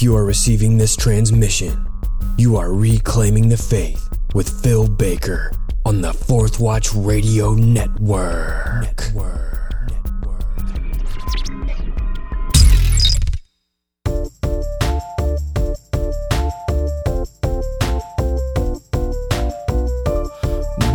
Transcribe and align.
You 0.00 0.16
are 0.16 0.24
receiving 0.24 0.78
this 0.78 0.96
transmission, 0.96 1.86
you 2.38 2.56
are 2.56 2.72
reclaiming 2.72 3.50
the 3.50 3.58
faith 3.58 4.08
with 4.32 4.48
Phil 4.62 4.88
Baker 4.88 5.52
on 5.84 6.00
the 6.00 6.14
Fourth 6.14 6.58
Watch 6.58 6.94
Radio 6.94 7.52
Network. 7.52 8.80
Network. 8.80 9.50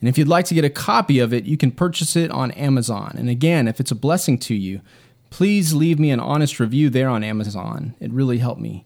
And 0.00 0.08
if 0.08 0.18
you'd 0.18 0.28
like 0.28 0.44
to 0.44 0.54
get 0.54 0.62
a 0.62 0.68
copy 0.68 1.18
of 1.18 1.32
it, 1.32 1.46
you 1.46 1.56
can 1.56 1.70
purchase 1.70 2.14
it 2.14 2.30
on 2.30 2.50
Amazon. 2.50 3.14
And 3.16 3.30
again, 3.30 3.66
if 3.66 3.80
it's 3.80 3.90
a 3.90 3.94
blessing 3.94 4.36
to 4.40 4.54
you, 4.54 4.82
please 5.30 5.72
leave 5.72 5.98
me 5.98 6.10
an 6.10 6.20
honest 6.20 6.60
review 6.60 6.90
there 6.90 7.08
on 7.08 7.24
Amazon. 7.24 7.94
It 8.00 8.10
really 8.10 8.36
helped 8.36 8.60
me. 8.60 8.84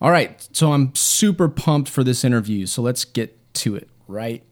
All 0.00 0.10
right, 0.10 0.48
so 0.50 0.72
I'm 0.72 0.94
super 0.94 1.46
pumped 1.46 1.90
for 1.90 2.02
this 2.02 2.24
interview, 2.24 2.64
so 2.64 2.80
let's 2.80 3.04
get 3.04 3.36
to 3.56 3.76
it 3.76 3.86
right 4.08 4.42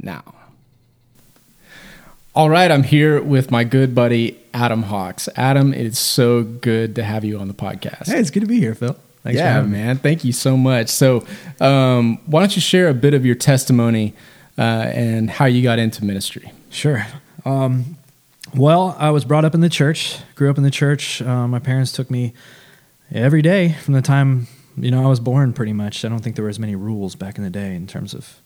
now. 0.00 0.34
All 2.34 2.50
right, 2.50 2.72
I'm 2.72 2.82
here 2.82 3.22
with 3.22 3.52
my 3.52 3.62
good 3.62 3.94
buddy 3.94 4.36
Adam 4.52 4.82
Hawks. 4.82 5.28
Adam, 5.36 5.72
it 5.72 5.86
is 5.86 5.98
so 6.00 6.42
good 6.42 6.96
to 6.96 7.04
have 7.04 7.24
you 7.24 7.38
on 7.38 7.46
the 7.46 7.54
podcast. 7.54 8.06
Hey, 8.06 8.18
it's 8.18 8.30
good 8.30 8.40
to 8.40 8.46
be 8.46 8.58
here, 8.58 8.74
Phil. 8.74 8.96
Thanks 9.22 9.38
yeah, 9.38 9.60
man. 9.62 9.98
Thank 9.98 10.24
you 10.24 10.32
so 10.32 10.56
much. 10.56 10.88
So, 10.88 11.26
um, 11.60 12.18
why 12.26 12.40
don't 12.40 12.56
you 12.56 12.62
share 12.62 12.88
a 12.88 12.94
bit 12.94 13.12
of 13.12 13.26
your 13.26 13.34
testimony 13.34 14.14
uh, 14.56 14.62
and 14.62 15.30
how 15.30 15.44
you 15.44 15.62
got 15.62 15.78
into 15.78 16.04
ministry? 16.04 16.52
Sure. 16.70 17.06
Um, 17.44 17.98
well, 18.54 18.96
I 18.98 19.10
was 19.10 19.24
brought 19.24 19.44
up 19.44 19.54
in 19.54 19.60
the 19.60 19.68
church, 19.68 20.18
grew 20.34 20.48
up 20.50 20.56
in 20.56 20.64
the 20.64 20.70
church. 20.70 21.20
Uh, 21.20 21.46
my 21.46 21.58
parents 21.58 21.92
took 21.92 22.10
me 22.10 22.32
every 23.12 23.42
day 23.42 23.72
from 23.74 23.94
the 23.94 24.02
time 24.02 24.46
you 24.76 24.90
know 24.90 25.04
I 25.04 25.06
was 25.06 25.20
born. 25.20 25.52
Pretty 25.52 25.72
much, 25.72 26.04
I 26.04 26.08
don't 26.08 26.20
think 26.20 26.36
there 26.36 26.44
were 26.44 26.50
as 26.50 26.58
many 26.58 26.74
rules 26.74 27.14
back 27.14 27.38
in 27.38 27.44
the 27.44 27.50
day 27.50 27.74
in 27.74 27.86
terms 27.86 28.14
of 28.14 28.40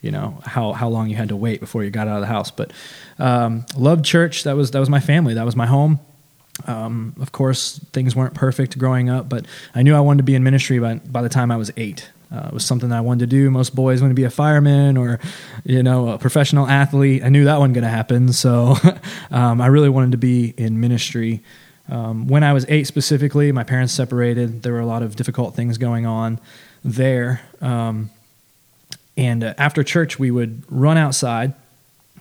you 0.00 0.10
know 0.10 0.40
how 0.44 0.72
how 0.72 0.88
long 0.88 1.08
you 1.08 1.16
had 1.16 1.28
to 1.28 1.36
wait 1.36 1.60
before 1.60 1.84
you 1.84 1.90
got 1.90 2.08
out 2.08 2.16
of 2.16 2.20
the 2.20 2.26
house. 2.26 2.50
But 2.50 2.72
um, 3.18 3.66
loved 3.76 4.04
church. 4.04 4.44
That 4.44 4.56
was 4.56 4.70
that 4.72 4.80
was 4.80 4.90
my 4.90 5.00
family. 5.00 5.34
That 5.34 5.44
was 5.44 5.56
my 5.56 5.66
home. 5.66 6.00
Um, 6.64 7.14
of 7.20 7.32
course, 7.32 7.78
things 7.92 8.16
weren't 8.16 8.34
perfect 8.34 8.78
growing 8.78 9.10
up, 9.10 9.28
but 9.28 9.44
I 9.74 9.82
knew 9.82 9.94
I 9.94 10.00
wanted 10.00 10.18
to 10.18 10.24
be 10.24 10.34
in 10.34 10.42
ministry 10.42 10.78
by 10.78 10.94
by 10.94 11.22
the 11.22 11.28
time 11.28 11.50
I 11.50 11.56
was 11.56 11.70
eight. 11.76 12.10
Uh, 12.32 12.46
it 12.48 12.52
was 12.52 12.64
something 12.64 12.90
I 12.90 13.00
wanted 13.00 13.20
to 13.20 13.26
do. 13.28 13.50
Most 13.50 13.74
boys 13.74 14.00
want 14.00 14.10
to 14.10 14.14
be 14.16 14.24
a 14.24 14.30
fireman 14.30 14.96
or, 14.96 15.20
you 15.64 15.82
know, 15.82 16.08
a 16.08 16.18
professional 16.18 16.66
athlete. 16.66 17.22
I 17.22 17.28
knew 17.28 17.44
that 17.44 17.58
wasn't 17.58 17.74
going 17.74 17.84
to 17.84 17.90
happen, 17.90 18.32
so 18.32 18.74
um, 19.30 19.60
I 19.60 19.66
really 19.66 19.88
wanted 19.88 20.12
to 20.12 20.18
be 20.18 20.54
in 20.56 20.80
ministry. 20.80 21.40
Um, 21.88 22.26
when 22.26 22.42
I 22.42 22.52
was 22.52 22.66
eight, 22.68 22.86
specifically, 22.86 23.52
my 23.52 23.62
parents 23.62 23.92
separated. 23.92 24.62
There 24.62 24.72
were 24.72 24.80
a 24.80 24.86
lot 24.86 25.02
of 25.02 25.14
difficult 25.14 25.54
things 25.54 25.78
going 25.78 26.04
on 26.04 26.40
there. 26.84 27.42
Um, 27.60 28.10
and 29.16 29.44
uh, 29.44 29.54
after 29.56 29.84
church, 29.84 30.18
we 30.18 30.30
would 30.30 30.64
run 30.68 30.96
outside 30.96 31.54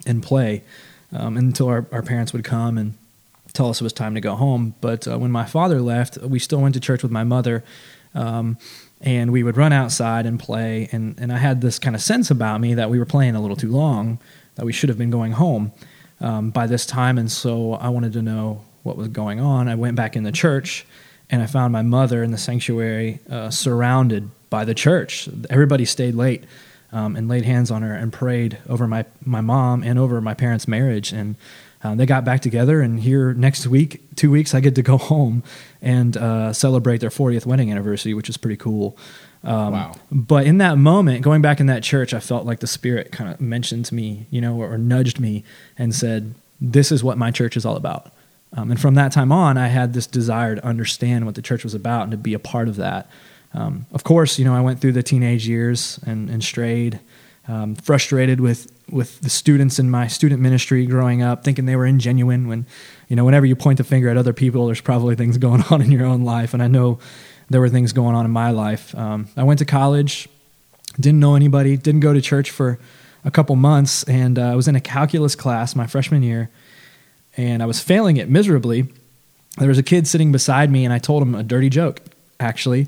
and 0.05 0.21
play 0.21 0.63
um, 1.11 1.35
until 1.35 1.67
our, 1.67 1.87
our 1.91 2.03
parents 2.03 2.31
would 2.31 2.43
come 2.43 2.77
and 2.77 2.93
tell 3.55 3.69
us 3.69 3.81
it 3.81 3.83
was 3.83 3.93
time 3.93 4.15
to 4.15 4.21
go 4.21 4.35
home. 4.35 4.75
But 4.81 5.07
uh, 5.07 5.17
when 5.17 5.31
my 5.31 5.45
father 5.45 5.81
left, 5.81 6.17
we 6.17 6.39
still 6.39 6.59
went 6.59 6.75
to 6.75 6.79
church 6.79 7.03
with 7.03 7.11
my 7.11 7.23
mother. 7.23 7.63
Um, 8.13 8.57
and 9.01 9.31
we 9.31 9.43
would 9.43 9.57
run 9.57 9.73
outside 9.73 10.25
and 10.25 10.39
play. 10.39 10.89
And, 10.91 11.19
and 11.19 11.31
I 11.31 11.37
had 11.37 11.61
this 11.61 11.79
kind 11.79 11.95
of 11.95 12.01
sense 12.01 12.31
about 12.31 12.61
me 12.61 12.73
that 12.73 12.89
we 12.89 12.97
were 12.97 13.05
playing 13.05 13.35
a 13.35 13.41
little 13.41 13.57
too 13.57 13.71
long, 13.71 14.19
that 14.55 14.65
we 14.65 14.73
should 14.73 14.89
have 14.89 14.97
been 14.97 15.11
going 15.11 15.33
home 15.33 15.73
um, 16.21 16.49
by 16.49 16.65
this 16.65 16.85
time. 16.85 17.17
And 17.17 17.31
so 17.31 17.73
I 17.73 17.89
wanted 17.89 18.13
to 18.13 18.21
know 18.21 18.63
what 18.83 18.97
was 18.97 19.09
going 19.09 19.39
on. 19.39 19.67
I 19.67 19.75
went 19.75 19.95
back 19.95 20.15
in 20.15 20.23
the 20.23 20.31
church 20.31 20.85
and 21.29 21.41
I 21.41 21.47
found 21.47 21.73
my 21.73 21.81
mother 21.81 22.23
in 22.23 22.31
the 22.31 22.37
sanctuary 22.37 23.19
uh, 23.29 23.49
surrounded 23.49 24.29
by 24.49 24.63
the 24.63 24.75
church. 24.75 25.27
Everybody 25.49 25.85
stayed 25.85 26.15
late 26.15 26.43
um, 26.91 27.15
and 27.15 27.27
laid 27.27 27.45
hands 27.45 27.71
on 27.71 27.81
her 27.81 27.93
and 27.93 28.13
prayed 28.13 28.59
over 28.69 28.87
my, 28.87 29.05
my 29.23 29.41
mom 29.41 29.83
and 29.83 29.99
over 29.99 30.21
my 30.21 30.33
parents' 30.33 30.67
marriage. 30.67 31.11
And 31.11 31.35
uh, 31.85 31.93
they 31.93 32.07
got 32.07 32.25
back 32.25 32.41
together, 32.41 32.81
and 32.81 32.99
here 32.99 33.35
next 33.35 33.67
week, 33.67 34.01
two 34.15 34.31
weeks, 34.31 34.55
I 34.55 34.59
get 34.59 34.73
to 34.73 34.81
go 34.81 34.97
home 35.13 35.43
and 35.83 36.17
uh, 36.17 36.51
celebrate 36.51 36.97
their 36.97 37.11
40th 37.11 37.45
wedding 37.45 37.69
anniversary, 37.69 38.15
which 38.15 38.27
is 38.27 38.37
pretty 38.37 38.57
cool. 38.57 38.97
Um, 39.43 39.73
wow. 39.73 39.95
But 40.11 40.47
in 40.47 40.57
that 40.57 40.79
moment, 40.79 41.21
going 41.21 41.43
back 41.43 41.59
in 41.59 41.67
that 41.67 41.83
church, 41.83 42.11
I 42.11 42.19
felt 42.19 42.43
like 42.43 42.59
the 42.59 42.67
Spirit 42.67 43.11
kind 43.11 43.31
of 43.31 43.39
mentioned 43.39 43.85
to 43.85 43.95
me, 43.95 44.25
you 44.31 44.41
know, 44.41 44.59
or, 44.59 44.73
or, 44.73 44.77
nudged 44.79 45.19
me 45.19 45.43
and 45.77 45.93
said, 45.93 46.33
This 46.59 46.91
is 46.91 47.03
what 47.03 47.19
my 47.19 47.29
church 47.29 47.55
is 47.55 47.67
all 47.67 47.75
about. 47.75 48.11
Um, 48.53 48.71
and 48.71 48.81
from 48.81 48.95
that 48.95 49.11
time 49.11 49.31
on, 49.31 49.55
I 49.55 49.67
had 49.67 49.93
this 49.93 50.07
desire 50.07 50.55
to 50.55 50.65
understand 50.65 51.27
what 51.27 51.35
the 51.35 51.41
church 51.43 51.63
was 51.63 51.75
about 51.75 52.03
and 52.03 52.11
to 52.11 52.17
be 52.17 52.33
a 52.33 52.39
part 52.39 52.67
of 52.67 52.77
that. 52.77 53.07
Um, 53.53 53.85
of 53.91 54.03
course, 54.03 54.39
you 54.39 54.45
know, 54.45 54.55
I 54.55 54.61
went 54.61 54.81
through 54.81 54.93
the 54.93 55.03
teenage 55.03 55.47
years 55.47 55.99
and, 56.03 56.31
and 56.31 56.43
strayed, 56.43 56.99
um, 57.47 57.75
frustrated 57.75 58.39
with 58.39 58.71
with 58.89 59.19
the 59.21 59.29
students 59.29 59.79
in 59.79 59.89
my 59.89 60.07
student 60.07 60.41
ministry 60.41 60.85
growing 60.85 61.23
up, 61.23 61.43
thinking 61.43 61.65
they 61.65 61.75
were 61.75 61.85
ingenuine. 61.85 62.47
When, 62.47 62.67
you 63.07 63.15
know, 63.15 63.25
whenever 63.25 63.45
you 63.45 63.55
point 63.55 63.77
the 63.77 63.83
finger 63.83 64.09
at 64.09 64.17
other 64.17 64.33
people, 64.33 64.67
there's 64.67 64.81
probably 64.81 65.15
things 65.15 65.37
going 65.37 65.63
on 65.71 65.81
in 65.81 65.91
your 65.91 66.05
own 66.05 66.23
life, 66.23 66.53
and 66.53 66.61
I 66.61 66.67
know 66.67 66.99
there 67.49 67.61
were 67.61 67.69
things 67.69 67.93
going 67.93 68.15
on 68.15 68.25
in 68.25 68.31
my 68.31 68.51
life. 68.51 68.95
Um, 68.95 69.27
I 69.37 69.43
went 69.43 69.59
to 69.59 69.65
college, 69.65 70.27
didn't 70.99 71.19
know 71.19 71.35
anybody, 71.35 71.77
didn't 71.77 72.01
go 72.01 72.13
to 72.13 72.21
church 72.21 72.51
for 72.51 72.79
a 73.23 73.31
couple 73.31 73.55
months, 73.55 74.03
and 74.03 74.37
uh, 74.37 74.51
I 74.51 74.55
was 74.55 74.67
in 74.67 74.75
a 74.75 74.81
calculus 74.81 75.35
class 75.35 75.75
my 75.75 75.87
freshman 75.87 76.23
year, 76.23 76.49
and 77.37 77.61
I 77.61 77.65
was 77.65 77.79
failing 77.79 78.17
it 78.17 78.29
miserably. 78.29 78.87
There 79.57 79.69
was 79.69 79.77
a 79.77 79.83
kid 79.83 80.07
sitting 80.07 80.31
beside 80.31 80.69
me, 80.69 80.85
and 80.85 80.93
I 80.93 80.99
told 80.99 81.23
him 81.23 81.33
a 81.33 81.43
dirty 81.43 81.69
joke, 81.69 82.01
actually 82.39 82.87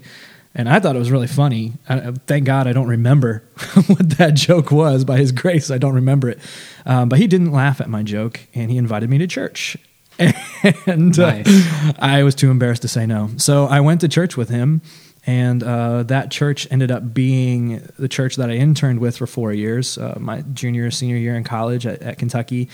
and 0.57 0.67
I 0.67 0.79
thought 0.79 0.95
it 0.95 0.99
was 0.99 1.11
really 1.11 1.27
funny. 1.27 1.73
I, 1.87 2.11
thank 2.25 2.45
God 2.45 2.67
I 2.67 2.73
don't 2.73 2.87
remember 2.87 3.43
what 3.87 4.17
that 4.17 4.33
joke 4.33 4.71
was. 4.71 5.05
By 5.05 5.17
His 5.17 5.31
grace, 5.31 5.69
I 5.71 5.77
don't 5.77 5.93
remember 5.93 6.29
it. 6.29 6.39
Um, 6.85 7.07
but 7.07 7.19
he 7.19 7.27
didn't 7.27 7.51
laugh 7.51 7.79
at 7.79 7.89
my 7.89 8.03
joke, 8.03 8.41
and 8.55 8.71
he 8.71 8.77
invited 8.77 9.09
me 9.09 9.19
to 9.19 9.27
church. 9.27 9.77
and 10.19 11.17
uh, 11.19 11.31
nice. 11.31 11.95
I 11.99 12.23
was 12.23 12.33
too 12.33 12.49
embarrassed 12.49 12.81
to 12.81 12.87
say 12.87 13.05
no. 13.05 13.29
So 13.37 13.67
I 13.67 13.81
went 13.81 14.01
to 14.01 14.07
church 14.07 14.35
with 14.35 14.49
him, 14.49 14.81
And 15.27 15.61
uh, 15.61 16.03
that 16.03 16.31
church 16.31 16.67
ended 16.71 16.89
up 16.89 17.13
being 17.13 17.85
the 17.99 18.07
church 18.07 18.37
that 18.37 18.49
I 18.49 18.53
interned 18.53 18.99
with 18.99 19.17
for 19.17 19.27
four 19.27 19.51
years, 19.51 19.97
uh, 19.97 20.17
my 20.19 20.41
junior, 20.53 20.89
senior 20.89 21.17
year 21.17 21.35
in 21.35 21.43
college 21.43 21.85
at, 21.85 22.01
at 22.01 22.17
Kentucky. 22.17 22.69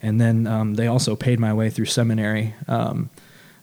And 0.00 0.18
then 0.18 0.46
um, 0.46 0.74
they 0.74 0.86
also 0.86 1.14
paid 1.14 1.38
my 1.38 1.52
way 1.52 1.68
through 1.68 1.84
seminary 1.84 2.54
um, 2.66 3.10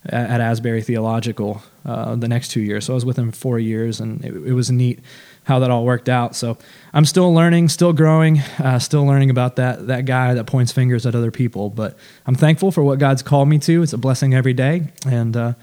at, 0.07 0.29
at, 0.29 0.41
Asbury 0.41 0.81
Theological 0.81 1.61
uh, 1.85 2.15
the 2.15 2.27
next 2.27 2.49
two 2.49 2.61
years. 2.61 2.85
So 2.85 2.93
I 2.93 2.95
was 2.95 3.05
with 3.05 3.17
him 3.17 3.31
four 3.31 3.59
years, 3.59 3.99
and 3.99 4.23
it, 4.23 4.33
it, 4.33 4.53
was 4.53 4.71
neat 4.71 4.99
how 5.45 5.59
that 5.59 5.71
all 5.71 5.85
worked 5.85 6.09
out. 6.09 6.35
So 6.35 6.57
I'm 6.93 7.05
still 7.05 7.33
learning, 7.33 7.69
still 7.69 7.93
growing, 7.93 8.39
uh, 8.59 8.79
still 8.79 9.05
learning 9.05 9.29
about 9.29 9.55
that, 9.57 9.87
that 9.87 10.05
guy 10.05 10.33
that 10.33 10.45
points 10.45 10.71
fingers 10.71 11.05
at 11.05 11.15
other 11.15 11.31
people. 11.31 11.69
But 11.69 11.97
I'm 12.25 12.35
thankful 12.35 12.71
for 12.71 12.83
what 12.83 12.99
God's 12.99 13.21
called 13.21 13.47
me 13.47 13.59
to. 13.59 13.83
It's 13.83 13.93
a 13.93 13.97
blessing 13.97 14.33
every 14.33 14.53
day. 14.53 14.83
And 15.07 15.35
uh, 15.37 15.53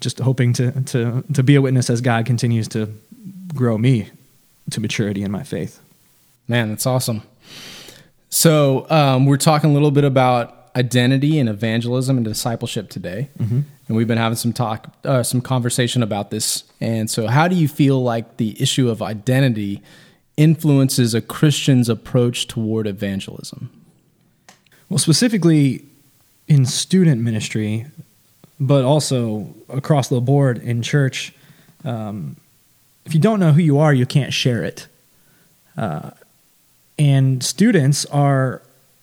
just 0.00 0.18
hoping 0.18 0.52
to, 0.54 0.72
to, 0.82 1.24
to 1.32 1.42
be 1.42 1.54
a 1.54 1.62
witness 1.62 1.90
as 1.90 2.00
God 2.00 2.26
continues 2.26 2.68
to 2.68 2.92
grow 3.54 3.78
me 3.78 4.10
to 4.70 4.80
maturity 4.80 5.22
in 5.22 5.30
my 5.30 5.42
faith. 5.42 5.80
Man, 6.48 6.68
that's 6.68 6.86
awesome. 6.86 7.22
So, 8.28 8.86
um, 8.90 9.26
we're 9.26 9.36
talking 9.36 9.70
a 9.70 9.72
little 9.72 9.90
bit 9.90 10.04
about 10.04 10.65
identity 10.76 11.38
and 11.38 11.48
evangelism 11.48 12.18
and 12.18 12.24
discipleship 12.24 12.90
today. 12.90 13.30
Mm-hmm. 13.38 13.60
And 13.88 13.96
we've 13.96 14.06
been 14.06 14.18
having 14.18 14.36
some 14.36 14.52
talk, 14.52 14.94
uh, 15.04 15.22
some 15.22 15.40
conversation 15.40 16.02
about 16.02 16.30
this. 16.30 16.64
And 16.80 17.10
so, 17.10 17.26
how 17.26 17.48
do 17.48 17.56
you 17.56 17.66
feel 17.66 18.02
like 18.02 18.36
the 18.36 18.60
issue 18.60 18.90
of 18.90 19.00
identity 19.00 19.82
influences 20.36 21.14
a 21.14 21.20
Christian's 21.20 21.88
approach 21.88 22.46
toward 22.46 22.86
evangelism? 22.86 23.70
Well, 24.88 24.98
specifically 24.98 25.82
in 26.46 26.66
student 26.66 27.22
ministry, 27.22 27.86
but 28.60 28.84
also 28.84 29.54
across 29.68 30.08
the 30.08 30.20
board 30.20 30.58
in 30.58 30.82
church. 30.82 31.32
Um, 31.84 32.36
if 33.04 33.14
you 33.14 33.20
don't 33.20 33.40
know 33.40 33.52
who 33.52 33.62
you 33.62 33.78
are, 33.78 33.94
you 33.94 34.06
can't 34.06 34.32
share 34.32 34.62
it. 34.62 34.86
Uh, 35.76 36.10
and 36.98 37.42
students 37.42 38.04
are 38.06 38.62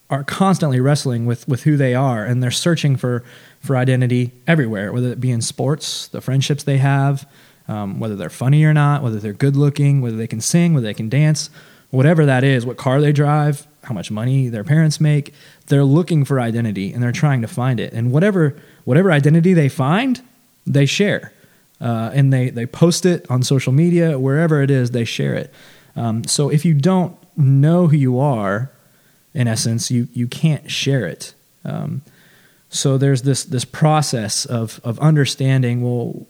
are 0.09 0.23
constantly 0.23 0.79
wrestling 0.79 1.25
with 1.25 1.47
with 1.47 1.63
who 1.63 1.77
they 1.77 1.95
are, 1.95 2.23
and 2.25 2.41
they're 2.41 2.51
searching 2.51 2.95
for 2.95 3.23
for 3.59 3.77
identity 3.77 4.31
everywhere, 4.45 4.91
whether 4.91 5.11
it 5.11 5.19
be 5.19 5.31
in 5.31 5.41
sports, 5.41 6.07
the 6.09 6.21
friendships 6.21 6.63
they 6.63 6.77
have, 6.77 7.27
um, 7.67 7.99
whether 7.99 8.15
they're 8.15 8.29
funny 8.29 8.63
or 8.65 8.73
not, 8.73 9.01
whether 9.01 9.19
they're 9.19 9.33
good 9.33 9.55
looking, 9.55 10.01
whether 10.01 10.17
they 10.17 10.27
can 10.27 10.41
sing, 10.41 10.73
whether 10.73 10.85
they 10.85 10.93
can 10.93 11.09
dance, 11.09 11.49
whatever 11.89 12.25
that 12.25 12.43
is, 12.43 12.65
what 12.65 12.77
car 12.77 12.99
they 12.99 13.13
drive, 13.13 13.65
how 13.83 13.93
much 13.93 14.11
money 14.11 14.49
their 14.49 14.63
parents 14.63 14.99
make. 14.99 15.33
They're 15.67 15.85
looking 15.85 16.25
for 16.25 16.39
identity 16.39 16.91
and 16.91 17.01
they're 17.01 17.11
trying 17.11 17.41
to 17.41 17.47
find 17.47 17.79
it. 17.79 17.93
And 17.93 18.11
whatever 18.11 18.55
whatever 18.83 19.11
identity 19.11 19.53
they 19.53 19.69
find, 19.69 20.21
they 20.65 20.85
share. 20.85 21.31
Uh, 21.79 22.11
and 22.13 22.31
they, 22.31 22.49
they 22.49 22.65
post 22.65 23.05
it 23.05 23.25
on 23.29 23.43
social 23.43 23.73
media, 23.73 24.17
wherever 24.17 24.61
it 24.61 24.71
is, 24.71 24.91
they 24.91 25.05
share 25.05 25.33
it. 25.33 25.53
Um, 25.95 26.23
so 26.23 26.49
if 26.49 26.65
you 26.65 26.73
don't 26.73 27.17
know 27.37 27.87
who 27.87 27.97
you 27.97 28.19
are, 28.19 28.71
in 29.33 29.47
essence, 29.47 29.89
you, 29.91 30.07
you 30.13 30.27
can't 30.27 30.69
share 30.69 31.05
it. 31.05 31.33
Um, 31.65 32.01
so 32.69 32.97
there's 32.97 33.21
this, 33.21 33.43
this 33.43 33.65
process 33.65 34.45
of, 34.45 34.79
of 34.83 34.99
understanding 34.99 35.81
well, 35.81 36.25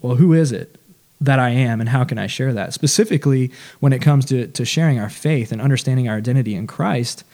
well, 0.00 0.16
who 0.16 0.32
is 0.32 0.52
it 0.52 0.76
that 1.20 1.38
I 1.38 1.50
am 1.50 1.80
and 1.80 1.88
how 1.88 2.04
can 2.04 2.18
I 2.18 2.28
share 2.28 2.52
that? 2.52 2.72
Specifically, 2.72 3.50
when 3.80 3.92
it 3.92 4.00
comes 4.00 4.24
to, 4.26 4.46
to 4.46 4.64
sharing 4.64 4.98
our 5.00 5.10
faith 5.10 5.50
and 5.50 5.60
understanding 5.60 6.08
our 6.08 6.16
identity 6.16 6.54
in 6.54 6.66
Christ, 6.66 7.24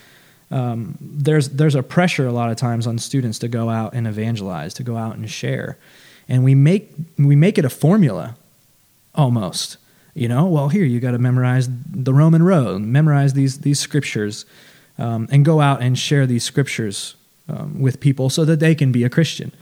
um, 0.51 0.97
there's 1.01 1.49
there's 1.51 1.75
a 1.75 1.83
pressure 1.83 2.27
a 2.27 2.33
lot 2.33 2.51
of 2.51 2.57
times 2.57 2.87
on 2.87 2.99
students 2.99 3.39
to 3.41 3.49
go 3.49 3.71
out 3.71 3.95
and 3.95 4.07
evangelize, 4.07 4.75
to 4.75 4.83
go 4.83 4.97
out 4.97 5.17
and 5.17 5.29
share, 5.31 5.77
and 6.29 6.45
we 6.45 6.55
make 6.55 6.93
we 7.19 7.35
make 7.35 7.59
it 7.59 7.65
a 7.65 7.71
formula, 7.71 8.37
almost. 9.15 9.79
You 10.15 10.29
know, 10.29 10.47
well, 10.47 10.69
here 10.69 10.85
you 10.85 11.01
got 11.01 11.11
to 11.11 11.19
memorize 11.19 11.69
the 11.91 12.15
Roman 12.15 12.43
road, 12.43 12.83
memorize 12.83 13.33
these 13.33 13.61
these 13.61 13.81
scriptures, 13.81 14.45
um, 14.99 15.29
and 15.31 15.45
go 15.45 15.61
out 15.61 15.83
and 15.83 15.99
share 15.99 16.27
these 16.27 16.45
scriptures 16.45 17.17
um, 17.49 17.81
with 17.81 18.01
people 18.01 18.31
so 18.31 18.45
that 18.45 18.61
they 18.61 18.75
can 18.75 18.93
be 18.93 19.05
a 19.05 19.11
Christian. 19.11 19.53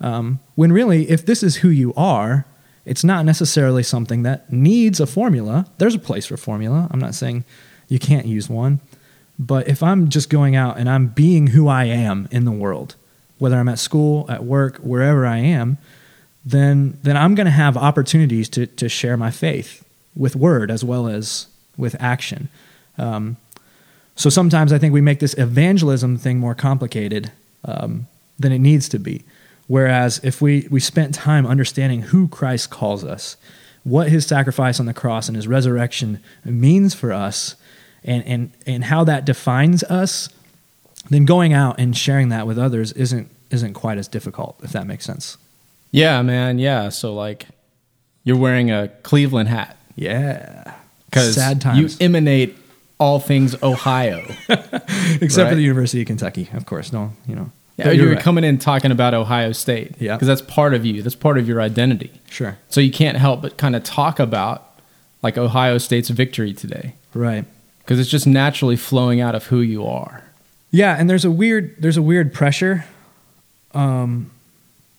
Um, 0.00 0.40
when 0.54 0.72
really, 0.72 1.08
if 1.10 1.24
this 1.24 1.42
is 1.42 1.56
who 1.56 1.68
you 1.68 1.92
are, 1.94 2.46
it's 2.84 3.02
not 3.02 3.24
necessarily 3.24 3.82
something 3.82 4.22
that 4.22 4.52
needs 4.52 5.00
a 5.00 5.06
formula. 5.06 5.66
There's 5.78 5.94
a 5.94 5.98
place 5.98 6.26
for 6.26 6.36
formula. 6.36 6.88
I'm 6.90 7.00
not 7.00 7.14
saying 7.14 7.44
you 7.88 7.98
can't 7.98 8.26
use 8.26 8.48
one, 8.48 8.80
but 9.38 9.68
if 9.68 9.82
I'm 9.82 10.08
just 10.08 10.30
going 10.30 10.54
out 10.54 10.78
and 10.78 10.88
I'm 10.88 11.08
being 11.08 11.48
who 11.48 11.68
I 11.68 11.84
am 11.84 12.28
in 12.30 12.44
the 12.44 12.52
world, 12.52 12.94
whether 13.38 13.56
I'm 13.56 13.68
at 13.68 13.78
school, 13.78 14.26
at 14.30 14.44
work, 14.44 14.78
wherever 14.78 15.26
I 15.26 15.38
am, 15.38 15.78
then 16.44 16.98
then 17.02 17.16
I'm 17.16 17.34
going 17.34 17.46
to 17.46 17.50
have 17.50 17.76
opportunities 17.76 18.48
to 18.50 18.66
to 18.66 18.88
share 18.88 19.16
my 19.16 19.32
faith 19.32 19.84
with 20.14 20.36
word 20.36 20.70
as 20.70 20.84
well 20.84 21.08
as 21.08 21.48
with 21.76 21.96
action. 22.00 22.48
Um, 22.96 23.36
so 24.16 24.30
sometimes 24.30 24.72
I 24.72 24.78
think 24.78 24.92
we 24.92 25.02
make 25.02 25.20
this 25.20 25.34
evangelism 25.38 26.16
thing 26.16 26.38
more 26.38 26.54
complicated 26.54 27.30
um, 27.64 28.06
than 28.38 28.50
it 28.50 28.58
needs 28.58 28.88
to 28.88 28.98
be. 28.98 29.24
Whereas 29.68 30.20
if 30.22 30.40
we 30.40 30.66
we 30.70 30.80
spent 30.80 31.14
time 31.14 31.46
understanding 31.46 32.02
who 32.02 32.28
Christ 32.28 32.70
calls 32.70 33.04
us, 33.04 33.36
what 33.84 34.08
His 34.08 34.26
sacrifice 34.26 34.80
on 34.80 34.86
the 34.86 34.94
cross 34.94 35.28
and 35.28 35.36
His 35.36 35.46
resurrection 35.46 36.20
means 36.44 36.94
for 36.94 37.12
us, 37.12 37.56
and, 38.04 38.24
and, 38.24 38.52
and 38.66 38.84
how 38.84 39.04
that 39.04 39.24
defines 39.24 39.82
us, 39.84 40.28
then 41.10 41.24
going 41.24 41.52
out 41.52 41.78
and 41.78 41.96
sharing 41.96 42.28
that 42.30 42.46
with 42.46 42.58
others 42.58 42.92
isn't 42.92 43.28
isn't 43.50 43.74
quite 43.74 43.98
as 43.98 44.08
difficult, 44.08 44.56
if 44.62 44.72
that 44.72 44.86
makes 44.86 45.04
sense. 45.04 45.36
Yeah, 45.90 46.22
man. 46.22 46.58
Yeah. 46.58 46.88
So 46.88 47.14
like 47.14 47.46
you're 48.24 48.36
wearing 48.36 48.70
a 48.70 48.88
Cleveland 49.02 49.48
hat. 49.48 49.76
Yeah. 49.94 50.74
Because. 51.06 51.36
You 51.76 51.88
emanate 52.00 52.56
all 52.98 53.20
things 53.20 53.60
Ohio. 53.62 54.24
Except 54.48 54.80
right? 55.20 55.48
for 55.48 55.54
the 55.54 55.62
University 55.62 56.00
of 56.02 56.06
Kentucky, 56.06 56.48
of 56.52 56.66
course. 56.66 56.92
No, 56.92 57.12
you 57.26 57.34
know. 57.34 57.50
Yeah, 57.76 57.90
you're, 57.90 58.06
you're 58.06 58.14
right. 58.14 58.22
coming 58.22 58.42
in 58.42 58.56
talking 58.56 58.90
about 58.90 59.12
Ohio 59.12 59.52
State. 59.52 59.96
Yeah. 59.98 60.16
Because 60.16 60.28
that's 60.28 60.40
part 60.40 60.72
of 60.72 60.86
you. 60.86 61.02
That's 61.02 61.14
part 61.14 61.36
of 61.36 61.46
your 61.46 61.60
identity. 61.60 62.10
Sure. 62.30 62.56
So 62.70 62.80
you 62.80 62.90
can't 62.90 63.18
help 63.18 63.42
but 63.42 63.58
kind 63.58 63.76
of 63.76 63.84
talk 63.84 64.18
about 64.18 64.80
like 65.22 65.36
Ohio 65.36 65.76
State's 65.76 66.08
victory 66.08 66.54
today. 66.54 66.94
Right 67.12 67.44
because 67.86 68.00
it's 68.00 68.10
just 68.10 68.26
naturally 68.26 68.74
flowing 68.74 69.20
out 69.20 69.36
of 69.36 69.46
who 69.46 69.60
you 69.60 69.86
are. 69.86 70.24
Yeah, 70.72 70.96
and 70.98 71.08
there's 71.08 71.24
a 71.24 71.30
weird 71.30 71.76
there's 71.78 71.96
a 71.96 72.02
weird 72.02 72.34
pressure, 72.34 72.84
um, 73.72 74.32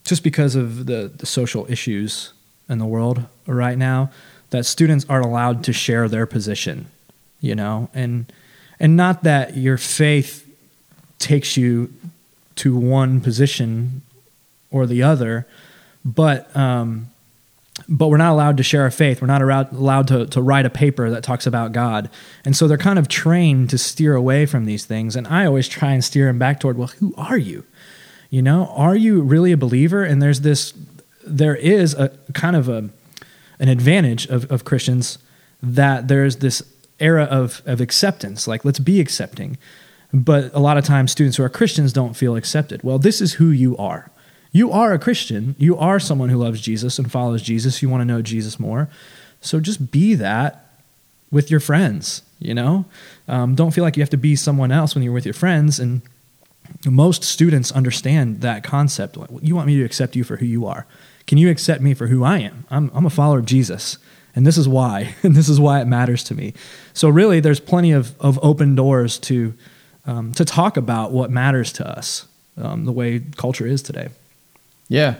just 0.05 0.23
because 0.23 0.55
of 0.55 0.85
the 0.85 1.11
the 1.15 1.25
social 1.25 1.69
issues 1.69 2.31
in 2.69 2.77
the 2.77 2.85
world 2.85 3.25
right 3.45 3.77
now 3.77 4.09
that 4.51 4.65
students 4.65 5.05
aren't 5.09 5.25
allowed 5.25 5.63
to 5.65 5.73
share 5.73 6.07
their 6.07 6.25
position, 6.25 6.89
you 7.39 7.55
know, 7.55 7.89
and 7.93 8.31
and 8.79 8.95
not 8.95 9.23
that 9.23 9.57
your 9.57 9.77
faith 9.77 10.47
takes 11.19 11.57
you 11.57 11.93
to 12.55 12.75
one 12.75 13.21
position 13.21 14.01
or 14.71 14.85
the 14.85 15.03
other, 15.03 15.47
but 16.03 16.55
um, 16.55 17.09
but 17.87 18.07
we're 18.07 18.17
not 18.17 18.31
allowed 18.31 18.57
to 18.57 18.63
share 18.63 18.81
our 18.81 18.91
faith. 18.91 19.21
We're 19.21 19.27
not 19.27 19.41
allowed 19.41 20.07
to, 20.07 20.25
to 20.27 20.41
write 20.41 20.65
a 20.65 20.69
paper 20.69 21.09
that 21.09 21.23
talks 21.23 21.45
about 21.45 21.71
God. 21.71 22.09
And 22.43 22.55
so 22.55 22.67
they're 22.67 22.77
kind 22.77 22.97
of 22.97 23.07
trained 23.07 23.69
to 23.69 23.77
steer 23.77 24.15
away 24.15 24.45
from 24.45 24.65
these 24.65 24.85
things. 24.85 25.15
And 25.15 25.27
I 25.27 25.45
always 25.45 25.67
try 25.67 25.91
and 25.91 26.03
steer 26.03 26.25
them 26.25 26.39
back 26.39 26.59
toward, 26.59 26.77
well, 26.77 26.87
who 26.87 27.13
are 27.17 27.37
you? 27.37 27.65
You 28.29 28.41
know, 28.41 28.73
are 28.75 28.95
you 28.95 29.21
really 29.21 29.51
a 29.51 29.57
believer? 29.57 30.03
And 30.03 30.21
there's 30.21 30.41
this, 30.41 30.73
there 31.25 31.55
is 31.55 31.93
a 31.93 32.09
kind 32.33 32.55
of 32.55 32.67
a, 32.67 32.89
an 33.59 33.69
advantage 33.69 34.25
of, 34.27 34.51
of 34.51 34.65
Christians 34.65 35.19
that 35.61 36.07
there's 36.07 36.37
this 36.37 36.63
era 36.99 37.23
of, 37.23 37.61
of 37.65 37.81
acceptance, 37.81 38.47
like 38.47 38.65
let's 38.65 38.79
be 38.79 38.99
accepting. 38.99 39.57
But 40.13 40.53
a 40.53 40.59
lot 40.59 40.77
of 40.77 40.85
times 40.85 41.11
students 41.11 41.37
who 41.37 41.43
are 41.43 41.49
Christians 41.49 41.91
don't 41.93 42.15
feel 42.15 42.35
accepted. 42.35 42.81
Well, 42.83 42.97
this 42.97 43.21
is 43.21 43.33
who 43.33 43.49
you 43.49 43.75
are 43.77 44.09
you 44.51 44.71
are 44.71 44.93
a 44.93 44.99
Christian. 44.99 45.55
You 45.59 45.77
are 45.77 45.99
someone 45.99 46.29
who 46.29 46.37
loves 46.37 46.61
Jesus 46.61 46.97
and 46.97 47.11
follows 47.11 47.41
Jesus. 47.41 47.81
You 47.81 47.89
want 47.89 48.01
to 48.01 48.05
know 48.05 48.21
Jesus 48.21 48.59
more. 48.59 48.89
So 49.41 49.59
just 49.59 49.91
be 49.91 50.15
that 50.15 50.71
with 51.31 51.51
your 51.51 51.59
friends, 51.59 52.23
you 52.39 52.55
know? 52.55 52.85
Um, 53.27 53.53
don't 53.53 53.71
feel 53.71 53.83
like 53.83 53.97
you 53.97 54.01
have 54.01 54.09
to 54.09 54.17
be 54.17 54.35
someone 54.35 54.71
else 54.71 54.95
when 54.95 55.03
you're 55.03 55.13
with 55.13 55.25
your 55.25 55.33
friends. 55.33 55.79
And 55.79 56.01
most 56.85 57.23
students 57.23 57.71
understand 57.71 58.41
that 58.41 58.63
concept. 58.63 59.17
You 59.41 59.55
want 59.55 59.67
me 59.67 59.77
to 59.77 59.83
accept 59.83 60.15
you 60.15 60.23
for 60.23 60.37
who 60.37 60.45
you 60.45 60.65
are. 60.65 60.87
Can 61.27 61.37
you 61.37 61.51
accept 61.51 61.81
me 61.81 61.93
for 61.93 62.07
who 62.07 62.23
I 62.23 62.39
am? 62.39 62.65
I'm, 62.71 62.89
I'm 62.95 63.05
a 63.05 63.11
follower 63.11 63.39
of 63.39 63.45
Jesus. 63.45 63.97
And 64.37 64.45
this 64.45 64.55
is 64.55 64.67
why. 64.67 65.15
And 65.23 65.35
this 65.35 65.49
is 65.49 65.59
why 65.59 65.81
it 65.81 65.85
matters 65.85 66.23
to 66.25 66.35
me. 66.35 66.53
So, 66.93 67.09
really, 67.09 67.39
there's 67.39 67.59
plenty 67.59 67.91
of, 67.91 68.13
of 68.21 68.39
open 68.43 68.75
doors 68.75 69.17
to, 69.19 69.55
um, 70.05 70.31
to 70.33 70.45
talk 70.45 70.77
about 70.77 71.11
what 71.11 71.31
matters 71.31 71.73
to 71.73 71.97
us, 71.97 72.27
um, 72.55 72.85
the 72.85 72.91
way 72.91 73.23
culture 73.35 73.65
is 73.65 73.81
today. 73.81 74.09
Yeah. 74.89 75.15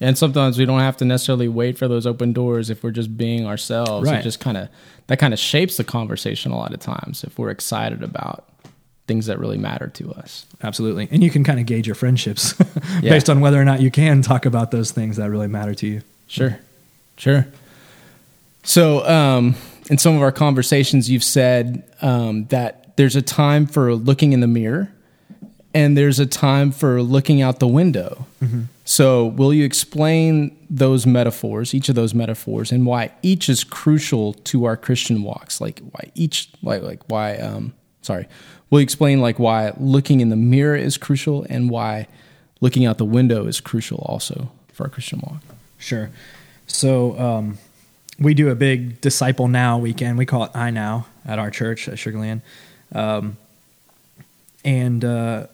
And 0.00 0.18
sometimes 0.18 0.58
we 0.58 0.66
don't 0.66 0.80
have 0.80 0.96
to 0.96 1.04
necessarily 1.04 1.46
wait 1.46 1.78
for 1.78 1.86
those 1.86 2.04
open 2.04 2.32
doors 2.32 2.68
if 2.68 2.82
we're 2.82 2.90
just 2.90 3.16
being 3.16 3.46
ourselves. 3.46 4.10
Right. 4.10 4.18
It 4.18 4.22
just 4.22 4.40
kind 4.40 4.56
of 4.56 4.68
that 5.06 5.20
kind 5.20 5.32
of 5.32 5.38
shapes 5.38 5.76
the 5.76 5.84
conversation 5.84 6.50
a 6.50 6.56
lot 6.56 6.74
of 6.74 6.80
times 6.80 7.22
if 7.22 7.38
we're 7.38 7.50
excited 7.50 8.02
about 8.02 8.44
things 9.06 9.26
that 9.26 9.38
really 9.38 9.58
matter 9.58 9.86
to 9.86 10.12
us. 10.14 10.46
Absolutely. 10.62 11.06
And 11.12 11.22
you 11.22 11.30
can 11.30 11.44
kind 11.44 11.60
of 11.60 11.66
gauge 11.66 11.86
your 11.86 11.94
friendships 11.94 12.54
based 13.00 13.30
on 13.30 13.40
whether 13.40 13.60
or 13.60 13.64
not 13.64 13.80
you 13.80 13.92
can 13.92 14.20
talk 14.20 14.44
about 14.44 14.72
those 14.72 14.90
things 14.90 15.16
that 15.16 15.30
really 15.30 15.46
matter 15.46 15.74
to 15.76 15.86
you. 15.86 16.02
Sure. 16.26 16.58
Sure. 17.16 17.46
So, 18.62 19.06
um, 19.06 19.56
in 19.90 19.98
some 19.98 20.14
of 20.14 20.22
our 20.22 20.32
conversations, 20.32 21.10
you've 21.10 21.24
said 21.24 21.82
um, 22.00 22.46
that 22.46 22.96
there's 22.96 23.16
a 23.16 23.22
time 23.22 23.66
for 23.66 23.94
looking 23.94 24.32
in 24.32 24.40
the 24.40 24.46
mirror 24.46 24.92
and 25.74 25.96
there's 25.96 26.18
a 26.18 26.26
time 26.26 26.70
for 26.70 27.02
looking 27.02 27.42
out 27.42 27.58
the 27.58 27.68
window. 27.68 28.26
So, 28.84 29.26
will 29.26 29.54
you 29.54 29.64
explain 29.64 30.56
those 30.68 31.06
metaphors, 31.06 31.74
each 31.74 31.88
of 31.88 31.94
those 31.94 32.14
metaphors, 32.14 32.72
and 32.72 32.84
why 32.84 33.12
each 33.22 33.48
is 33.48 33.62
crucial 33.64 34.34
to 34.34 34.64
our 34.64 34.76
Christian 34.76 35.22
walks? 35.22 35.60
Like 35.60 35.80
why 35.92 36.10
each, 36.14 36.50
like 36.62 36.82
like 36.82 37.08
why? 37.08 37.36
Um, 37.36 37.74
sorry, 38.02 38.26
will 38.70 38.80
you 38.80 38.84
explain 38.84 39.20
like 39.20 39.38
why 39.38 39.72
looking 39.78 40.20
in 40.20 40.30
the 40.30 40.36
mirror 40.36 40.76
is 40.76 40.98
crucial 40.98 41.46
and 41.48 41.70
why 41.70 42.08
looking 42.60 42.84
out 42.84 42.98
the 42.98 43.04
window 43.04 43.46
is 43.46 43.60
crucial 43.60 43.98
also 44.06 44.50
for 44.72 44.84
our 44.84 44.90
Christian 44.90 45.20
walk? 45.20 45.42
Sure. 45.78 46.10
So 46.66 47.18
um, 47.18 47.58
we 48.18 48.34
do 48.34 48.48
a 48.50 48.54
big 48.54 49.00
Disciple 49.00 49.48
Now 49.48 49.78
weekend. 49.78 50.18
We 50.18 50.26
call 50.26 50.44
it 50.44 50.50
I 50.54 50.70
Now 50.70 51.06
at 51.26 51.38
our 51.38 51.50
church 51.50 51.88
at 51.88 51.94
Sugarland. 51.94 52.42
Um, 52.94 53.36
and 54.64 55.04
uh, 55.04 55.46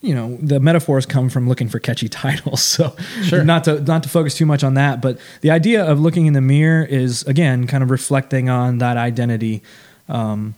you 0.00 0.14
know 0.14 0.36
the 0.40 0.60
metaphors 0.60 1.06
come 1.06 1.28
from 1.28 1.48
looking 1.48 1.68
for 1.68 1.78
catchy 1.78 2.08
titles. 2.22 2.62
So 2.62 2.94
Sure. 3.22 3.44
not 3.44 3.64
to 3.64 3.80
not 3.80 4.02
to 4.04 4.08
focus 4.08 4.34
too 4.34 4.46
much 4.46 4.64
on 4.64 4.74
that, 4.74 5.00
but 5.00 5.18
the 5.40 5.50
idea 5.50 5.84
of 5.84 6.00
looking 6.00 6.26
in 6.26 6.32
the 6.32 6.40
mirror 6.40 6.84
is 6.84 7.22
again 7.24 7.66
kind 7.66 7.82
of 7.82 7.90
reflecting 7.90 8.48
on 8.48 8.78
that 8.78 8.96
identity. 8.96 9.62
Um, 10.08 10.54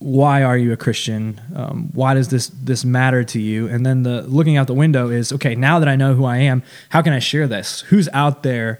why 0.00 0.44
are 0.44 0.56
you 0.56 0.72
a 0.72 0.76
Christian? 0.76 1.40
Um, 1.56 1.90
why 1.92 2.14
does 2.14 2.28
this 2.28 2.48
this 2.48 2.84
matter 2.84 3.24
to 3.24 3.40
you? 3.40 3.66
And 3.66 3.84
then 3.84 4.04
the 4.04 4.22
looking 4.22 4.56
out 4.56 4.68
the 4.68 4.74
window 4.74 5.08
is 5.08 5.32
okay. 5.32 5.56
Now 5.56 5.80
that 5.80 5.88
I 5.88 5.96
know 5.96 6.14
who 6.14 6.24
I 6.24 6.36
am, 6.38 6.62
how 6.90 7.02
can 7.02 7.12
I 7.12 7.18
share 7.18 7.48
this? 7.48 7.80
Who's 7.88 8.08
out 8.12 8.44
there 8.44 8.78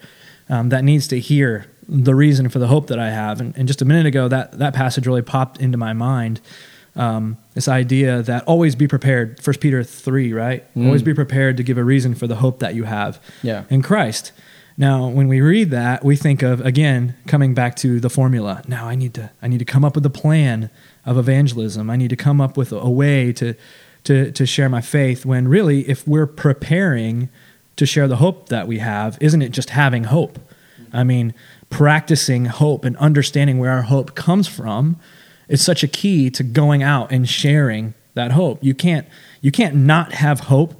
um, 0.48 0.68
that 0.68 0.84
needs 0.84 1.08
to 1.08 1.18
hear 1.18 1.66
the 1.88 2.14
reason 2.14 2.48
for 2.48 2.58
the 2.58 2.66
hope 2.68 2.88
that 2.88 2.98
I 2.98 3.10
have? 3.10 3.40
And, 3.40 3.56
and 3.56 3.66
just 3.66 3.80
a 3.82 3.84
minute 3.84 4.06
ago, 4.06 4.28
that 4.28 4.58
that 4.58 4.74
passage 4.74 5.06
really 5.06 5.22
popped 5.22 5.60
into 5.60 5.78
my 5.78 5.92
mind. 5.92 6.40
Um, 6.96 7.36
this 7.54 7.68
idea 7.68 8.22
that 8.22 8.42
always 8.44 8.74
be 8.74 8.88
prepared. 8.88 9.40
First 9.42 9.60
Peter 9.60 9.84
three, 9.84 10.32
right? 10.32 10.64
Always 10.76 11.02
be 11.02 11.14
prepared 11.14 11.56
to 11.58 11.62
give 11.62 11.78
a 11.78 11.84
reason 11.84 12.14
for 12.14 12.26
the 12.26 12.36
hope 12.36 12.58
that 12.58 12.74
you 12.74 12.84
have 12.84 13.20
Yeah. 13.42 13.64
in 13.70 13.82
Christ. 13.82 14.32
Now, 14.76 15.08
when 15.08 15.26
we 15.28 15.40
read 15.40 15.70
that, 15.70 16.04
we 16.04 16.14
think 16.16 16.42
of 16.42 16.60
again 16.64 17.14
coming 17.26 17.54
back 17.54 17.74
to 17.76 17.98
the 18.00 18.10
formula. 18.10 18.62
Now, 18.68 18.88
I 18.88 18.94
need 18.96 19.14
to 19.14 19.30
I 19.42 19.48
need 19.48 19.58
to 19.58 19.64
come 19.64 19.84
up 19.84 19.94
with 19.94 20.06
a 20.06 20.10
plan 20.10 20.70
of 21.06 21.16
evangelism. 21.18 21.88
I 21.90 21.96
need 21.96 22.10
to 22.10 22.16
come 22.16 22.40
up 22.40 22.56
with 22.56 22.72
a, 22.72 22.78
a 22.78 22.90
way 22.90 23.32
to 23.34 23.54
to 24.04 24.30
to 24.32 24.46
share 24.46 24.68
my 24.68 24.80
faith. 24.80 25.24
When 25.24 25.46
really, 25.48 25.88
if 25.88 26.06
we're 26.06 26.26
preparing 26.26 27.28
to 27.76 27.86
share 27.86 28.08
the 28.08 28.16
hope 28.16 28.48
that 28.48 28.66
we 28.66 28.78
have, 28.78 29.18
isn't 29.20 29.42
it 29.42 29.50
just 29.52 29.70
having 29.70 30.04
hope? 30.04 30.38
I 30.92 31.04
mean, 31.04 31.34
practicing 31.70 32.46
hope 32.46 32.84
and 32.84 32.96
understanding 32.96 33.58
where 33.58 33.70
our 33.70 33.82
hope 33.82 34.14
comes 34.14 34.48
from 34.48 34.96
is 35.48 35.64
such 35.64 35.82
a 35.82 35.88
key 35.88 36.30
to 36.30 36.42
going 36.42 36.82
out 36.82 37.10
and 37.10 37.28
sharing 37.28 37.94
that 38.14 38.32
hope. 38.32 38.62
You 38.62 38.74
can't 38.74 39.06
you 39.40 39.50
can't 39.50 39.74
not 39.74 40.12
have 40.12 40.40
hope 40.40 40.74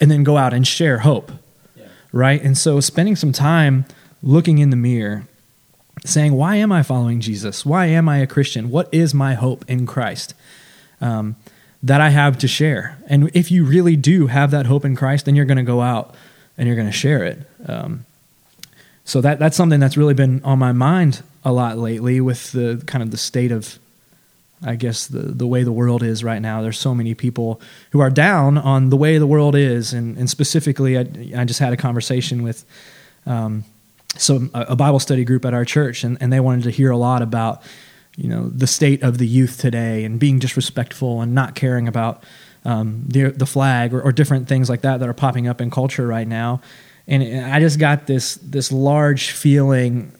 and 0.00 0.10
then 0.10 0.24
go 0.24 0.36
out 0.36 0.52
and 0.52 0.66
share 0.66 0.98
hope 0.98 1.30
right? 2.14 2.40
And 2.40 2.56
so 2.56 2.78
spending 2.78 3.16
some 3.16 3.32
time 3.32 3.84
looking 4.22 4.58
in 4.58 4.70
the 4.70 4.76
mirror, 4.76 5.26
saying, 6.04 6.32
Why 6.32 6.56
am 6.56 6.70
I 6.70 6.84
following 6.84 7.20
Jesus? 7.20 7.66
Why 7.66 7.86
am 7.86 8.08
I 8.08 8.18
a 8.18 8.26
Christian? 8.26 8.70
What 8.70 8.88
is 8.92 9.12
my 9.12 9.34
hope 9.34 9.64
in 9.68 9.84
Christ 9.84 10.32
um, 11.00 11.34
that 11.82 12.00
I 12.00 12.10
have 12.10 12.38
to 12.38 12.48
share? 12.48 12.96
And 13.08 13.30
if 13.34 13.50
you 13.50 13.64
really 13.64 13.96
do 13.96 14.28
have 14.28 14.52
that 14.52 14.66
hope 14.66 14.84
in 14.84 14.94
Christ, 14.94 15.24
then 15.24 15.34
you're 15.34 15.44
going 15.44 15.56
to 15.56 15.64
go 15.64 15.80
out 15.80 16.14
and 16.56 16.68
you're 16.68 16.76
going 16.76 16.88
to 16.88 16.92
share 16.92 17.24
it. 17.24 17.38
Um, 17.66 18.06
so 19.04 19.20
that 19.20 19.38
that's 19.38 19.56
something 19.56 19.80
that's 19.80 19.96
really 19.96 20.14
been 20.14 20.42
on 20.44 20.58
my 20.58 20.72
mind 20.72 21.22
a 21.44 21.52
lot 21.52 21.78
lately 21.78 22.20
with 22.20 22.52
the 22.52 22.82
kind 22.86 23.02
of 23.02 23.10
the 23.10 23.16
state 23.16 23.52
of 23.52 23.78
I 24.64 24.76
guess 24.76 25.06
the 25.06 25.20
the 25.20 25.46
way 25.46 25.62
the 25.62 25.72
world 25.72 26.02
is 26.02 26.24
right 26.24 26.40
now. 26.40 26.62
There's 26.62 26.78
so 26.78 26.94
many 26.94 27.14
people 27.14 27.60
who 27.90 28.00
are 28.00 28.10
down 28.10 28.56
on 28.56 28.88
the 28.88 28.96
way 28.96 29.18
the 29.18 29.26
world 29.26 29.54
is, 29.54 29.92
and 29.92 30.16
and 30.16 30.28
specifically, 30.28 30.98
I, 30.98 31.02
I 31.36 31.44
just 31.44 31.60
had 31.60 31.72
a 31.72 31.76
conversation 31.76 32.42
with 32.42 32.64
um, 33.26 33.64
so 34.16 34.48
a, 34.54 34.76
Bible 34.76 35.00
study 35.00 35.24
group 35.24 35.44
at 35.44 35.54
our 35.54 35.64
church, 35.64 36.04
and, 36.04 36.16
and 36.20 36.32
they 36.32 36.40
wanted 36.40 36.64
to 36.64 36.70
hear 36.70 36.90
a 36.90 36.96
lot 36.96 37.20
about 37.20 37.62
you 38.16 38.28
know 38.28 38.48
the 38.48 38.66
state 38.66 39.02
of 39.02 39.18
the 39.18 39.26
youth 39.26 39.58
today 39.60 40.04
and 40.04 40.18
being 40.18 40.38
disrespectful 40.38 41.20
and 41.20 41.34
not 41.34 41.54
caring 41.54 41.88
about 41.88 42.22
um, 42.64 43.04
the 43.06 43.30
the 43.30 43.46
flag 43.46 43.92
or, 43.92 44.00
or 44.00 44.12
different 44.12 44.48
things 44.48 44.70
like 44.70 44.80
that 44.82 45.00
that 45.00 45.08
are 45.08 45.14
popping 45.14 45.46
up 45.46 45.60
in 45.60 45.70
culture 45.70 46.06
right 46.06 46.28
now. 46.28 46.60
And 47.06 47.52
I 47.52 47.60
just 47.60 47.78
got 47.78 48.06
this 48.06 48.36
this 48.36 48.72
large 48.72 49.30
feeling 49.30 50.12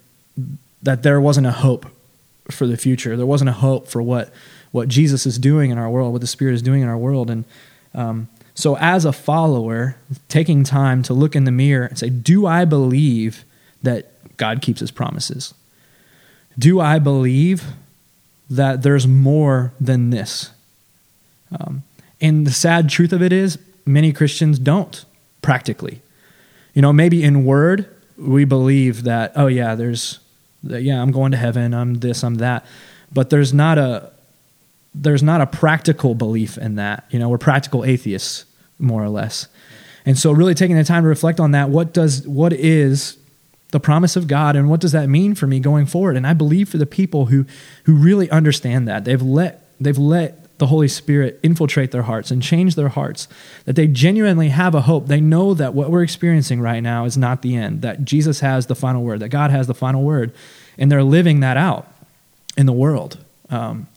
that 0.83 1.03
there 1.03 1.21
wasn't 1.21 1.47
a 1.47 1.53
hope 1.53 1.87
for 2.51 2.67
the 2.67 2.77
future. 2.77 3.17
There 3.17 3.27
wasn't 3.27 3.51
a 3.51 3.55
hope 3.55 3.89
for 3.89 4.03
what 4.03 4.33
what 4.71 4.89
Jesus 4.89 5.25
is 5.25 5.39
doing 5.39 5.71
in 5.71 5.79
our 5.79 5.89
world, 5.89 6.13
what 6.13 6.21
the 6.21 6.27
Spirit 6.27 6.55
is 6.55 6.63
doing 6.63 6.83
in 6.83 6.89
our 6.89 6.99
world, 6.99 7.31
and 7.31 7.45
um, 7.95 8.29
so 8.55 8.77
as 8.77 9.05
a 9.05 9.13
follower, 9.13 9.97
taking 10.29 10.63
time 10.65 11.03
to 11.05 11.15
look 11.15 11.35
in 11.35 11.45
the 11.45 11.53
mirror 11.53 11.87
and 11.87 11.99
say, 11.99 12.11
"Do 12.11 12.47
I 12.47 12.65
believe 12.65 13.45
that 13.83 14.11
God 14.37 14.63
keeps 14.63 14.81
His 14.81 14.91
promises? 14.91 15.55
Do 16.59 16.81
I 16.81 16.99
believe 16.99 17.65
that 18.51 18.83
there's 18.83 19.07
more 19.07 19.73
than 19.81 20.11
this?" 20.11 20.51
Um, 21.59 21.83
and 22.21 22.47
the 22.47 22.53
sad 22.53 22.89
truth 22.89 23.13
of 23.13 23.23
it 23.23 23.33
is, 23.33 23.59
many 23.87 24.13
Christians 24.13 24.59
don't 24.59 25.05
practically. 25.41 26.01
You 26.75 26.83
know, 26.83 26.93
maybe 26.93 27.23
in 27.23 27.45
word 27.45 27.89
we 28.17 28.45
believe 28.45 29.05
that, 29.05 29.33
oh 29.37 29.47
yeah, 29.47 29.75
there's 29.75 30.21
yeah, 30.63 31.01
I'm 31.01 31.11
going 31.11 31.31
to 31.33 31.37
heaven, 31.37 31.75
I'm 31.75 31.95
this, 31.95 32.23
I'm 32.23 32.37
that. 32.37 32.65
But 33.13 33.31
there's 33.31 33.53
not 33.53 33.79
a 33.79 34.11
there's 34.95 35.23
not 35.23 35.41
a 35.41 35.47
practical 35.47 36.15
belief 36.15 36.57
in 36.57 36.77
that. 36.77 37.05
You 37.11 37.19
know, 37.19 37.29
we're 37.29 37.39
practical 37.39 37.85
atheists, 37.85 38.45
more 38.79 39.03
or 39.03 39.09
less. 39.09 39.49
And 40.07 40.19
so 40.19 40.31
really 40.33 40.55
taking 40.55 40.77
the 40.77 40.85
time 40.85 41.03
to 41.03 41.09
reflect 41.09 41.41
on 41.41 41.53
that, 41.53 41.71
what 41.71 41.93
does 41.93 42.27
what 42.27 42.53
is 42.53 43.17
the 43.71 43.81
promise 43.81 44.15
of 44.15 44.29
God 44.29 44.55
and 44.55 44.71
what 44.71 44.81
does 44.81 44.93
that 44.93 45.09
mean 45.09 45.35
for 45.35 45.47
me 45.47 45.59
going 45.59 45.87
forward? 45.87 46.17
And 46.17 46.27
I 46.27 46.33
believe 46.33 46.69
for 46.69 46.79
the 46.79 46.87
people 46.87 47.27
who 47.27 47.47
who 47.85 47.95
really 47.95 48.31
understand 48.31 48.87
that, 48.89 49.05
they've 49.05 49.23
let 49.23 49.67
they've 49.81 49.99
let 49.99 50.44
the 50.65 50.69
Holy 50.69 50.89
Spirit 50.89 51.39
infiltrate 51.43 51.91
their 51.91 52.05
hearts 52.05 52.31
and 52.31 52.43
change 52.43 52.75
their 52.75 52.89
hearts, 52.89 53.29
that 53.67 53.77
they 53.77 53.87
genuinely 53.87 54.49
have 54.49 54.75
a 54.75 54.81
hope. 54.81 55.09
They 55.09 55.21
know 55.21 55.53
that 55.53 55.75
what 55.75 55.91
we're 55.91 56.03
experiencing 56.03 56.59
right 56.59 56.81
now 56.81 57.05
is 57.05 57.19
not 57.19 57.43
the 57.43 57.55
end, 57.55 57.83
that 57.83 58.07
Jesus 58.07 58.41
has 58.41 58.67
the 58.67 58.75
final 58.75 59.03
word, 59.03 59.21
that 59.21 59.29
God 59.29 59.51
has 59.51 59.67
the 59.67 59.75
final 59.75 60.03
word, 60.03 60.33
and 60.79 60.91
they're 60.91 61.03
living 61.03 61.41
that 61.41 61.59
out 61.59 61.87
in 62.57 62.65
the 62.65 62.73
world. 62.73 63.23
Um, 63.51 63.89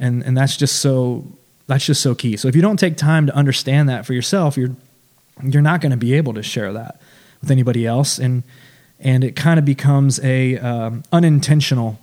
and, 0.00 0.24
and 0.24 0.36
that's 0.36 0.56
just 0.56 0.80
so 0.80 1.24
that's 1.68 1.86
just 1.86 2.02
so 2.02 2.12
key. 2.12 2.36
So 2.36 2.48
if 2.48 2.56
you 2.56 2.60
don't 2.60 2.76
take 2.76 2.96
time 2.96 3.28
to 3.28 3.34
understand 3.36 3.88
that 3.88 4.04
for 4.04 4.14
yourself, 4.14 4.56
you're 4.56 4.74
you're 5.44 5.62
not 5.62 5.80
going 5.80 5.92
to 5.92 5.96
be 5.96 6.14
able 6.14 6.34
to 6.34 6.42
share 6.42 6.72
that 6.72 7.00
with 7.40 7.52
anybody 7.52 7.86
else, 7.86 8.18
and 8.18 8.42
and 8.98 9.22
it 9.22 9.36
kind 9.36 9.60
of 9.60 9.64
becomes 9.64 10.18
a 10.24 10.58
um, 10.58 11.04
unintentional 11.12 12.00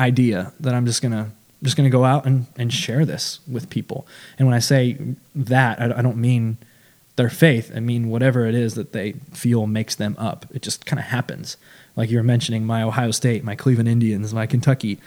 idea 0.00 0.52
that 0.58 0.74
I'm 0.74 0.84
just 0.84 1.00
gonna 1.00 1.30
just 1.62 1.76
gonna 1.76 1.90
go 1.90 2.04
out 2.04 2.26
and, 2.26 2.46
and 2.56 2.72
share 2.72 3.04
this 3.04 3.40
with 3.50 3.70
people. 3.70 4.06
And 4.38 4.46
when 4.48 4.54
I 4.54 4.58
say 4.58 4.98
that, 5.34 5.80
I, 5.80 5.98
I 5.98 6.02
don't 6.02 6.16
mean 6.16 6.58
their 7.16 7.30
faith. 7.30 7.72
I 7.74 7.80
mean 7.80 8.08
whatever 8.08 8.46
it 8.46 8.54
is 8.54 8.74
that 8.74 8.92
they 8.92 9.12
feel 9.32 9.66
makes 9.66 9.94
them 9.94 10.16
up. 10.18 10.46
It 10.52 10.62
just 10.62 10.86
kind 10.86 10.98
of 10.98 11.06
happens. 11.06 11.56
Like 11.94 12.10
you 12.10 12.16
were 12.16 12.24
mentioning, 12.24 12.64
my 12.64 12.82
Ohio 12.82 13.10
State, 13.10 13.44
my 13.44 13.54
Cleveland 13.54 13.88
Indians, 13.88 14.32
my 14.32 14.46
Kentucky. 14.46 14.98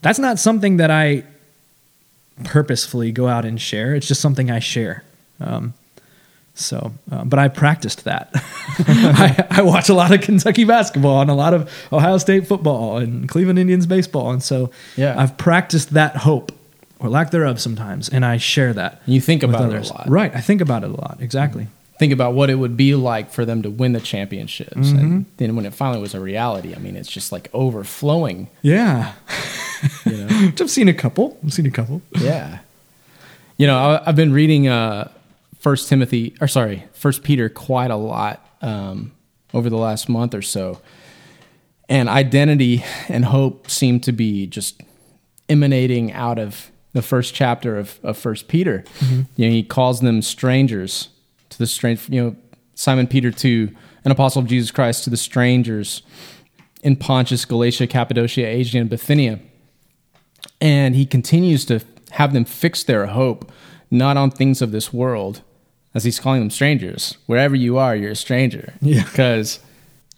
That's 0.00 0.18
not 0.18 0.38
something 0.38 0.78
that 0.78 0.90
I 0.90 1.24
purposefully 2.44 3.12
go 3.12 3.28
out 3.28 3.44
and 3.44 3.60
share. 3.60 3.94
It's 3.94 4.08
just 4.08 4.20
something 4.20 4.50
I 4.50 4.58
share. 4.58 5.04
Um, 5.40 5.74
so, 6.54 6.92
uh, 7.10 7.24
but 7.24 7.38
I 7.38 7.48
practiced 7.48 8.04
that. 8.04 8.30
I, 8.78 9.46
I 9.50 9.62
watch 9.62 9.88
a 9.88 9.94
lot 9.94 10.12
of 10.12 10.20
Kentucky 10.20 10.64
basketball 10.64 11.20
and 11.20 11.30
a 11.30 11.34
lot 11.34 11.52
of 11.54 11.70
Ohio 11.92 12.18
State 12.18 12.46
football 12.46 12.98
and 12.98 13.28
Cleveland 13.28 13.58
Indians 13.58 13.86
baseball, 13.86 14.30
and 14.30 14.42
so 14.42 14.70
Yeah. 14.96 15.14
I've 15.20 15.36
practiced 15.36 15.94
that 15.94 16.16
hope 16.18 16.52
or 17.00 17.08
lack 17.08 17.30
thereof 17.32 17.60
sometimes, 17.60 18.08
and 18.08 18.24
I 18.24 18.36
share 18.36 18.72
that. 18.72 19.02
You 19.06 19.20
think 19.20 19.42
about 19.42 19.72
it 19.72 19.86
a 19.90 19.92
lot. 19.92 20.08
right? 20.08 20.34
I 20.34 20.40
think 20.40 20.60
about 20.60 20.84
it 20.84 20.90
a 20.90 20.94
lot. 20.94 21.18
Exactly. 21.20 21.66
think 21.98 22.12
about 22.12 22.34
what 22.34 22.50
it 22.50 22.54
would 22.56 22.76
be 22.76 22.94
like 22.94 23.30
for 23.30 23.44
them 23.44 23.62
to 23.62 23.70
win 23.70 23.92
the 23.92 24.00
championships. 24.00 24.74
Mm-hmm. 24.76 24.98
And 24.98 25.26
then 25.36 25.56
when 25.56 25.64
it 25.66 25.74
finally 25.74 26.00
was 26.00 26.14
a 26.14 26.20
reality, 26.20 26.74
I 26.74 26.78
mean, 26.78 26.96
it's 26.96 27.10
just 27.10 27.30
like 27.32 27.48
overflowing. 27.52 28.48
Yeah, 28.62 29.12
You 30.06 30.16
know? 30.16 30.52
I've 30.60 30.70
seen 30.70 30.88
a 30.88 30.94
couple. 30.94 31.36
I've 31.44 31.52
seen 31.52 31.66
a 31.66 31.70
couple. 31.70 32.00
yeah. 32.18 32.60
You 33.58 33.66
know, 33.66 33.76
I, 33.78 34.08
I've 34.08 34.16
been 34.16 34.32
reading 34.32 34.66
uh, 34.66 35.10
First 35.64 35.88
Timothy, 35.88 36.36
or 36.42 36.46
sorry, 36.46 36.84
First 36.92 37.22
Peter 37.22 37.48
quite 37.48 37.90
a 37.90 37.96
lot 37.96 38.46
um, 38.60 39.12
over 39.54 39.70
the 39.70 39.78
last 39.78 40.10
month 40.10 40.34
or 40.34 40.42
so, 40.42 40.82
and 41.88 42.06
identity 42.06 42.84
and 43.08 43.24
hope 43.24 43.70
seem 43.70 43.98
to 44.00 44.12
be 44.12 44.46
just 44.46 44.82
emanating 45.48 46.12
out 46.12 46.38
of 46.38 46.70
the 46.92 47.00
first 47.00 47.34
chapter 47.34 47.78
of, 47.78 47.98
of 48.02 48.18
First 48.18 48.46
Peter. 48.46 48.84
You 49.36 49.46
know, 49.46 49.52
he 49.52 49.62
calls 49.62 50.00
them 50.00 50.20
strangers 50.20 51.08
to 51.48 51.56
the 51.56 51.66
strange. 51.66 52.10
You 52.10 52.22
know, 52.22 52.36
Simon 52.74 53.06
Peter 53.06 53.30
to 53.30 53.74
an 54.04 54.10
apostle 54.10 54.42
of 54.42 54.48
Jesus 54.48 54.70
Christ 54.70 55.04
to 55.04 55.10
the 55.10 55.16
strangers 55.16 56.02
in 56.82 56.94
Pontus, 56.94 57.46
Galatia, 57.46 57.86
Cappadocia, 57.86 58.46
Asia, 58.46 58.76
and 58.76 58.90
Bithynia. 58.90 59.40
And 60.60 60.94
he 60.94 61.06
continues 61.06 61.64
to 61.64 61.80
have 62.10 62.34
them 62.34 62.44
fix 62.44 62.82
their 62.82 63.06
hope 63.06 63.50
not 63.90 64.18
on 64.18 64.30
things 64.30 64.60
of 64.60 64.70
this 64.70 64.92
world, 64.92 65.40
as 65.94 66.04
he's 66.04 66.20
calling 66.20 66.40
them 66.40 66.50
strangers. 66.50 67.16
Wherever 67.26 67.54
you 67.54 67.78
are, 67.78 67.94
you're 67.94 68.12
a 68.12 68.16
stranger. 68.16 68.74
Yeah. 68.80 69.04
Because, 69.04 69.60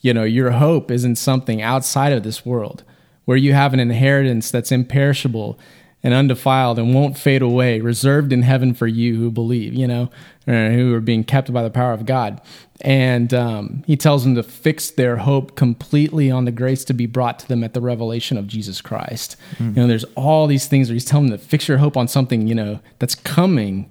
you 0.00 0.14
know, 0.14 0.24
your 0.24 0.52
hope 0.52 0.90
isn't 0.90 1.16
something 1.16 1.62
outside 1.62 2.12
of 2.12 2.22
this 2.22 2.44
world 2.46 2.82
where 3.26 3.36
you 3.36 3.52
have 3.52 3.74
an 3.74 3.80
inheritance 3.80 4.50
that's 4.50 4.72
imperishable 4.72 5.58
and 6.02 6.14
undefiled 6.14 6.78
and 6.78 6.94
won't 6.94 7.18
fade 7.18 7.42
away, 7.42 7.80
reserved 7.80 8.32
in 8.32 8.42
heaven 8.42 8.72
for 8.72 8.86
you 8.86 9.16
who 9.16 9.30
believe, 9.30 9.74
you 9.74 9.88
know, 9.88 10.08
who 10.46 10.94
are 10.94 11.00
being 11.00 11.24
kept 11.24 11.52
by 11.52 11.62
the 11.64 11.70
power 11.70 11.92
of 11.92 12.06
God. 12.06 12.40
And 12.82 13.34
um, 13.34 13.82
he 13.86 13.96
tells 13.96 14.22
them 14.22 14.36
to 14.36 14.44
fix 14.44 14.90
their 14.90 15.16
hope 15.16 15.56
completely 15.56 16.30
on 16.30 16.44
the 16.44 16.52
grace 16.52 16.84
to 16.84 16.94
be 16.94 17.06
brought 17.06 17.40
to 17.40 17.48
them 17.48 17.64
at 17.64 17.74
the 17.74 17.80
revelation 17.80 18.36
of 18.36 18.46
Jesus 18.46 18.80
Christ. 18.80 19.34
You 19.74 19.82
know, 19.82 19.86
there's 19.88 20.04
all 20.14 20.46
these 20.46 20.68
things 20.68 20.88
where 20.88 20.94
he's 20.94 21.04
telling 21.04 21.28
them 21.28 21.38
to 21.38 21.44
fix 21.44 21.66
your 21.66 21.78
hope 21.78 21.96
on 21.96 22.06
something, 22.06 22.46
you 22.46 22.54
know, 22.54 22.78
that's 23.00 23.16
coming 23.16 23.90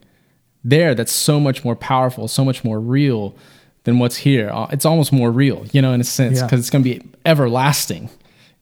there 0.65 0.95
that's 0.95 1.11
so 1.13 1.39
much 1.39 1.63
more 1.63 1.75
powerful, 1.75 2.27
so 2.27 2.43
much 2.43 2.63
more 2.63 2.79
real 2.79 3.35
than 3.83 3.99
what's 3.99 4.17
here. 4.17 4.49
Uh, 4.49 4.67
It's 4.71 4.83
almost 4.85 5.13
more 5.13 5.31
real, 5.31 5.65
you 5.71 5.81
know, 5.81 5.93
in 5.93 6.01
a 6.01 6.03
sense, 6.03 6.39
Yeah. 6.39 6.45
because 6.45 6.59
it's 6.59 6.69
going 6.71 6.83
to 6.83 6.89
be 6.89 7.01
everlasting, 7.25 8.09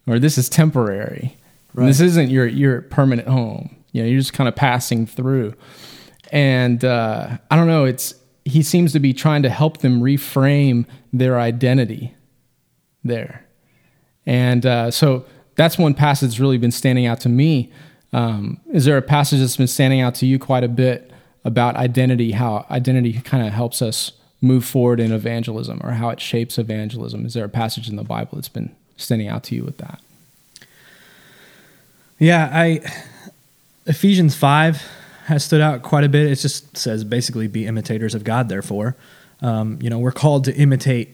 or 0.06 0.20
this 0.20 0.38
is 0.38 0.50
temporary. 0.50 1.36
And 1.76 1.88
This 1.88 2.02
isn't 2.02 2.30
your 2.30 2.46
your 2.46 2.82
permanent 2.82 3.28
home. 3.28 3.76
You 3.94 4.04
know, 4.04 4.10
you're 4.10 4.20
just 4.20 4.34
kind 4.34 4.48
of 4.48 4.56
passing 4.56 5.08
through. 5.08 5.54
And 6.32 6.84
uh, 6.84 7.38
I 7.50 7.56
don't 7.56 7.68
know. 7.68 7.86
It's 7.86 8.14
he 8.46 8.62
seems 8.64 8.92
to 8.92 9.00
be 9.00 9.14
trying 9.14 9.44
to 9.44 9.50
help 9.50 9.78
them 9.78 10.02
reframe 10.02 10.86
their 11.14 11.40
identity 11.40 12.14
there. 13.04 13.46
And 14.26 14.66
uh, 14.66 14.92
so 14.92 15.26
that's 15.56 15.78
one 15.78 15.94
passage 15.94 16.30
that's 16.30 16.40
really 16.40 16.58
been 16.58 16.72
standing 16.72 17.06
out 17.06 17.20
to 17.22 17.30
me. 17.30 17.72
Um, 18.12 18.60
is 18.74 18.84
there 18.86 18.98
a 18.98 19.02
passage 19.02 19.40
that's 19.40 19.56
been 19.58 19.68
standing 19.68 20.02
out 20.02 20.16
to 20.16 20.26
you 20.26 20.38
quite 20.40 20.64
a 20.64 20.68
bit 20.68 21.12
about 21.46 21.76
identity, 21.76 22.32
how 22.32 22.66
identity 22.70 23.14
kind 23.22 23.46
of 23.46 23.54
helps 23.54 23.82
us 23.82 24.12
move 24.42 24.66
forward 24.66 25.00
in 25.00 25.12
evangelism 25.12 25.80
or 25.84 25.92
how 25.92 26.10
it 26.10 26.20
shapes 26.20 26.58
evangelism? 26.58 27.26
Is 27.26 27.34
there 27.34 27.46
a 27.46 27.50
passage 27.50 27.90
in 27.90 27.96
the 27.96 28.04
Bible 28.04 28.32
that's 28.36 28.50
been 28.50 28.76
standing 28.98 29.28
out 29.28 29.44
to 29.46 29.56
you 29.56 29.64
with 29.64 29.78
that? 29.78 30.00
Yeah, 32.20 32.50
I 32.54 32.80
Ephesians 33.86 34.36
five 34.36 34.82
has 35.26 35.44
stood 35.44 35.62
out 35.62 35.82
quite 35.82 36.04
a 36.04 36.10
bit. 36.10 36.32
It 36.32 36.36
just 36.36 36.78
says 36.78 37.04
basically 37.04 37.48
be 37.48 37.66
imitators 37.66 38.16
of 38.16 38.24
God. 38.24 38.50
Therefore, 38.50 38.96
um, 39.42 39.80
you 39.82 39.90
know, 39.90 40.00
we're 40.00 40.12
called 40.12 40.46
to 40.46 40.56
imitate 40.56 41.10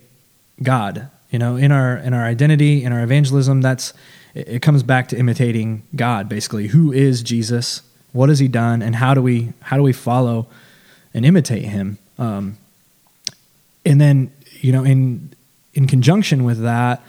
God. 0.62 1.10
You 1.32 1.40
know, 1.40 1.56
in 1.56 1.72
our 1.72 1.98
in 1.98 2.14
our 2.14 2.24
identity, 2.24 2.84
in 2.84 2.92
our 2.92 3.02
evangelism, 3.02 3.62
that's 3.62 3.94
it, 4.34 4.48
it 4.48 4.62
comes 4.62 4.84
back 4.84 5.08
to 5.10 5.18
imitating 5.18 5.84
God. 5.96 6.28
Basically, 6.30 6.68
who 6.68 6.92
is 6.92 7.22
Jesus? 7.24 7.82
What 8.12 8.30
has 8.30 8.40
He 8.40 8.48
done? 8.48 8.82
And 8.82 8.96
how 8.96 9.14
do 9.14 9.22
we 9.22 9.54
how 9.62 9.78
do 9.78 9.84
we 9.84 9.94
follow 9.94 10.48
and 11.14 11.26
imitate 11.26 11.66
Him? 11.66 11.98
Um, 12.18 12.58
and 13.86 14.00
then 14.00 14.32
you 14.62 14.72
know, 14.72 14.84
in 14.84 15.34
in 15.74 15.88
conjunction 15.88 16.44
with 16.44 16.62
that, 16.62 17.02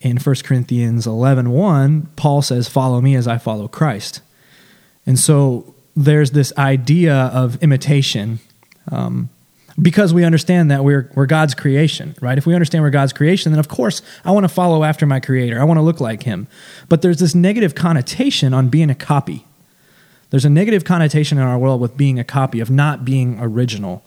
in 0.00 0.18
1 0.18 0.36
Corinthians 0.44 1.06
11 1.06 1.50
1, 1.50 2.08
Paul 2.16 2.42
says, 2.42 2.68
Follow 2.68 3.00
me 3.00 3.14
as 3.14 3.26
I 3.26 3.38
follow 3.38 3.68
Christ. 3.68 4.20
And 5.06 5.18
so 5.18 5.74
there's 5.96 6.32
this 6.32 6.52
idea 6.58 7.14
of 7.14 7.62
imitation 7.62 8.40
um, 8.90 9.30
because 9.80 10.12
we 10.12 10.24
understand 10.24 10.70
that 10.70 10.84
we're, 10.84 11.10
we're 11.14 11.26
God's 11.26 11.54
creation, 11.54 12.14
right? 12.20 12.36
If 12.36 12.46
we 12.46 12.54
understand 12.54 12.82
we're 12.82 12.90
God's 12.90 13.12
creation, 13.12 13.52
then 13.52 13.58
of 13.58 13.68
course 13.68 14.02
I 14.24 14.32
want 14.32 14.44
to 14.44 14.48
follow 14.48 14.84
after 14.84 15.06
my 15.06 15.20
creator. 15.20 15.60
I 15.60 15.64
want 15.64 15.78
to 15.78 15.82
look 15.82 16.00
like 16.00 16.24
him. 16.24 16.48
But 16.88 17.02
there's 17.02 17.18
this 17.18 17.34
negative 17.34 17.74
connotation 17.74 18.52
on 18.52 18.68
being 18.68 18.90
a 18.90 18.94
copy. 18.94 19.45
There's 20.30 20.44
a 20.44 20.50
negative 20.50 20.84
connotation 20.84 21.38
in 21.38 21.44
our 21.44 21.58
world 21.58 21.80
with 21.80 21.96
being 21.96 22.18
a 22.18 22.24
copy, 22.24 22.60
of 22.60 22.70
not 22.70 23.04
being 23.04 23.38
original, 23.40 24.04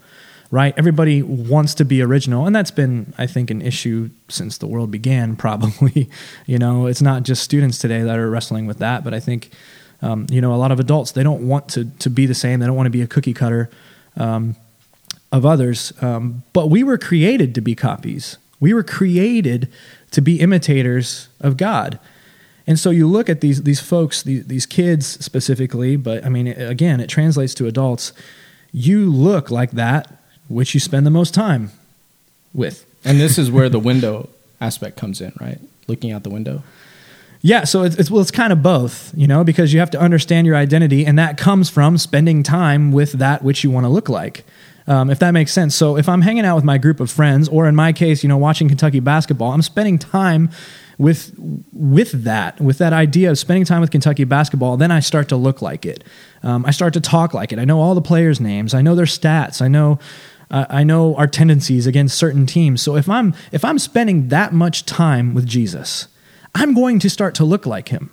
right? 0.52 0.74
Everybody 0.78 1.22
wants 1.22 1.74
to 1.76 1.86
be 1.86 2.02
original, 2.02 2.46
and 2.46 2.56
that's 2.56 2.72
been, 2.72 3.14
I 3.18 3.28
think, 3.28 3.50
an 3.50 3.62
issue 3.62 4.10
since 4.28 4.58
the 4.58 4.68
world 4.68 4.92
began, 4.92 5.36
probably. 5.38 6.10
you 6.46 6.58
know, 6.58 6.88
it's 6.88 7.02
not 7.02 7.24
just 7.24 7.44
students 7.44 7.78
today 7.78 8.02
that 8.02 8.18
are 8.18 8.30
wrestling 8.30 8.66
with 8.66 8.80
that, 8.80 9.04
but 9.04 9.14
I 9.14 9.20
think, 9.20 9.52
um, 10.02 10.28
you 10.30 10.42
know, 10.42 10.54
a 10.54 10.58
lot 10.58 10.72
of 10.72 10.80
adults, 10.80 11.12
they 11.12 11.24
don't 11.24 11.48
want 11.48 11.70
to, 11.70 11.86
to 11.86 12.10
be 12.10 12.26
the 12.26 12.36
same. 12.36 12.60
They 12.60 12.66
don't 12.66 12.76
want 12.76 12.88
to 12.88 12.92
be 12.92 13.02
a 13.02 13.08
cookie 13.08 13.34
cutter 13.34 13.70
um, 14.18 14.56
of 15.32 15.46
others. 15.46 15.94
Um, 16.02 16.44
but 16.54 16.70
we 16.70 16.84
were 16.84 16.98
created 16.98 17.56
to 17.56 17.62
be 17.62 17.76
copies, 17.76 18.38
we 18.60 18.74
were 18.74 18.84
created 18.84 19.72
to 20.12 20.22
be 20.22 20.40
imitators 20.40 21.30
of 21.40 21.56
God. 21.56 22.00
And 22.70 22.80
so 22.80 22.92
you 22.92 23.08
look 23.08 23.30
at 23.30 23.42
these 23.42 23.64
these 23.64 23.80
folks, 23.82 24.22
these, 24.22 24.46
these 24.46 24.68
kids 24.68 25.08
specifically, 25.08 25.96
but 25.96 26.24
I 26.24 26.30
mean, 26.30 26.48
again, 26.48 27.00
it 27.00 27.10
translates 27.10 27.56
to 27.56 27.66
adults. 27.66 28.14
You 28.72 29.12
look 29.12 29.50
like 29.50 29.72
that 29.72 30.20
which 30.48 30.76
you 30.76 30.80
spend 30.80 31.04
the 31.06 31.12
most 31.12 31.34
time 31.34 31.72
with. 32.54 32.86
And 33.04 33.20
this 33.20 33.40
is 33.40 33.50
where 33.50 33.70
the 33.70 33.80
window 33.80 34.30
aspect 34.62 34.98
comes 34.98 35.20
in, 35.20 35.34
right? 35.42 35.60
Looking 35.88 36.12
out 36.12 36.22
the 36.22 36.30
window. 36.30 36.62
Yeah, 37.42 37.64
so 37.64 37.84
it's, 37.84 37.96
it's 37.96 38.12
well, 38.12 38.22
it's 38.22 38.32
kind 38.32 38.54
of 38.54 38.62
both, 38.62 39.14
you 39.16 39.26
know, 39.26 39.44
because 39.44 39.74
you 39.74 39.80
have 39.80 39.90
to 39.92 40.00
understand 40.00 40.46
your 40.46 40.56
identity, 40.56 41.08
and 41.08 41.18
that 41.18 41.38
comes 41.38 41.72
from 41.72 41.98
spending 41.98 42.44
time 42.44 42.92
with 42.92 43.14
that 43.14 43.44
which 43.44 43.64
you 43.64 43.72
want 43.72 43.86
to 43.86 43.90
look 43.90 44.10
like. 44.10 44.44
Um, 44.86 45.10
if 45.10 45.20
that 45.20 45.32
makes 45.32 45.54
sense. 45.54 45.76
So 45.76 45.98
if 45.98 46.10
I'm 46.10 46.22
hanging 46.22 46.46
out 46.46 46.56
with 46.56 46.66
my 46.66 46.78
group 46.78 47.00
of 47.00 47.10
friends, 47.10 47.48
or 47.48 47.68
in 47.68 47.76
my 47.76 47.94
case, 47.94 48.24
you 48.24 48.30
know, 48.30 48.38
watching 48.38 48.68
Kentucky 48.68 49.00
basketball, 49.00 49.54
I'm 49.54 49.62
spending 49.62 49.98
time 49.98 50.50
with 51.00 51.34
with 51.74 52.26
that, 52.26 52.60
with 52.62 52.78
that 52.78 52.94
idea 52.94 53.32
of 53.32 53.40
spending 53.40 53.66
time 53.66 53.82
with 53.82 53.90
Kentucky 53.90 54.26
basketball. 54.26 54.78
Then 54.78 54.92
I 54.92 55.00
start 55.00 55.30
to 55.30 55.38
look 55.38 55.62
like 55.62 55.86
it. 55.86 56.04
Um, 56.44 56.66
I 56.66 56.72
start 56.72 56.94
to 56.94 57.02
talk 57.02 57.34
like 57.34 57.52
it. 57.52 57.58
I 57.58 57.66
know 57.66 57.80
all 57.80 57.96
the 57.96 58.02
players' 58.02 58.40
names. 58.40 58.76
I 58.76 58.82
know 58.84 58.94
their 58.94 59.06
stats. 59.06 59.62
I 59.62 59.68
know. 59.68 59.98
I 60.52 60.84
know 60.84 61.16
our 61.16 61.28
tendencies 61.28 61.86
against 61.86 62.18
certain 62.18 62.48
teams. 62.48 62.82
So 62.82 62.96
if 62.96 63.08
I'm 63.08 63.36
if 63.52 63.64
I'm 63.64 63.78
spending 63.78 64.30
that 64.30 64.52
much 64.52 64.84
time 64.84 65.36
with 65.36 65.46
Jesus, 65.46 66.08
I'm 66.56 66.74
going 66.74 66.98
to 67.00 67.10
start 67.10 67.36
to 67.36 67.46
look 67.46 67.68
like 67.68 67.90
him. 67.90 68.10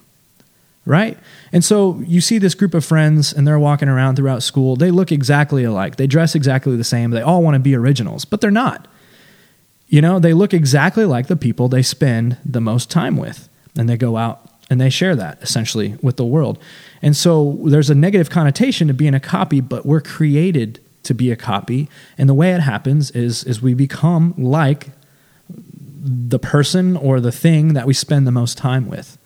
Right? 0.84 1.18
And 1.50 1.64
so 1.64 2.00
you 2.06 2.20
see 2.20 2.36
this 2.38 2.54
group 2.54 2.74
of 2.74 2.84
friends 2.84 3.32
and 3.32 3.48
they're 3.48 3.58
walking 3.58 3.88
around 3.88 4.16
throughout 4.16 4.42
school. 4.42 4.76
They 4.76 4.90
look 4.90 5.10
exactly 5.10 5.64
alike. 5.64 5.96
They 5.96 6.06
dress 6.06 6.34
exactly 6.34 6.76
the 6.76 6.84
same. 6.84 7.10
They 7.10 7.22
all 7.22 7.42
want 7.42 7.54
to 7.54 7.58
be 7.58 7.74
originals, 7.74 8.26
but 8.26 8.42
they're 8.42 8.50
not. 8.50 8.86
You 9.88 10.00
know, 10.00 10.18
they 10.18 10.32
look 10.32 10.52
exactly 10.52 11.04
like 11.04 11.28
the 11.28 11.36
people 11.36 11.68
they 11.68 11.82
spend 11.82 12.38
the 12.44 12.60
most 12.60 12.90
time 12.90 13.16
with. 13.16 13.48
And 13.76 13.88
they 13.88 13.96
go 13.96 14.16
out 14.16 14.48
and 14.68 14.80
they 14.80 14.90
share 14.90 15.14
that 15.16 15.42
essentially 15.42 15.96
with 16.02 16.16
the 16.16 16.24
world. 16.24 16.58
And 17.02 17.16
so 17.16 17.58
there's 17.64 17.90
a 17.90 17.94
negative 17.94 18.30
connotation 18.30 18.88
to 18.88 18.94
being 18.94 19.14
a 19.14 19.20
copy, 19.20 19.60
but 19.60 19.86
we're 19.86 20.00
created 20.00 20.80
to 21.04 21.14
be 21.14 21.30
a 21.30 21.36
copy. 21.36 21.88
And 22.18 22.28
the 22.28 22.34
way 22.34 22.52
it 22.52 22.60
happens 22.60 23.10
is 23.12 23.44
is 23.44 23.62
we 23.62 23.74
become 23.74 24.34
like 24.36 24.88
the 25.48 26.38
person 26.38 26.96
or 26.96 27.20
the 27.20 27.32
thing 27.32 27.74
that 27.74 27.86
we 27.86 27.94
spend 27.94 28.26
the 28.26 28.32
most 28.32 28.58
time 28.58 28.88
with. 28.88 29.18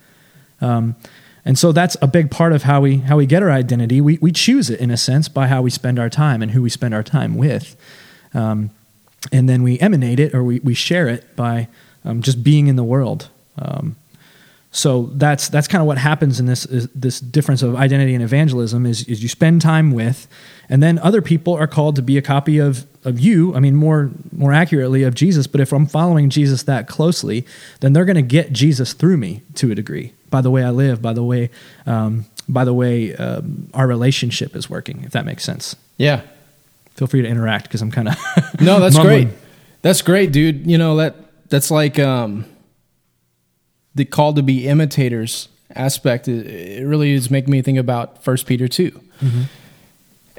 Um, 0.60 0.96
and 1.44 1.58
so 1.58 1.72
that's 1.72 1.96
a 2.02 2.06
big 2.06 2.30
part 2.30 2.52
of 2.52 2.64
how 2.64 2.82
we 2.82 2.98
how 2.98 3.16
we 3.16 3.24
get 3.24 3.42
our 3.42 3.50
identity. 3.50 4.00
We 4.00 4.18
we 4.18 4.32
choose 4.32 4.68
it 4.68 4.80
in 4.80 4.90
a 4.90 4.96
sense 4.96 5.28
by 5.28 5.46
how 5.46 5.62
we 5.62 5.70
spend 5.70 5.98
our 5.98 6.10
time 6.10 6.42
and 6.42 6.50
who 6.50 6.62
we 6.62 6.70
spend 6.70 6.92
our 6.92 7.02
time 7.02 7.36
with. 7.36 7.76
Um, 8.34 8.70
and 9.32 9.48
then 9.48 9.62
we 9.62 9.78
emanate 9.80 10.20
it 10.20 10.34
or 10.34 10.42
we, 10.42 10.60
we 10.60 10.74
share 10.74 11.08
it 11.08 11.36
by 11.36 11.68
um, 12.04 12.22
just 12.22 12.42
being 12.42 12.66
in 12.66 12.76
the 12.76 12.84
world. 12.84 13.28
Um, 13.58 13.96
so 14.72 15.10
that's 15.14 15.48
that's 15.48 15.66
kind 15.66 15.82
of 15.82 15.88
what 15.88 15.98
happens 15.98 16.38
in 16.38 16.46
this 16.46 16.64
is 16.64 16.88
this 16.94 17.18
difference 17.18 17.62
of 17.62 17.74
identity 17.74 18.14
and 18.14 18.22
evangelism 18.22 18.86
is, 18.86 19.02
is 19.08 19.20
you 19.20 19.28
spend 19.28 19.60
time 19.60 19.90
with, 19.90 20.28
and 20.68 20.80
then 20.80 21.00
other 21.00 21.20
people 21.20 21.54
are 21.54 21.66
called 21.66 21.96
to 21.96 22.02
be 22.02 22.16
a 22.16 22.22
copy 22.22 22.58
of 22.58 22.86
of 23.04 23.18
you. 23.18 23.52
I 23.56 23.60
mean, 23.60 23.74
more 23.74 24.10
more 24.30 24.52
accurately 24.52 25.02
of 25.02 25.16
Jesus. 25.16 25.48
But 25.48 25.60
if 25.60 25.72
I'm 25.72 25.86
following 25.86 26.30
Jesus 26.30 26.62
that 26.64 26.86
closely, 26.86 27.44
then 27.80 27.94
they're 27.94 28.04
going 28.04 28.14
to 28.14 28.22
get 28.22 28.52
Jesus 28.52 28.92
through 28.92 29.16
me 29.16 29.42
to 29.56 29.72
a 29.72 29.74
degree 29.74 30.12
by 30.30 30.40
the 30.40 30.50
way 30.50 30.62
I 30.62 30.70
live, 30.70 31.02
by 31.02 31.14
the 31.14 31.24
way 31.24 31.50
um, 31.86 32.26
by 32.48 32.64
the 32.64 32.74
way 32.74 33.16
um, 33.16 33.68
our 33.74 33.88
relationship 33.88 34.54
is 34.54 34.70
working. 34.70 35.02
If 35.02 35.10
that 35.12 35.24
makes 35.24 35.42
sense. 35.42 35.74
Yeah. 35.96 36.22
Feel 37.00 37.08
free 37.08 37.22
to 37.22 37.28
interact 37.28 37.64
because 37.64 37.80
I'm 37.80 37.90
kind 37.90 38.08
of 38.08 38.16
No, 38.60 38.78
that's 38.78 38.98
great. 38.98 39.28
That's 39.80 40.02
great, 40.02 40.32
dude. 40.32 40.66
You 40.66 40.76
know 40.76 40.96
that 40.96 41.16
that's 41.48 41.70
like 41.70 41.98
um, 41.98 42.44
the 43.94 44.04
call 44.04 44.34
to 44.34 44.42
be 44.42 44.68
imitators 44.68 45.48
aspect. 45.74 46.28
It, 46.28 46.46
it 46.46 46.86
really 46.86 47.12
is 47.12 47.30
making 47.30 47.52
me 47.52 47.62
think 47.62 47.78
about 47.78 48.22
First 48.22 48.44
Peter 48.44 48.68
2 48.68 49.00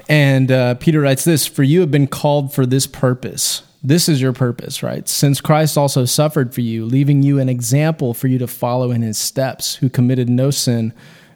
And 0.08 0.52
uh, 0.52 0.74
Peter 0.76 1.00
writes 1.00 1.24
this: 1.24 1.48
"For 1.48 1.64
you 1.64 1.80
have 1.80 1.90
been 1.90 2.06
called 2.06 2.54
for 2.54 2.64
this 2.64 2.86
purpose. 2.86 3.62
This 3.82 4.08
is 4.08 4.22
your 4.22 4.32
purpose, 4.32 4.84
right? 4.84 5.08
Since 5.08 5.40
Christ 5.40 5.76
also 5.76 6.04
suffered 6.04 6.54
for 6.54 6.60
you, 6.60 6.84
leaving 6.84 7.24
you 7.24 7.40
an 7.40 7.48
example 7.48 8.14
for 8.14 8.28
you 8.28 8.38
to 8.38 8.46
follow 8.46 8.92
in 8.92 9.02
His 9.02 9.18
steps, 9.18 9.74
who 9.74 9.88
committed 9.90 10.30
no 10.30 10.52
sin, 10.52 10.92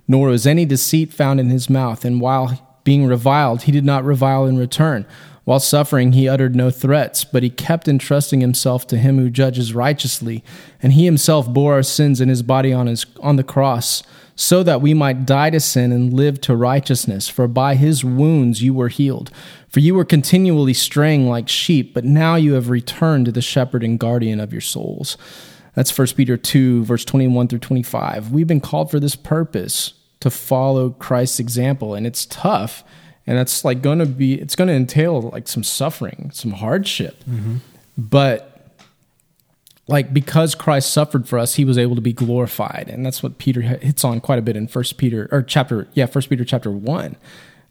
nor 0.06 0.28
was 0.28 0.46
any 0.46 0.64
deceit 0.64 1.12
found 1.12 1.40
in 1.40 1.48
His 1.48 1.68
mouth, 1.68 2.04
and 2.04 2.20
while 2.20 2.65
being 2.86 3.04
reviled, 3.04 3.64
he 3.64 3.72
did 3.72 3.84
not 3.84 4.04
revile 4.04 4.46
in 4.46 4.56
return. 4.56 5.04
While 5.42 5.60
suffering, 5.60 6.12
he 6.12 6.28
uttered 6.28 6.56
no 6.56 6.70
threats, 6.70 7.24
but 7.24 7.42
he 7.42 7.50
kept 7.50 7.88
entrusting 7.88 8.40
himself 8.40 8.86
to 8.86 8.96
him 8.96 9.18
who 9.18 9.28
judges 9.28 9.74
righteously, 9.74 10.42
and 10.80 10.92
he 10.92 11.04
himself 11.04 11.52
bore 11.52 11.74
our 11.74 11.82
sins 11.82 12.20
in 12.20 12.28
his 12.28 12.42
body 12.42 12.72
on, 12.72 12.86
his, 12.86 13.04
on 13.20 13.36
the 13.36 13.44
cross, 13.44 14.02
so 14.36 14.62
that 14.62 14.80
we 14.80 14.94
might 14.94 15.26
die 15.26 15.50
to 15.50 15.58
sin 15.60 15.90
and 15.90 16.12
live 16.12 16.40
to 16.42 16.54
righteousness. 16.54 17.28
For 17.28 17.48
by 17.48 17.74
his 17.74 18.04
wounds 18.04 18.62
you 18.62 18.72
were 18.72 18.88
healed. 18.88 19.30
For 19.68 19.80
you 19.80 19.94
were 19.94 20.04
continually 20.04 20.74
straying 20.74 21.28
like 21.28 21.48
sheep, 21.48 21.92
but 21.92 22.04
now 22.04 22.36
you 22.36 22.54
have 22.54 22.70
returned 22.70 23.26
to 23.26 23.32
the 23.32 23.42
shepherd 23.42 23.82
and 23.82 23.98
guardian 23.98 24.38
of 24.38 24.52
your 24.52 24.60
souls. 24.60 25.18
That's 25.74 25.96
1 25.96 26.08
Peter 26.16 26.36
2, 26.36 26.84
verse 26.84 27.04
21 27.04 27.48
through 27.48 27.58
25. 27.58 28.30
We've 28.30 28.46
been 28.46 28.60
called 28.60 28.90
for 28.90 29.00
this 29.00 29.16
purpose 29.16 29.92
to 30.26 30.30
follow 30.30 30.90
Christ's 30.90 31.40
example, 31.40 31.94
and 31.94 32.06
it's 32.06 32.26
tough. 32.26 32.82
And 33.28 33.36
that's 33.38 33.64
like 33.64 33.82
going 33.82 33.98
to 33.98 34.06
be 34.06 34.34
it's 34.40 34.54
going 34.54 34.68
to 34.68 34.74
entail 34.74 35.22
like 35.22 35.48
some 35.48 35.64
suffering 35.64 36.30
some 36.32 36.52
hardship. 36.52 37.24
Mm-hmm. 37.24 37.56
but 37.96 38.52
like 39.88 40.12
because 40.12 40.54
christ 40.54 40.92
suffered 40.92 41.28
for 41.28 41.38
us 41.38 41.54
he 41.54 41.64
was 41.64 41.76
able 41.76 41.96
to 41.96 42.00
be 42.00 42.12
glorified. 42.12 42.88
And 42.88 43.04
that's 43.04 43.22
what 43.24 43.38
peter 43.38 43.62
hits 43.62 44.04
on 44.04 44.20
quite 44.20 44.38
a 44.38 44.42
bit 44.42 44.56
in 44.56 44.68
first 44.68 44.96
peter 44.96 45.28
or 45.32 45.42
chapter 45.42 45.88
yeah 45.94 46.06
first 46.06 46.28
peter 46.28 46.44
chapter 46.44 46.70
1 46.70 47.16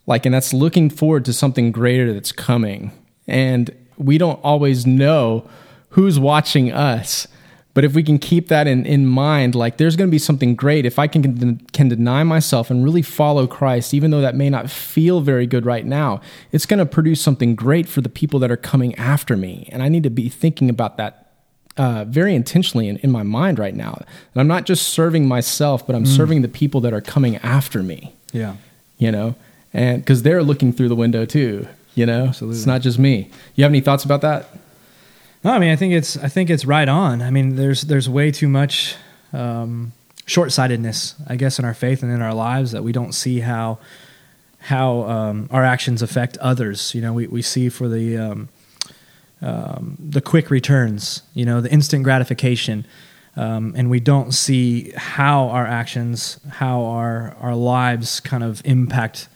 like 0.08 0.26
and 0.26 0.36
that's 0.36 0.54
looking 0.54 0.90
forward 0.90 1.26
to 1.26 1.34
something 1.34 1.72
greater 1.72 2.14
that's 2.14 2.32
coming. 2.32 2.92
And 3.28 3.72
we 3.98 4.18
don't 4.18 4.40
always 4.44 4.86
know 4.86 5.48
who's 5.90 6.20
watching 6.20 6.72
us 6.72 7.28
but 7.76 7.84
if 7.84 7.94
we 7.94 8.04
can 8.04 8.18
keep 8.18 8.48
that 8.48 8.68
in, 8.68 8.86
in 8.86 9.06
mind, 9.06 9.54
like 9.54 9.76
there's 9.76 9.98
going 9.98 10.10
to 10.10 10.12
be 10.12 10.18
something 10.18 10.56
great 10.56 10.86
if 10.86 10.98
I 10.98 11.08
can 11.08 11.58
can 11.74 11.90
deny 11.90 12.24
myself 12.24 12.72
and 12.72 12.86
really 12.86 13.02
follow 13.02 13.46
Christ, 13.48 13.94
even 13.94 14.12
though 14.12 14.22
that 14.22 14.34
may 14.34 14.50
not 14.50 14.72
feel 14.72 15.20
very 15.20 15.46
good 15.46 15.66
right 15.66 15.86
now, 15.86 16.22
it's 16.54 16.66
going 16.66 16.80
to 16.80 16.86
produce 16.86 17.20
something 17.22 17.54
great 17.54 17.90
for 17.90 18.00
the 18.00 18.08
people 18.08 18.40
that 18.40 18.50
are 18.50 18.58
coming 18.58 18.96
after 18.96 19.36
me. 19.36 19.68
And 19.74 19.84
I 19.84 19.90
need 19.90 20.04
to 20.04 20.10
be 20.10 20.30
thinking 20.30 20.70
about 20.70 20.96
that 20.96 21.34
uh, 21.76 22.06
very 22.06 22.34
intentionally 22.34 22.88
in, 22.88 22.96
in 23.00 23.12
my 23.12 23.24
mind 23.24 23.60
right 23.60 23.76
now. 23.76 23.96
And 23.98 24.08
I'm 24.40 24.48
not 24.48 24.66
just 24.66 24.88
serving 24.88 25.28
myself, 25.28 25.86
but 25.86 25.98
I'm 25.98 26.06
mm. 26.06 26.16
serving 26.16 26.44
the 26.44 26.48
people 26.48 26.80
that 26.80 26.94
are 26.94 27.02
coming 27.02 27.36
after 27.38 27.84
me. 27.84 28.16
Yeah. 28.32 28.56
You 28.98 29.12
know, 29.12 29.36
and 29.74 30.02
because 30.02 30.24
they're 30.24 30.44
looking 30.44 30.72
through 30.72 30.88
the 30.88 30.96
window 30.96 31.26
too. 31.26 31.68
You 31.94 32.06
know, 32.06 32.28
Absolutely. 32.28 32.58
it's 32.58 32.66
not 32.66 32.82
just 32.82 33.00
me. 33.00 33.30
You 33.56 33.66
have 33.66 33.72
any 33.72 33.82
thoughts 33.82 34.06
about 34.06 34.22
that? 34.22 34.48
No, 35.46 35.52
I 35.52 35.60
mean, 35.60 35.70
I 35.70 35.76
think 35.76 35.94
it's 35.94 36.18
I 36.18 36.28
think 36.28 36.50
it's 36.50 36.66
right 36.66 36.90
on. 36.90 37.22
I 37.22 37.30
mean, 37.30 37.56
there's 37.56 37.84
there's 37.84 38.10
way 38.10 38.32
too 38.32 38.50
much 38.50 38.96
um, 39.32 39.94
short 40.26 40.52
sightedness, 40.52 41.14
I 41.28 41.36
guess, 41.36 41.60
in 41.60 41.66
our 41.66 41.76
faith 41.76 42.02
and 42.02 42.12
in 42.12 42.20
our 42.20 42.34
lives 42.34 42.72
that 42.72 42.84
we 42.84 42.92
don't 42.92 43.14
see 43.14 43.42
how 43.42 43.78
how 44.58 45.04
um, 45.04 45.48
our 45.52 45.64
actions 45.64 46.02
affect 46.02 46.36
others. 46.38 46.96
You 46.96 47.02
know, 47.02 47.14
we 47.14 47.28
we 47.28 47.44
see 47.44 47.70
for 47.70 47.88
the 47.88 48.18
um, 48.18 48.50
um 49.44 49.98
the 50.00 50.20
quick 50.20 50.50
returns, 50.50 51.22
you 51.36 51.46
know, 51.46 51.62
the 51.62 51.72
instant 51.72 52.04
gratification. 52.04 52.84
Um, 53.38 53.74
and 53.78 53.92
we 53.92 54.00
don't 54.00 54.32
see 54.32 54.94
how 54.96 55.50
our 55.50 55.68
actions, 55.68 56.40
how 56.54 56.86
our 56.86 57.36
our 57.40 57.54
lives 57.54 58.20
kind 58.20 58.44
of 58.44 58.64
impact 58.66 59.28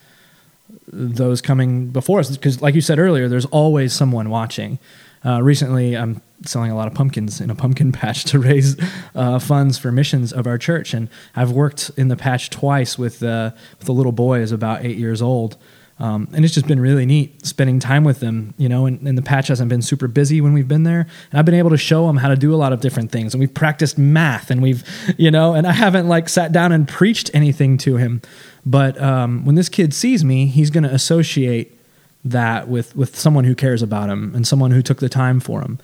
those 0.92 1.40
coming 1.40 1.90
before 1.90 2.18
us. 2.18 2.30
Because, 2.36 2.60
like 2.60 2.74
you 2.74 2.80
said 2.80 2.98
earlier, 2.98 3.28
there's 3.28 3.46
always 3.46 3.92
someone 3.92 4.28
watching. 4.28 4.80
Uh, 5.24 5.42
recently, 5.42 5.96
I'm 5.96 6.22
selling 6.46 6.70
a 6.70 6.76
lot 6.76 6.88
of 6.88 6.94
pumpkins 6.94 7.40
in 7.40 7.50
a 7.50 7.54
pumpkin 7.54 7.92
patch 8.00 8.24
to 8.24 8.38
raise 8.38 8.76
uh, 9.14 9.38
funds 9.38 9.78
for 9.78 9.92
missions 9.92 10.32
of 10.32 10.46
our 10.46 10.58
church, 10.58 10.94
and 10.94 11.08
I've 11.36 11.52
worked 11.52 11.90
in 11.96 12.08
the 12.08 12.16
patch 12.16 12.50
twice 12.50 12.98
with 12.98 13.22
uh, 13.22 13.52
with 13.78 13.88
a 13.88 13.92
little 13.92 14.12
boy 14.12 14.38
who's 14.38 14.52
about 14.52 14.84
eight 14.84 14.96
years 14.96 15.20
old. 15.22 15.56
Um, 15.98 16.28
and 16.32 16.46
it's 16.46 16.54
just 16.54 16.66
been 16.66 16.80
really 16.80 17.04
neat 17.04 17.44
spending 17.44 17.78
time 17.78 18.04
with 18.04 18.20
them, 18.20 18.54
you 18.56 18.70
know. 18.70 18.86
And, 18.86 19.06
and, 19.06 19.18
the 19.18 19.22
patch 19.22 19.48
hasn't 19.48 19.68
been 19.68 19.82
super 19.82 20.08
busy 20.08 20.40
when 20.40 20.54
we've 20.54 20.66
been 20.66 20.84
there, 20.84 21.06
and 21.30 21.38
I've 21.38 21.44
been 21.44 21.54
able 21.54 21.68
to 21.68 21.76
show 21.76 22.06
them 22.06 22.16
how 22.16 22.28
to 22.28 22.36
do 22.36 22.54
a 22.54 22.56
lot 22.56 22.72
of 22.72 22.80
different 22.80 23.12
things. 23.12 23.34
And 23.34 23.38
we've 23.38 23.52
practiced 23.52 23.98
math, 23.98 24.50
and 24.50 24.62
we've, 24.62 24.82
you 25.18 25.30
know, 25.30 25.52
and 25.52 25.66
I 25.66 25.72
haven't 25.72 26.08
like 26.08 26.30
sat 26.30 26.52
down 26.52 26.72
and 26.72 26.88
preached 26.88 27.30
anything 27.34 27.76
to 27.78 27.98
him, 27.98 28.22
but 28.64 28.98
um, 28.98 29.44
when 29.44 29.56
this 29.56 29.68
kid 29.68 29.92
sees 29.92 30.24
me, 30.24 30.46
he's 30.46 30.70
going 30.70 30.84
to 30.84 30.94
associate 30.94 31.76
that 32.24 32.68
with 32.68 32.94
with 32.94 33.16
someone 33.16 33.44
who 33.44 33.54
cares 33.54 33.82
about 33.82 34.10
him 34.10 34.34
and 34.34 34.46
someone 34.46 34.70
who 34.70 34.82
took 34.82 34.98
the 34.98 35.08
time 35.08 35.40
for 35.40 35.62
him. 35.62 35.78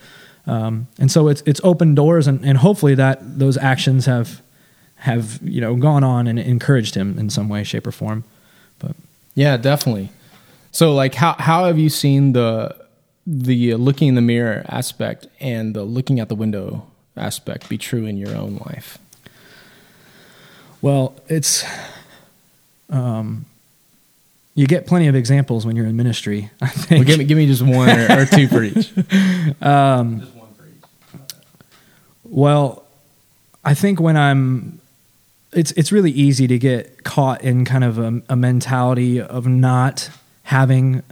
Um, 0.47 0.87
and 0.99 1.11
so 1.11 1.29
it's 1.29 1.43
it's 1.47 1.61
opened 1.65 1.97
doors, 1.97 2.27
and, 2.27 2.45
and 2.45 2.59
hopefully 2.59 2.95
that 2.95 3.39
those 3.39 3.57
actions 3.57 4.07
have 4.07 4.41
have 4.97 5.41
you 5.43 5.61
know 5.61 5.77
gone 5.77 6.05
on 6.05 6.27
and 6.27 6.39
encouraged 6.39 6.95
him 6.95 7.19
in 7.19 7.31
some 7.31 7.49
way, 7.49 7.65
shape, 7.65 7.87
or 7.87 7.93
form. 7.93 8.25
But 8.79 8.95
yeah, 9.35 9.57
definitely. 9.57 10.11
So 10.71 10.95
like, 10.95 11.15
how 11.15 11.35
how 11.35 11.65
have 11.65 11.79
you 11.79 11.89
seen 11.89 12.33
the 12.33 12.77
the 13.27 13.75
looking 13.75 14.09
in 14.09 14.15
the 14.15 14.23
mirror 14.23 14.65
aspect 14.69 15.27
and 15.41 15.75
the 15.75 15.83
looking 15.83 16.21
out 16.21 16.29
the 16.29 16.37
window 16.37 16.87
aspect 17.17 17.69
be 17.69 17.79
true 17.79 18.07
in 18.07 18.17
your 18.17 18.37
own 18.37 18.59
life? 18.67 18.99
Well, 20.81 21.17
it's 21.29 21.65
um, 22.91 23.47
you 24.57 24.67
get 24.67 24.87
plenty 24.87 25.07
of 25.07 25.15
examples 25.15 25.65
when 25.65 25.77
you're 25.77 25.87
in 25.87 25.97
ministry. 25.97 26.51
I 26.61 26.69
think. 26.69 27.01
Well, 27.01 27.05
give 27.07 27.19
me 27.19 27.25
give 27.25 27.39
me 27.39 27.47
just 27.47 27.63
one 27.63 27.89
or, 27.89 28.23
or 28.23 28.27
two 28.27 28.49
for 28.49 28.65
each. 28.65 28.93
Um, 29.63 30.21
just 30.21 30.35
one 30.35 30.53
for 30.55 30.67
each. 30.67 31.25
Well, 32.25 32.85
I 33.65 33.75
think 33.75 34.01
when 34.01 34.17
I'm, 34.17 34.81
it's 35.53 35.71
it's 35.73 35.93
really 35.93 36.11
easy 36.11 36.49
to 36.49 36.59
get 36.59 37.05
caught 37.05 37.43
in 37.43 37.65
kind 37.65 37.85
of 37.85 37.99
a, 37.99 38.23
a 38.29 38.35
mentality 38.35 39.21
of 39.21 39.47
not 39.47 40.11
having 40.45 41.05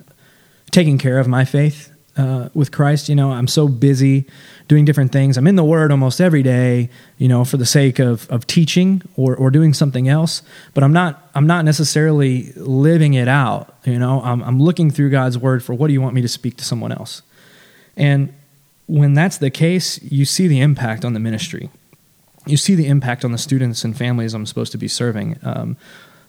taking 0.72 0.98
care 0.98 1.20
of 1.20 1.28
my 1.28 1.44
faith 1.44 1.93
uh, 2.16 2.48
with 2.54 2.70
Christ. 2.70 3.08
You 3.08 3.14
know, 3.14 3.32
I'm 3.32 3.48
so 3.48 3.68
busy 3.68 4.26
doing 4.68 4.84
different 4.84 5.12
things. 5.12 5.36
I'm 5.36 5.46
in 5.46 5.56
the 5.56 5.64
Word 5.64 5.90
almost 5.90 6.20
every 6.20 6.42
day, 6.42 6.90
you 7.18 7.28
know, 7.28 7.44
for 7.44 7.56
the 7.56 7.66
sake 7.66 7.98
of 7.98 8.30
of 8.30 8.46
teaching 8.46 9.02
or 9.16 9.36
or 9.36 9.50
doing 9.50 9.74
something 9.74 10.08
else. 10.08 10.42
But 10.74 10.84
I'm 10.84 10.92
not 10.92 11.30
I'm 11.34 11.46
not 11.46 11.64
necessarily 11.64 12.52
living 12.56 13.14
it 13.14 13.28
out. 13.28 13.74
You 13.84 13.98
know, 13.98 14.20
I'm 14.22 14.42
I'm 14.42 14.60
looking 14.60 14.90
through 14.90 15.10
God's 15.10 15.38
Word 15.38 15.62
for 15.62 15.74
what 15.74 15.88
do 15.88 15.92
you 15.92 16.00
want 16.00 16.14
me 16.14 16.22
to 16.22 16.28
speak 16.28 16.56
to 16.58 16.64
someone 16.64 16.92
else, 16.92 17.22
and 17.96 18.32
when 18.86 19.14
that's 19.14 19.38
the 19.38 19.50
case, 19.50 20.02
you 20.02 20.24
see 20.24 20.46
the 20.46 20.60
impact 20.60 21.04
on 21.04 21.14
the 21.14 21.20
ministry. 21.20 21.70
You 22.46 22.58
see 22.58 22.74
the 22.74 22.86
impact 22.86 23.24
on 23.24 23.32
the 23.32 23.38
students 23.38 23.84
and 23.84 23.96
families 23.96 24.34
I'm 24.34 24.44
supposed 24.44 24.72
to 24.72 24.78
be 24.78 24.88
serving. 24.88 25.38
Um, 25.42 25.78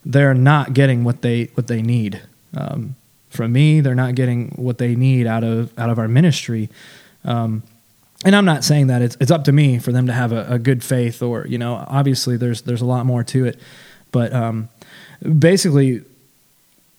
they're 0.05 0.33
not 0.33 0.73
getting 0.73 1.03
what 1.03 1.21
they 1.21 1.45
what 1.55 1.67
they 1.67 1.81
need. 1.81 2.21
Um, 2.55 2.95
from 3.35 3.51
me. 3.51 3.81
They're 3.81 3.95
not 3.95 4.15
getting 4.15 4.49
what 4.55 4.77
they 4.77 4.95
need 4.95 5.27
out 5.27 5.43
of 5.43 5.77
out 5.77 5.89
of 5.89 5.99
our 5.99 6.07
ministry. 6.07 6.69
Um, 7.23 7.63
and 8.23 8.35
I'm 8.35 8.45
not 8.45 8.63
saying 8.63 8.87
that 8.87 9.01
it's 9.01 9.17
it's 9.19 9.31
up 9.31 9.43
to 9.45 9.51
me 9.51 9.77
for 9.79 9.91
them 9.91 10.07
to 10.07 10.13
have 10.13 10.31
a, 10.31 10.45
a, 10.53 10.59
good 10.59 10.83
faith, 10.83 11.21
or 11.21 11.45
you 11.47 11.57
know, 11.57 11.85
obviously 11.87 12.37
there's 12.37 12.61
there's 12.63 12.81
a 12.81 12.85
lot 12.85 13.05
more 13.05 13.23
to 13.25 13.45
it. 13.45 13.59
But 14.11 14.33
um, 14.33 14.69
basically, 15.37 16.03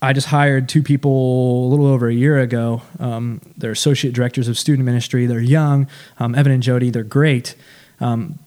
I 0.03 0.13
just 0.13 0.29
hired 0.29 0.69
two 0.69 0.83
people 0.83 1.67
a 1.67 1.69
little 1.69 1.87
over 1.87 2.09
a 2.09 2.15
year 2.15 2.39
ago. 2.39 2.83
Um, 3.01 3.41
they're 3.57 3.73
associate 3.73 4.15
directors 4.15 4.47
of 4.47 4.59
student 4.59 4.85
ministry. 4.85 5.27
They're 5.27 5.41
young, 5.41 5.89
um, 6.19 6.35
Evan 6.35 6.53
and 6.53 6.63
Jody. 6.63 6.91
They're 6.91 7.03
great. 7.03 7.55
Um, 8.01 8.39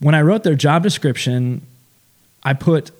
when 0.00 0.14
I 0.14 0.22
wrote 0.22 0.44
their 0.44 0.54
job 0.54 0.82
description, 0.82 1.62
I 2.42 2.54
put 2.54 2.90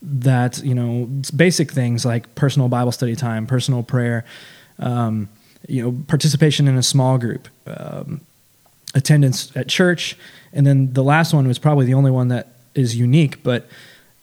that 0.00 0.58
you 0.62 0.74
know 0.74 1.08
basic 1.34 1.72
things 1.72 2.04
like 2.04 2.34
personal 2.34 2.68
Bible 2.68 2.92
study 2.92 3.16
time, 3.16 3.46
personal 3.46 3.82
prayer, 3.82 4.24
um, 4.78 5.28
you 5.68 5.82
know, 5.82 6.04
participation 6.06 6.68
in 6.68 6.76
a 6.76 6.82
small 6.82 7.18
group, 7.18 7.48
um, 7.66 8.20
attendance 8.94 9.54
at 9.56 9.68
church, 9.68 10.16
and 10.52 10.66
then 10.66 10.92
the 10.92 11.04
last 11.04 11.32
one 11.32 11.48
was 11.48 11.58
probably 11.58 11.86
the 11.86 11.94
only 11.94 12.10
one 12.10 12.28
that 12.28 12.48
is 12.74 12.96
unique, 12.96 13.42
but 13.42 13.68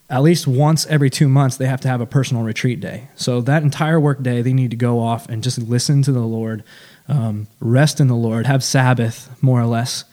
at 0.09 0.21
least 0.21 0.47
once 0.47 0.85
every 0.87 1.09
two 1.09 1.27
months 1.27 1.57
they 1.57 1.65
have 1.65 1.81
to 1.81 1.87
have 1.87 1.99
a 1.99 2.05
personal 2.05 2.43
retreat 2.43 2.79
day. 2.79 3.07
So 3.15 3.41
that 3.41 3.63
entire 3.63 3.99
work 3.99 4.21
day 4.21 4.41
they 4.41 4.53
need 4.53 4.71
to 4.71 4.77
go 4.77 4.99
off 4.99 5.27
and 5.29 5.43
just 5.43 5.57
listen 5.57 6.01
to 6.03 6.11
the 6.11 6.19
Lord, 6.19 6.63
um, 7.07 7.47
rest 7.59 7.99
in 7.99 8.07
the 8.07 8.15
Lord, 8.15 8.45
have 8.45 8.63
Sabbath 8.63 9.29
more 9.41 9.59
or 9.59 9.65
less. 9.65 10.05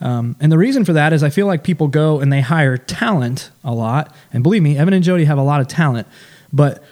Um, 0.00 0.36
and 0.40 0.52
the 0.52 0.58
reason 0.58 0.84
for 0.84 0.92
that 0.92 1.12
is 1.12 1.22
I 1.22 1.30
feel 1.30 1.46
like 1.46 1.64
people 1.64 1.88
go 1.88 2.20
and 2.20 2.32
they 2.32 2.40
hire 2.40 2.76
talent 2.76 3.50
a 3.64 3.72
lot. 3.72 4.14
And 4.32 4.42
believe 4.42 4.62
me, 4.62 4.76
Evan 4.78 4.94
and 4.94 5.02
Jody 5.02 5.24
have 5.24 5.38
a 5.38 5.42
lot 5.42 5.60
of 5.60 5.68
talent. 5.68 6.06
But 6.52 6.82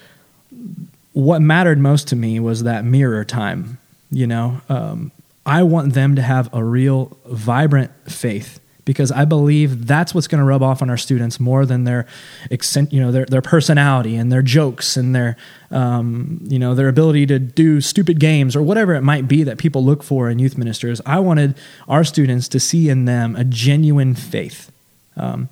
what 1.12 1.40
mattered 1.40 1.79
most 1.79 2.09
to 2.09 2.16
me 2.16 2.40
was 2.40 2.64
that 2.64 2.85
mirror 2.85 3.25
time. 3.25 3.79
You 4.11 4.27
know, 4.27 4.61
um, 4.69 5.12
I 5.45 5.62
want 5.62 5.95
them 5.95 6.16
to 6.16 6.23
have 6.23 6.53
a 6.53 6.62
real 6.62 7.16
vibrant 7.27 7.90
faith 8.11 8.61
because 8.87 9.12
I 9.12 9.27
believe 9.27 9.87
that's 9.87 10.14
what's 10.14 10.29
going 10.29 10.38
to 10.38 10.44
rub 10.44 10.62
off 10.62 10.81
on 10.81 10.88
our 10.88 10.96
students 10.96 11.38
more 11.38 11.66
than 11.66 11.85
their, 11.85 12.07
you 12.49 13.01
know, 13.01 13.12
their, 13.12 13.27
their 13.27 13.42
personality 13.42 14.16
and 14.16 14.33
their 14.33 14.42
jokes 14.42 14.96
and 14.96 15.14
their, 15.14 15.37
um, 15.70 16.38
you 16.44 16.59
know, 16.59 16.75
their 16.75 16.88
ability 16.88 17.27
to 17.27 17.38
do 17.38 17.83
stupid 17.83 18.18
games 18.18 18.57
or 18.57 18.62
whatever 18.62 18.94
it 18.94 19.03
might 19.03 19.29
be 19.29 19.42
that 19.42 19.59
people 19.59 19.85
look 19.85 20.03
for 20.03 20.31
in 20.31 20.38
youth 20.38 20.57
ministers. 20.57 21.03
I 21.05 21.18
wanted 21.18 21.59
our 21.88 22.05
students 22.05 22.49
to 22.49 22.61
see 22.61 22.88
in 22.88 23.05
them 23.05 23.37
a 23.37 23.44
genuine 23.44 24.14
faith, 24.14 24.70
um, 25.16 25.51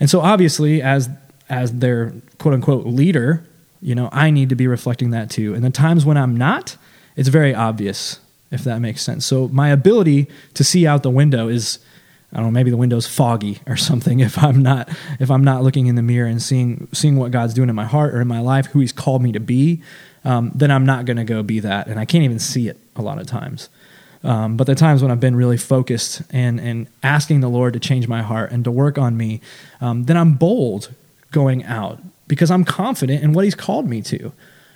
and 0.00 0.08
so 0.08 0.20
obviously 0.20 0.80
as 0.80 1.10
as 1.48 1.72
their 1.72 2.14
quote 2.38 2.54
unquote 2.54 2.86
leader, 2.86 3.44
you 3.82 3.94
know, 3.94 4.08
I 4.12 4.30
need 4.30 4.48
to 4.48 4.56
be 4.56 4.68
reflecting 4.68 5.10
that 5.10 5.28
too. 5.28 5.54
And 5.54 5.64
the 5.64 5.70
times 5.70 6.06
when 6.06 6.16
I'm 6.16 6.36
not, 6.36 6.76
it's 7.16 7.28
very 7.28 7.54
obvious 7.54 8.20
if 8.52 8.62
that 8.62 8.78
makes 8.78 9.02
sense. 9.02 9.26
So 9.26 9.48
my 9.48 9.70
ability 9.70 10.28
to 10.54 10.62
see 10.62 10.86
out 10.86 11.02
the 11.02 11.10
window 11.10 11.48
is 11.48 11.80
I 12.32 12.36
don't 12.36 12.46
know, 12.46 12.50
maybe 12.52 12.70
the 12.70 12.76
window's 12.76 13.06
foggy 13.06 13.60
or 13.66 13.76
something 13.76 14.20
if 14.20 14.42
I'm 14.42 14.62
not 14.62 14.88
if 15.20 15.30
I'm 15.30 15.44
not 15.44 15.62
looking 15.62 15.86
in 15.86 15.94
the 15.94 16.02
mirror 16.02 16.28
and 16.28 16.42
seeing 16.42 16.88
seeing 16.92 17.16
what 17.16 17.30
God's 17.30 17.54
doing 17.54 17.68
in 17.68 17.74
my 17.74 17.84
heart 17.84 18.14
or 18.14 18.20
in 18.20 18.28
my 18.28 18.40
life, 18.40 18.66
who 18.66 18.80
He's 18.80 18.92
called 18.92 19.22
me 19.22 19.32
to 19.32 19.40
be, 19.40 19.82
um, 20.24 20.50
then 20.54 20.70
I'm 20.70 20.84
not 20.84 21.04
going 21.04 21.16
to 21.18 21.24
go 21.24 21.42
be 21.42 21.60
that, 21.60 21.86
and 21.86 21.98
I 22.00 22.04
can't 22.04 22.24
even 22.24 22.38
see 22.38 22.68
it 22.68 22.78
a 22.96 23.02
lot 23.02 23.18
of 23.18 23.26
times. 23.26 23.68
Um, 24.24 24.56
but 24.56 24.66
the 24.66 24.74
times 24.74 25.02
when 25.02 25.10
I've 25.10 25.20
been 25.20 25.36
really 25.36 25.56
focused 25.56 26.22
and 26.30 26.58
and 26.58 26.88
asking 27.02 27.40
the 27.40 27.48
Lord 27.48 27.74
to 27.74 27.80
change 27.80 28.08
my 28.08 28.22
heart 28.22 28.50
and 28.50 28.64
to 28.64 28.70
work 28.70 28.98
on 28.98 29.16
me, 29.16 29.40
um, 29.80 30.04
then 30.04 30.16
I'm 30.16 30.34
bold 30.34 30.92
going 31.30 31.64
out 31.64 32.00
because 32.26 32.50
I'm 32.50 32.64
confident 32.64 33.22
in 33.22 33.32
what 33.32 33.44
He's 33.44 33.54
called 33.54 33.88
me 33.88 34.02
to. 34.02 34.32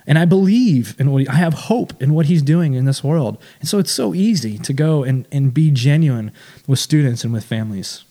And 0.07 0.17
I 0.17 0.25
believe 0.25 0.95
in 0.99 1.11
what 1.11 1.21
he, 1.21 1.27
I 1.27 1.35
have 1.35 1.53
hope 1.53 2.01
in 2.01 2.13
what 2.13 2.25
he's 2.25 2.41
doing 2.41 2.73
in 2.73 2.85
this 2.85 3.03
world. 3.03 3.37
And 3.59 3.69
so 3.69 3.77
it's 3.77 3.91
so 3.91 4.13
easy 4.13 4.57
to 4.59 4.73
go 4.73 5.03
and, 5.03 5.27
and 5.31 5.53
be 5.53 5.71
genuine 5.71 6.31
with 6.67 6.79
students 6.79 7.23
and 7.23 7.31
with 7.31 7.45
families. 7.45 8.03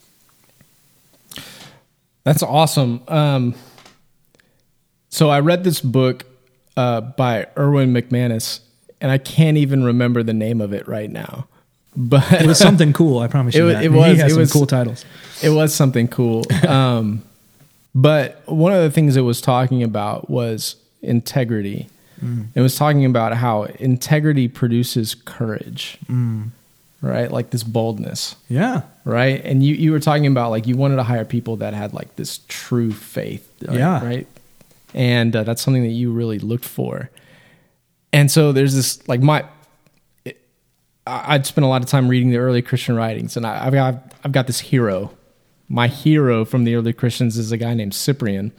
That's 2.23 2.43
awesome. 2.43 3.01
Um, 3.07 3.55
so 5.09 5.29
I 5.29 5.39
read 5.39 5.63
this 5.63 5.81
book 5.81 6.25
uh, 6.77 7.01
by 7.01 7.47
Erwin 7.57 7.93
McManus, 7.93 8.61
and 9.01 9.11
I 9.11 9.17
can't 9.17 9.57
even 9.57 9.83
remember 9.83 10.23
the 10.23 10.33
name 10.33 10.61
of 10.61 10.73
it 10.73 10.87
right 10.87 11.11
now. 11.11 11.47
But 11.93 12.31
it 12.31 12.47
was 12.47 12.57
something 12.57 12.93
cool. 12.93 13.19
I 13.19 13.27
promise 13.27 13.53
you. 13.53 13.67
It, 13.67 13.73
that. 13.73 13.83
it 13.83 13.91
was. 13.91 14.17
It 14.17 14.37
was 14.37 14.53
cool 14.53 14.65
titles. 14.65 15.03
It 15.43 15.49
was 15.49 15.75
something 15.75 16.07
cool. 16.07 16.45
Um, 16.65 17.21
but 17.93 18.41
one 18.45 18.71
of 18.71 18.81
the 18.81 18.89
things 18.89 19.17
it 19.17 19.21
was 19.21 19.41
talking 19.41 19.83
about 19.83 20.29
was 20.29 20.77
integrity. 21.01 21.89
Mm. 22.23 22.47
It 22.53 22.61
was 22.61 22.75
talking 22.75 23.05
about 23.05 23.33
how 23.33 23.63
integrity 23.63 24.47
produces 24.47 25.15
courage. 25.15 25.97
Mm. 26.07 26.49
Right? 27.01 27.31
Like 27.31 27.49
this 27.49 27.63
boldness. 27.63 28.35
Yeah. 28.47 28.83
Right? 29.05 29.43
And 29.43 29.63
you, 29.63 29.73
you 29.73 29.91
were 29.91 29.99
talking 29.99 30.27
about 30.27 30.51
like 30.51 30.67
you 30.67 30.77
wanted 30.77 30.97
to 30.97 31.03
hire 31.03 31.25
people 31.25 31.57
that 31.57 31.73
had 31.73 31.93
like 31.93 32.15
this 32.15 32.41
true 32.47 32.91
faith. 32.91 33.51
Right? 33.65 33.77
Yeah. 33.77 34.05
Right? 34.05 34.27
And 34.93 35.35
uh, 35.35 35.43
that's 35.43 35.61
something 35.61 35.83
that 35.83 35.89
you 35.89 36.11
really 36.11 36.37
looked 36.37 36.65
for. 36.65 37.09
And 38.13 38.29
so 38.29 38.51
there's 38.51 38.75
this 38.75 39.07
like 39.07 39.21
my 39.21 39.45
I'd 41.07 41.45
spent 41.45 41.65
a 41.65 41.67
lot 41.67 41.81
of 41.81 41.89
time 41.89 42.07
reading 42.07 42.29
the 42.29 42.37
early 42.37 42.61
Christian 42.61 42.95
writings, 42.95 43.35
and 43.35 43.45
I, 43.45 43.63
have 43.63 43.73
got 43.73 44.13
I've 44.23 44.31
got 44.31 44.47
this 44.47 44.59
hero. 44.59 45.11
My 45.67 45.87
hero 45.87 46.45
from 46.45 46.63
the 46.63 46.75
early 46.75 46.93
Christians 46.93 47.37
is 47.37 47.51
a 47.51 47.57
guy 47.57 47.73
named 47.73 47.93
Cyprian. 47.93 48.51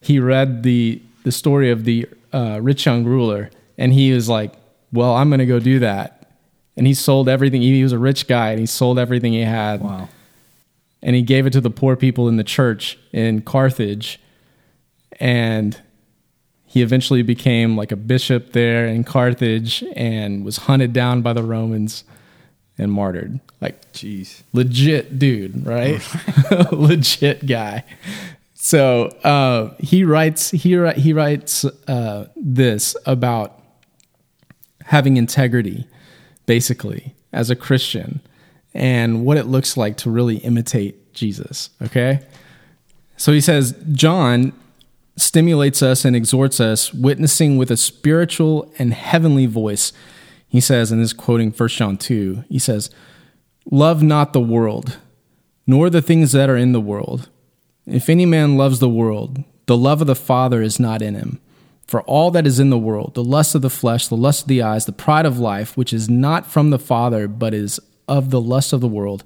He 0.00 0.18
read 0.20 0.62
the 0.62 1.02
the 1.24 1.32
story 1.32 1.70
of 1.70 1.84
the 1.84 2.08
uh, 2.32 2.58
rich 2.62 2.86
young 2.86 3.04
ruler, 3.04 3.50
and 3.78 3.92
he 3.92 4.12
was 4.12 4.28
like, 4.28 4.52
"Well, 4.92 5.14
I'm 5.14 5.28
going 5.28 5.40
to 5.40 5.46
go 5.46 5.58
do 5.58 5.78
that." 5.80 6.30
And 6.76 6.86
he 6.86 6.94
sold 6.94 7.28
everything. 7.28 7.62
He 7.62 7.82
was 7.82 7.92
a 7.92 7.98
rich 7.98 8.26
guy, 8.26 8.50
and 8.50 8.60
he 8.60 8.66
sold 8.66 8.98
everything 8.98 9.32
he 9.32 9.42
had. 9.42 9.82
Wow. 9.82 10.08
And 11.02 11.16
he 11.16 11.22
gave 11.22 11.46
it 11.46 11.52
to 11.54 11.60
the 11.60 11.70
poor 11.70 11.96
people 11.96 12.28
in 12.28 12.36
the 12.36 12.44
church 12.44 12.98
in 13.12 13.42
Carthage, 13.42 14.20
and 15.18 15.78
he 16.64 16.80
eventually 16.80 17.22
became 17.22 17.76
like 17.76 17.92
a 17.92 17.96
bishop 17.96 18.52
there 18.52 18.86
in 18.86 19.04
Carthage 19.04 19.84
and 19.94 20.42
was 20.44 20.56
hunted 20.56 20.94
down 20.94 21.20
by 21.20 21.34
the 21.34 21.42
Romans 21.42 22.04
and 22.78 22.90
martyred. 22.90 23.40
Like, 23.60 23.92
jeez, 23.92 24.42
legit 24.54 25.18
dude, 25.18 25.66
right? 25.66 26.00
legit 26.72 27.46
guy. 27.46 27.84
So 28.64 29.06
uh, 29.24 29.74
he 29.80 30.04
writes 30.04 30.52
he 30.52 30.78
he 30.92 31.12
writes 31.12 31.64
uh, 31.64 32.28
this 32.36 32.94
about 33.06 33.60
having 34.84 35.16
integrity, 35.16 35.88
basically 36.46 37.16
as 37.32 37.50
a 37.50 37.56
Christian, 37.56 38.20
and 38.72 39.26
what 39.26 39.36
it 39.36 39.46
looks 39.46 39.76
like 39.76 39.96
to 39.96 40.10
really 40.10 40.36
imitate 40.36 41.12
Jesus. 41.12 41.70
Okay, 41.82 42.20
so 43.16 43.32
he 43.32 43.40
says 43.40 43.74
John 43.90 44.52
stimulates 45.16 45.82
us 45.82 46.04
and 46.04 46.14
exhorts 46.14 46.60
us, 46.60 46.94
witnessing 46.94 47.56
with 47.56 47.72
a 47.72 47.76
spiritual 47.76 48.72
and 48.78 48.94
heavenly 48.94 49.46
voice. 49.46 49.92
He 50.46 50.60
says, 50.60 50.92
and 50.92 51.00
this 51.00 51.08
is 51.08 51.14
quoting 51.14 51.50
1 51.50 51.68
John 51.70 51.96
2, 51.96 52.44
he 52.48 52.60
says, 52.60 52.90
Love 53.72 54.04
not 54.04 54.32
the 54.32 54.40
world, 54.40 54.98
nor 55.66 55.90
the 55.90 56.00
things 56.00 56.30
that 56.30 56.48
are 56.48 56.56
in 56.56 56.70
the 56.70 56.80
world. 56.80 57.28
If 57.86 58.08
any 58.08 58.26
man 58.26 58.56
loves 58.56 58.78
the 58.78 58.88
world, 58.88 59.42
the 59.66 59.76
love 59.76 60.00
of 60.00 60.06
the 60.06 60.14
Father 60.14 60.62
is 60.62 60.78
not 60.78 61.02
in 61.02 61.14
him. 61.14 61.40
For 61.86 62.02
all 62.02 62.30
that 62.30 62.46
is 62.46 62.60
in 62.60 62.70
the 62.70 62.78
world, 62.78 63.14
the 63.14 63.24
lust 63.24 63.54
of 63.54 63.62
the 63.62 63.70
flesh, 63.70 64.06
the 64.06 64.16
lust 64.16 64.42
of 64.42 64.48
the 64.48 64.62
eyes, 64.62 64.86
the 64.86 64.92
pride 64.92 65.26
of 65.26 65.38
life, 65.38 65.76
which 65.76 65.92
is 65.92 66.08
not 66.08 66.46
from 66.46 66.70
the 66.70 66.78
Father, 66.78 67.26
but 67.28 67.52
is 67.52 67.80
of 68.08 68.30
the 68.30 68.40
lust 68.40 68.72
of 68.72 68.80
the 68.80 68.88
world. 68.88 69.24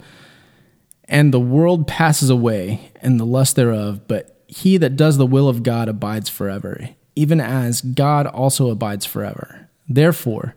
And 1.05 1.33
the 1.33 1.40
world 1.40 1.87
passes 1.87 2.31
away, 2.31 2.90
and 3.01 3.21
the 3.21 3.27
lust 3.27 3.57
thereof, 3.57 4.09
but 4.09 4.42
he 4.49 4.79
that 4.79 4.97
does 4.97 5.19
the 5.19 5.27
will 5.27 5.49
of 5.49 5.62
God 5.62 5.88
abides 5.88 6.29
forever, 6.29 6.88
even 7.14 7.40
as 7.40 7.83
God 7.83 8.27
also 8.27 8.71
abides 8.71 9.05
forever. 9.05 9.69
Therefore, 9.88 10.57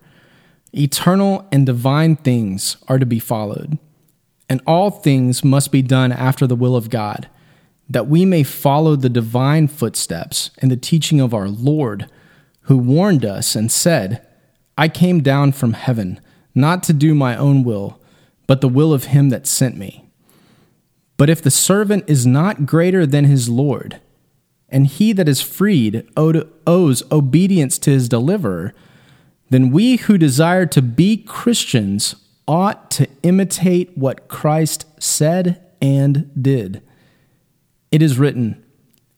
eternal 0.73 1.47
and 1.51 1.65
divine 1.65 2.15
things 2.15 2.77
are 2.87 2.97
to 2.97 3.05
be 3.05 3.19
followed, 3.19 3.77
and 4.47 4.61
all 4.65 4.89
things 4.89 5.43
must 5.43 5.71
be 5.71 5.81
done 5.81 6.11
after 6.11 6.47
the 6.47 6.55
will 6.55 6.75
of 6.75 6.89
God 6.89 7.29
that 7.89 8.07
we 8.07 8.23
may 8.23 8.43
follow 8.43 8.95
the 8.95 9.09
divine 9.09 9.67
footsteps 9.67 10.51
and 10.59 10.69
the 10.69 10.77
teaching 10.77 11.19
of 11.19 11.33
our 11.33 11.47
Lord, 11.47 12.09
who 12.63 12.77
warned 12.77 13.25
us 13.25 13.55
and 13.55 13.71
said, 13.71 14.25
I 14.77 14.87
came 14.87 15.21
down 15.21 15.53
from 15.53 15.73
heaven, 15.73 16.21
not 16.53 16.83
to 16.83 16.93
do 16.93 17.15
my 17.15 17.35
own 17.35 17.63
will, 17.63 17.99
but 18.47 18.61
the 18.61 18.69
will 18.69 18.93
of 18.93 19.05
him 19.05 19.29
that 19.29 19.47
sent 19.47 19.75
me. 19.75 20.09
But 21.17 21.29
if 21.29 21.41
the 21.41 21.51
servant 21.51 22.05
is 22.07 22.25
not 22.25 22.65
greater 22.65 23.05
than 23.05 23.25
his 23.25 23.49
Lord, 23.49 23.99
and 24.69 24.87
he 24.87 25.11
that 25.13 25.27
is 25.27 25.41
freed 25.41 26.07
owes 26.15 27.03
obedience 27.11 27.79
to 27.79 27.91
his 27.91 28.07
deliverer, 28.07 28.73
then 29.49 29.71
we 29.71 29.97
who 29.97 30.17
desire 30.17 30.67
to 30.67 30.81
be 30.81 31.17
Christians 31.17 32.15
ought 32.47 32.91
to 32.91 33.07
imitate 33.23 33.97
what 33.97 34.27
Christ 34.27 34.85
said 35.01 35.61
and 35.81 36.31
did. 36.41 36.83
It 37.91 38.01
is 38.01 38.19
written, 38.19 38.63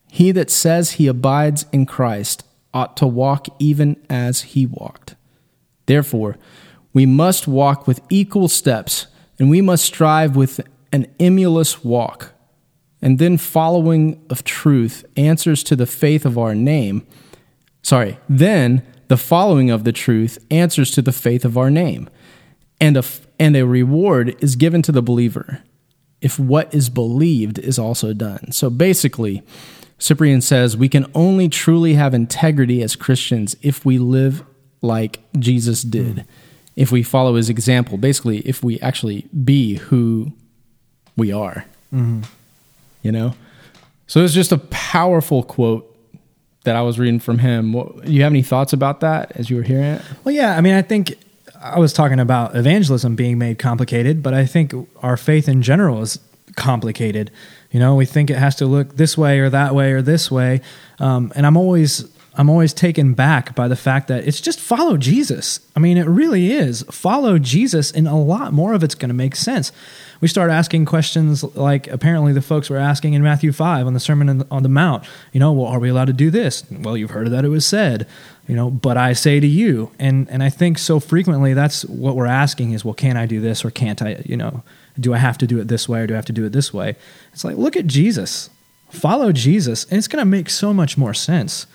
He 0.09 0.31
that 0.31 0.49
says 0.49 0.91
he 0.91 1.07
abides 1.07 1.65
in 1.71 1.85
Christ 1.85 2.43
ought 2.73 2.95
to 2.97 3.07
walk 3.07 3.47
even 3.59 3.97
as 4.09 4.41
he 4.41 4.65
walked. 4.65 5.15
Therefore, 5.87 6.37
we 6.93 7.05
must 7.05 7.47
walk 7.47 7.87
with 7.87 8.01
equal 8.09 8.47
steps, 8.47 9.07
and 9.39 9.49
we 9.49 9.61
must 9.61 9.85
strive 9.85 10.35
with 10.35 10.61
an 10.91 11.07
emulous 11.19 11.83
walk. 11.83 12.33
And 13.01 13.17
then, 13.17 13.37
following 13.37 14.23
of 14.29 14.43
truth 14.43 15.03
answers 15.17 15.63
to 15.63 15.75
the 15.75 15.85
faith 15.85 16.25
of 16.25 16.37
our 16.37 16.53
name. 16.53 17.05
Sorry, 17.81 18.19
then 18.29 18.85
the 19.07 19.17
following 19.17 19.71
of 19.71 19.83
the 19.83 19.91
truth 19.91 20.37
answers 20.51 20.91
to 20.91 21.01
the 21.01 21.11
faith 21.11 21.43
of 21.43 21.57
our 21.57 21.69
name. 21.69 22.09
And 22.79 22.97
a, 22.97 23.03
and 23.39 23.55
a 23.55 23.65
reward 23.65 24.35
is 24.41 24.55
given 24.55 24.81
to 24.83 24.91
the 24.91 25.01
believer 25.01 25.63
if 26.21 26.37
what 26.39 26.73
is 26.73 26.89
believed 26.89 27.59
is 27.59 27.79
also 27.79 28.13
done. 28.13 28.51
So 28.51 28.69
basically, 28.69 29.43
Cyprian 29.97 30.41
says 30.41 30.77
we 30.77 30.89
can 30.89 31.09
only 31.13 31.49
truly 31.49 31.95
have 31.95 32.13
integrity 32.13 32.81
as 32.81 32.95
Christians 32.95 33.55
if 33.61 33.85
we 33.85 33.97
live 33.97 34.43
like 34.81 35.19
Jesus 35.37 35.81
did, 35.81 36.15
mm. 36.17 36.25
if 36.75 36.91
we 36.91 37.03
follow 37.03 37.35
his 37.35 37.49
example. 37.49 37.97
Basically, 37.97 38.39
if 38.39 38.63
we 38.63 38.79
actually 38.79 39.27
be 39.43 39.75
who 39.75 40.31
we 41.17 41.31
are. 41.31 41.65
Mm-hmm. 41.93 42.21
You 43.03 43.11
know? 43.11 43.35
So 44.07 44.23
it's 44.23 44.33
just 44.33 44.51
a 44.51 44.57
powerful 44.57 45.43
quote 45.43 45.87
that 46.63 46.75
I 46.75 46.81
was 46.81 46.99
reading 46.99 47.19
from 47.19 47.39
him. 47.39 47.73
You 48.05 48.23
have 48.23 48.31
any 48.31 48.43
thoughts 48.43 48.73
about 48.73 48.99
that 48.99 49.31
as 49.35 49.49
you 49.49 49.55
were 49.55 49.63
hearing 49.63 49.85
it? 49.85 50.01
Well, 50.23 50.33
yeah. 50.33 50.55
I 50.57 50.61
mean, 50.61 50.73
I 50.73 50.81
think 50.81 51.17
I 51.61 51.79
was 51.79 51.93
talking 51.93 52.19
about 52.19 52.55
evangelism 52.55 53.15
being 53.15 53.37
made 53.37 53.59
complicated, 53.59 54.23
but 54.23 54.33
I 54.33 54.45
think 54.45 54.73
our 55.01 55.15
faith 55.15 55.47
in 55.47 55.61
general 55.61 56.01
is 56.01 56.19
complicated. 56.55 57.31
You 57.71 57.79
know, 57.79 57.95
we 57.95 58.05
think 58.05 58.29
it 58.29 58.37
has 58.37 58.55
to 58.57 58.65
look 58.65 58.97
this 58.97 59.17
way 59.17 59.39
or 59.39 59.49
that 59.49 59.75
way 59.75 59.91
or 59.91 60.01
this 60.01 60.31
way, 60.31 60.61
um, 60.99 61.31
and 61.35 61.45
I'm 61.45 61.55
always 61.55 62.09
I'm 62.33 62.49
always 62.49 62.73
taken 62.73 63.13
back 63.13 63.55
by 63.55 63.67
the 63.67 63.75
fact 63.75 64.07
that 64.07 64.25
it's 64.25 64.39
just 64.39 64.59
follow 64.59 64.95
Jesus. 64.95 65.59
I 65.75 65.79
mean, 65.79 65.97
it 65.97 66.07
really 66.07 66.51
is 66.51 66.83
follow 66.89 67.37
Jesus, 67.37 67.91
and 67.91 68.07
a 68.07 68.15
lot 68.15 68.53
more 68.53 68.73
of 68.73 68.83
it's 68.83 68.95
going 68.95 69.09
to 69.09 69.15
make 69.15 69.35
sense. 69.35 69.71
We 70.21 70.27
start 70.27 70.49
asking 70.49 70.85
questions 70.85 71.43
like 71.43 71.87
apparently 71.87 72.31
the 72.31 72.41
folks 72.41 72.69
were 72.69 72.77
asking 72.77 73.13
in 73.13 73.23
Matthew 73.23 73.51
five 73.51 73.85
on 73.85 73.93
the 73.93 73.99
Sermon 73.99 74.45
on 74.49 74.63
the 74.63 74.69
Mount. 74.69 75.03
You 75.31 75.39
know, 75.39 75.51
well, 75.51 75.67
are 75.67 75.79
we 75.79 75.89
allowed 75.89 76.05
to 76.05 76.13
do 76.13 76.29
this? 76.29 76.63
Well, 76.71 76.97
you've 76.97 77.11
heard 77.11 77.29
that 77.31 77.45
it 77.45 77.49
was 77.49 77.65
said 77.65 78.07
you 78.47 78.55
know 78.55 78.69
but 78.69 78.97
i 78.97 79.13
say 79.13 79.39
to 79.39 79.47
you 79.47 79.91
and 79.99 80.29
and 80.29 80.41
i 80.43 80.49
think 80.49 80.77
so 80.77 80.99
frequently 80.99 81.53
that's 81.53 81.85
what 81.85 82.15
we're 82.15 82.25
asking 82.25 82.71
is 82.73 82.83
well 82.83 82.93
can 82.93 83.17
i 83.17 83.25
do 83.25 83.39
this 83.39 83.63
or 83.63 83.71
can't 83.71 84.01
i 84.01 84.21
you 84.25 84.35
know 84.37 84.63
do 84.99 85.13
i 85.13 85.17
have 85.17 85.37
to 85.37 85.47
do 85.47 85.59
it 85.59 85.67
this 85.67 85.87
way 85.87 86.01
or 86.01 86.07
do 86.07 86.13
i 86.13 86.17
have 86.17 86.25
to 86.25 86.33
do 86.33 86.45
it 86.45 86.51
this 86.51 86.73
way 86.73 86.95
it's 87.33 87.43
like 87.43 87.57
look 87.57 87.75
at 87.77 87.87
jesus 87.87 88.49
follow 88.89 89.31
jesus 89.31 89.85
and 89.85 89.97
it's 89.97 90.07
going 90.07 90.21
to 90.21 90.25
make 90.25 90.49
so 90.49 90.73
much 90.73 90.97
more 90.97 91.13
sense 91.13 91.65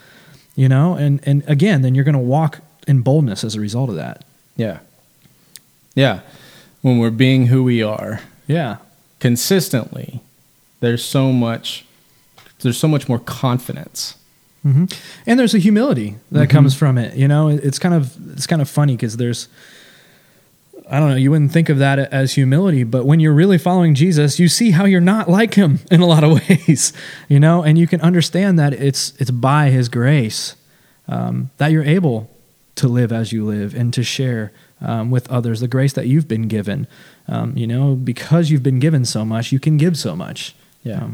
you 0.54 0.68
know 0.68 0.94
and 0.94 1.20
and 1.26 1.42
again 1.48 1.82
then 1.82 1.94
you're 1.94 2.04
going 2.04 2.12
to 2.14 2.18
walk 2.18 2.60
in 2.86 3.00
boldness 3.00 3.42
as 3.42 3.56
a 3.56 3.60
result 3.60 3.90
of 3.90 3.96
that. 3.96 4.24
Yeah. 4.56 4.78
Yeah. 5.96 6.20
When 6.82 6.98
we're 6.98 7.10
being 7.10 7.46
who 7.46 7.64
we 7.64 7.82
are 7.82 8.20
Yeah. 8.46 8.76
consistently, 9.18 10.20
there's 10.80 11.04
so 11.04 11.32
much 11.32 11.84
there's 12.60 12.78
so 12.78 12.86
much 12.88 13.08
more 13.08 13.18
confidence. 13.18 14.14
Hmm 14.62 14.84
And 15.26 15.38
there's 15.38 15.54
a 15.54 15.58
humility 15.58 16.16
that 16.32 16.50
comes 16.50 16.74
from 16.74 16.98
it. 16.98 17.16
You 17.16 17.28
know, 17.28 17.48
it's 17.48 17.78
kind 17.78 17.94
of 17.94 18.16
it's 18.32 18.46
kind 18.46 18.62
of 18.62 18.68
funny 18.68 18.96
because 18.96 19.16
there's 19.16 19.48
I 20.88 21.00
don't 21.00 21.10
know, 21.10 21.16
you 21.16 21.32
wouldn't 21.32 21.50
think 21.50 21.68
of 21.68 21.78
that 21.78 21.98
as 21.98 22.34
humility, 22.34 22.84
but 22.84 23.04
when 23.04 23.18
you're 23.18 23.34
really 23.34 23.58
following 23.58 23.94
Jesus, 23.96 24.38
you 24.38 24.46
see 24.46 24.70
how 24.70 24.84
you're 24.84 25.00
not 25.00 25.28
like 25.28 25.54
him 25.54 25.80
in 25.90 26.00
a 26.00 26.06
lot 26.06 26.22
of 26.22 26.48
ways, 26.48 26.92
you 27.28 27.40
know, 27.40 27.62
and 27.62 27.76
you 27.76 27.86
can 27.86 28.00
understand 28.00 28.58
that 28.58 28.72
it's 28.72 29.12
it's 29.18 29.30
by 29.30 29.70
his 29.70 29.88
grace 29.88 30.54
um, 31.08 31.50
that 31.58 31.72
you're 31.72 31.84
able 31.84 32.30
to 32.76 32.88
live 32.88 33.10
as 33.12 33.32
you 33.32 33.44
live 33.44 33.74
and 33.74 33.92
to 33.94 34.02
share 34.02 34.52
um, 34.80 35.10
with 35.10 35.28
others 35.30 35.60
the 35.60 35.68
grace 35.68 35.92
that 35.94 36.06
you've 36.06 36.28
been 36.28 36.48
given. 36.48 36.86
Um, 37.26 37.56
you 37.56 37.66
know, 37.66 37.94
because 37.94 38.50
you've 38.50 38.62
been 38.62 38.78
given 38.78 39.04
so 39.04 39.24
much, 39.24 39.50
you 39.50 39.58
can 39.58 39.76
give 39.78 39.96
so 39.96 40.14
much. 40.14 40.54
Yeah. 40.84 41.10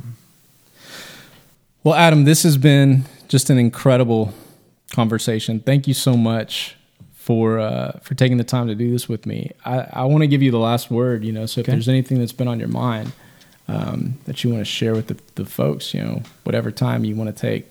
Well, 1.84 1.94
Adam, 1.94 2.24
this 2.24 2.42
has 2.42 2.58
been 2.58 3.04
just 3.32 3.48
an 3.50 3.56
incredible 3.58 4.32
conversation. 4.92 5.58
Thank 5.58 5.88
you 5.88 5.94
so 5.94 6.16
much 6.18 6.76
for 7.14 7.58
uh, 7.58 7.98
for 8.02 8.14
taking 8.14 8.36
the 8.36 8.44
time 8.44 8.66
to 8.68 8.74
do 8.74 8.90
this 8.92 9.08
with 9.08 9.24
me. 9.26 9.50
I, 9.64 9.86
I 9.92 10.04
want 10.04 10.20
to 10.22 10.26
give 10.26 10.42
you 10.42 10.50
the 10.50 10.58
last 10.58 10.90
word. 10.90 11.24
You 11.24 11.32
know, 11.32 11.46
so 11.46 11.60
if 11.60 11.64
Okay. 11.64 11.72
there's 11.72 11.88
anything 11.88 12.18
that's 12.18 12.32
been 12.32 12.46
on 12.46 12.58
your 12.60 12.68
mind 12.68 13.12
um, 13.68 14.18
that 14.26 14.44
you 14.44 14.50
want 14.50 14.60
to 14.60 14.66
share 14.66 14.92
with 14.94 15.06
the, 15.08 15.16
the 15.36 15.46
folks, 15.46 15.94
you 15.94 16.02
know, 16.02 16.22
whatever 16.44 16.70
time 16.70 17.04
you 17.04 17.16
want 17.16 17.34
to 17.34 17.40
take, 17.40 17.64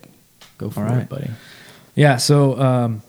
go 0.57 0.71
for 0.71 0.83
right. 0.83 1.03
it, 1.03 1.09
buddy. 1.09 1.29
Yeah, 1.93 2.17
so 2.17 2.59
um, 2.59 3.03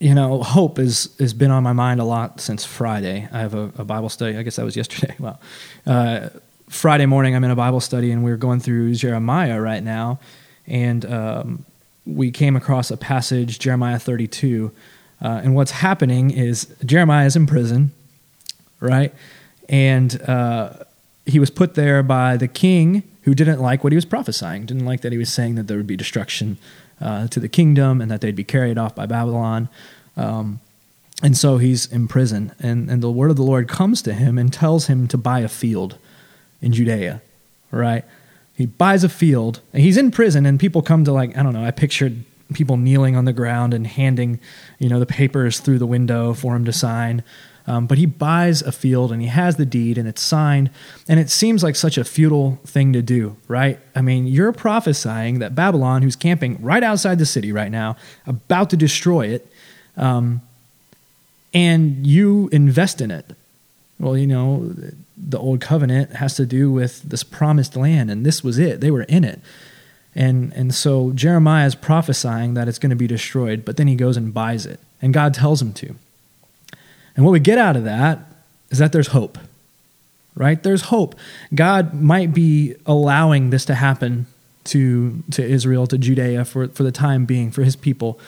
you 0.00 0.14
know, 0.14 0.42
hope 0.42 0.78
is 0.78 1.14
has 1.18 1.34
been 1.34 1.50
on 1.50 1.62
my 1.62 1.74
mind 1.74 2.00
a 2.00 2.04
lot 2.04 2.40
since 2.40 2.64
Friday. 2.64 3.28
I 3.30 3.40
have 3.40 3.52
a, 3.54 3.70
a 3.76 3.84
Bible 3.84 4.08
study. 4.08 4.38
I 4.38 4.42
guess 4.42 4.56
that 4.56 4.64
was 4.64 4.76
yesterday. 4.76 5.14
Well, 5.20 5.38
uh, 5.86 6.30
Friday 6.70 7.04
morning, 7.04 7.36
I'm 7.36 7.44
in 7.44 7.50
a 7.50 7.56
Bible 7.56 7.80
study, 7.80 8.10
and 8.10 8.24
we're 8.24 8.38
going 8.38 8.58
through 8.60 8.94
Jeremiah 8.94 9.60
right 9.60 9.82
now, 9.82 10.18
and 10.66 11.04
um, 11.04 11.64
we 12.06 12.30
came 12.30 12.56
across 12.56 12.90
a 12.90 12.96
passage, 12.96 13.58
Jeremiah 13.58 13.98
32, 13.98 14.72
uh, 15.20 15.40
and 15.44 15.54
what's 15.54 15.70
happening 15.70 16.30
is 16.30 16.74
Jeremiah 16.84 17.26
is 17.26 17.36
in 17.36 17.46
prison, 17.46 17.92
right, 18.80 19.14
and 19.68 20.20
uh, 20.22 20.74
he 21.26 21.38
was 21.38 21.50
put 21.50 21.74
there 21.74 22.02
by 22.02 22.36
the 22.36 22.48
king 22.48 23.02
who 23.22 23.34
didn't 23.34 23.60
like 23.60 23.84
what 23.84 23.92
he 23.92 23.96
was 23.96 24.04
prophesying, 24.04 24.66
didn't 24.66 24.84
like 24.84 25.00
that 25.02 25.12
he 25.12 25.18
was 25.18 25.32
saying 25.32 25.54
that 25.54 25.68
there 25.68 25.76
would 25.76 25.86
be 25.86 25.96
destruction 25.96 26.58
uh, 27.00 27.26
to 27.28 27.40
the 27.40 27.48
kingdom 27.48 28.00
and 28.00 28.10
that 28.10 28.20
they'd 28.20 28.36
be 28.36 28.44
carried 28.44 28.78
off 28.78 28.94
by 28.94 29.06
Babylon. 29.06 29.68
Um, 30.16 30.60
and 31.22 31.36
so 31.36 31.58
he's 31.58 31.86
in 31.86 32.08
prison. 32.08 32.52
And, 32.58 32.90
and 32.90 33.02
the 33.02 33.10
word 33.10 33.30
of 33.30 33.36
the 33.36 33.42
Lord 33.42 33.68
comes 33.68 34.02
to 34.02 34.12
him 34.12 34.38
and 34.38 34.52
tells 34.52 34.86
him 34.86 35.06
to 35.08 35.16
buy 35.16 35.40
a 35.40 35.48
field 35.48 35.98
in 36.60 36.72
Judea, 36.72 37.22
right? 37.70 38.04
He 38.62 38.66
buys 38.66 39.02
a 39.02 39.08
field, 39.08 39.60
and 39.72 39.82
he's 39.82 39.96
in 39.96 40.12
prison, 40.12 40.46
and 40.46 40.60
people 40.60 40.82
come 40.82 41.04
to, 41.04 41.10
like, 41.10 41.36
I 41.36 41.42
don't 41.42 41.52
know, 41.52 41.64
I 41.64 41.72
pictured 41.72 42.22
people 42.54 42.76
kneeling 42.76 43.16
on 43.16 43.24
the 43.24 43.32
ground 43.32 43.74
and 43.74 43.84
handing, 43.84 44.38
you 44.78 44.88
know, 44.88 45.00
the 45.00 45.06
papers 45.06 45.58
through 45.58 45.80
the 45.80 45.86
window 45.86 46.32
for 46.32 46.54
him 46.54 46.64
to 46.66 46.72
sign. 46.72 47.24
Um, 47.66 47.88
but 47.88 47.98
he 47.98 48.06
buys 48.06 48.62
a 48.62 48.70
field 48.70 49.10
and 49.10 49.20
he 49.20 49.26
has 49.26 49.56
the 49.56 49.66
deed 49.66 49.98
and 49.98 50.06
it's 50.06 50.22
signed. 50.22 50.70
And 51.08 51.18
it 51.18 51.28
seems 51.28 51.64
like 51.64 51.74
such 51.74 51.98
a 51.98 52.04
futile 52.04 52.60
thing 52.64 52.92
to 52.92 53.02
do, 53.02 53.36
right? 53.48 53.80
I 53.96 54.00
mean, 54.00 54.28
you're 54.28 54.52
prophesying 54.52 55.40
that 55.40 55.56
Babylon, 55.56 56.02
who's 56.02 56.14
camping 56.14 56.62
right 56.62 56.84
outside 56.84 57.18
the 57.18 57.26
city 57.26 57.50
right 57.50 57.70
now, 57.72 57.96
about 58.28 58.70
to 58.70 58.76
destroy 58.76 59.26
it, 59.26 59.52
um, 59.96 60.40
and 61.52 62.06
you 62.06 62.48
invest 62.52 63.00
in 63.00 63.10
it. 63.10 63.26
Well, 63.98 64.16
you 64.16 64.28
know, 64.28 64.72
the 65.28 65.38
old 65.38 65.60
covenant 65.60 66.16
has 66.16 66.34
to 66.36 66.46
do 66.46 66.70
with 66.70 67.02
this 67.02 67.22
promised 67.22 67.76
land, 67.76 68.10
and 68.10 68.26
this 68.26 68.42
was 68.42 68.58
it. 68.58 68.80
They 68.80 68.90
were 68.90 69.02
in 69.02 69.24
it. 69.24 69.40
And, 70.14 70.52
and 70.52 70.74
so 70.74 71.12
Jeremiah 71.12 71.66
is 71.66 71.74
prophesying 71.74 72.54
that 72.54 72.68
it's 72.68 72.78
going 72.78 72.90
to 72.90 72.96
be 72.96 73.06
destroyed, 73.06 73.64
but 73.64 73.76
then 73.76 73.86
he 73.86 73.94
goes 73.94 74.16
and 74.16 74.34
buys 74.34 74.66
it, 74.66 74.80
and 75.00 75.14
God 75.14 75.34
tells 75.34 75.62
him 75.62 75.72
to. 75.74 75.94
And 77.16 77.24
what 77.24 77.32
we 77.32 77.40
get 77.40 77.58
out 77.58 77.76
of 77.76 77.84
that 77.84 78.20
is 78.70 78.78
that 78.78 78.92
there's 78.92 79.08
hope, 79.08 79.38
right? 80.34 80.62
There's 80.62 80.82
hope. 80.82 81.14
God 81.54 81.94
might 81.94 82.34
be 82.34 82.74
allowing 82.84 83.50
this 83.50 83.64
to 83.66 83.74
happen 83.74 84.26
to, 84.64 85.22
to 85.30 85.42
Israel, 85.42 85.86
to 85.86 85.98
Judea 85.98 86.44
for, 86.44 86.68
for 86.68 86.82
the 86.82 86.92
time 86.92 87.24
being, 87.24 87.50
for 87.50 87.62
his 87.62 87.76
people, 87.76 88.18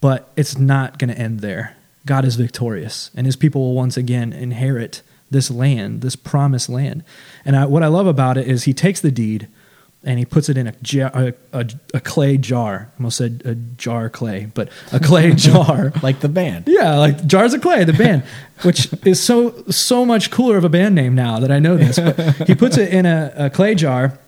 but 0.00 0.30
it's 0.36 0.58
not 0.58 0.98
going 0.98 1.10
to 1.10 1.18
end 1.18 1.40
there. 1.40 1.76
God 2.04 2.24
is 2.24 2.36
victorious, 2.36 3.10
and 3.14 3.26
his 3.26 3.36
people 3.36 3.60
will 3.60 3.74
once 3.74 3.96
again 3.96 4.32
inherit 4.32 5.02
this 5.32 5.50
land, 5.50 6.02
this 6.02 6.16
promised 6.16 6.68
land. 6.68 7.04
And 7.44 7.56
I, 7.56 7.66
what 7.66 7.82
I 7.82 7.88
love 7.88 8.06
about 8.06 8.36
it 8.36 8.46
is 8.46 8.64
he 8.64 8.74
takes 8.74 9.00
the 9.00 9.10
deed 9.10 9.48
and 10.04 10.18
he 10.18 10.24
puts 10.24 10.48
it 10.48 10.56
in 10.56 10.66
a, 10.66 10.72
jar, 10.82 11.10
a, 11.14 11.32
a, 11.52 11.66
a 11.94 12.00
clay 12.00 12.36
jar. 12.36 12.90
I 12.92 12.98
almost 12.98 13.18
said 13.18 13.42
a 13.44 13.54
jar 13.54 14.10
clay, 14.10 14.50
but 14.52 14.68
a 14.92 14.98
clay 14.98 15.32
jar. 15.34 15.92
Like 16.02 16.20
the 16.20 16.28
band. 16.28 16.64
Yeah, 16.66 16.96
like 16.96 17.26
Jars 17.26 17.54
of 17.54 17.62
Clay, 17.62 17.84
the 17.84 17.92
band, 17.92 18.24
which 18.62 18.88
is 19.06 19.22
so 19.22 19.62
so 19.70 20.04
much 20.04 20.30
cooler 20.30 20.56
of 20.56 20.64
a 20.64 20.68
band 20.68 20.94
name 20.94 21.14
now 21.14 21.38
that 21.38 21.52
I 21.52 21.60
know 21.60 21.76
this. 21.76 21.98
But 21.98 22.48
he 22.48 22.54
puts 22.54 22.76
it 22.76 22.92
in 22.92 23.06
a, 23.06 23.32
a 23.36 23.50
clay 23.50 23.74
jar, 23.74 24.18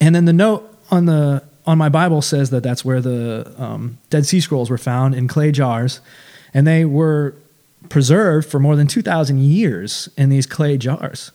and 0.00 0.14
then 0.14 0.24
the 0.24 0.32
note 0.32 0.68
on 0.90 1.06
the 1.06 1.44
on 1.66 1.78
my 1.78 1.88
Bible 1.88 2.22
says 2.22 2.50
that 2.50 2.62
that's 2.64 2.84
where 2.84 3.00
the 3.00 3.52
um, 3.56 3.98
Dead 4.10 4.26
Sea 4.26 4.40
Scrolls 4.40 4.70
were 4.70 4.78
found 4.78 5.14
in 5.14 5.28
clay 5.28 5.52
jars, 5.52 6.00
and 6.52 6.66
they 6.66 6.84
were 6.84 7.36
preserved 7.88 8.48
for 8.48 8.58
more 8.58 8.76
than 8.76 8.86
two 8.86 9.02
thousand 9.02 9.42
years 9.42 10.08
in 10.16 10.28
these 10.28 10.46
clay 10.46 10.76
jars. 10.76 11.32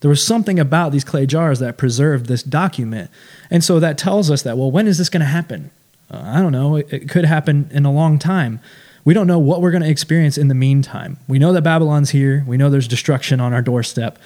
There 0.00 0.08
was 0.08 0.26
something 0.26 0.58
about 0.58 0.92
these 0.92 1.04
clay 1.04 1.26
jars 1.26 1.58
that 1.58 1.76
preserved 1.76 2.26
this 2.26 2.42
document, 2.42 3.10
and 3.50 3.62
so 3.62 3.78
that 3.80 3.98
tells 3.98 4.30
us 4.30 4.42
that 4.42 4.56
well, 4.56 4.70
when 4.70 4.86
is 4.86 4.98
this 4.98 5.08
going 5.08 5.20
to 5.20 5.26
happen? 5.26 5.70
Uh, 6.10 6.22
I 6.24 6.40
don't 6.40 6.52
know. 6.52 6.76
It, 6.76 6.92
it 6.92 7.08
could 7.08 7.24
happen 7.24 7.68
in 7.72 7.84
a 7.84 7.92
long 7.92 8.18
time. 8.18 8.60
We 9.04 9.14
don't 9.14 9.26
know 9.26 9.38
what 9.38 9.62
we're 9.62 9.70
going 9.70 9.82
to 9.82 9.88
experience 9.88 10.36
in 10.36 10.48
the 10.48 10.54
meantime. 10.54 11.18
We 11.26 11.38
know 11.38 11.52
that 11.52 11.62
Babylon's 11.62 12.10
here. 12.10 12.44
We 12.46 12.56
know 12.56 12.68
there's 12.68 12.88
destruction 12.88 13.40
on 13.40 13.52
our 13.52 13.62
doorstep, 13.62 14.18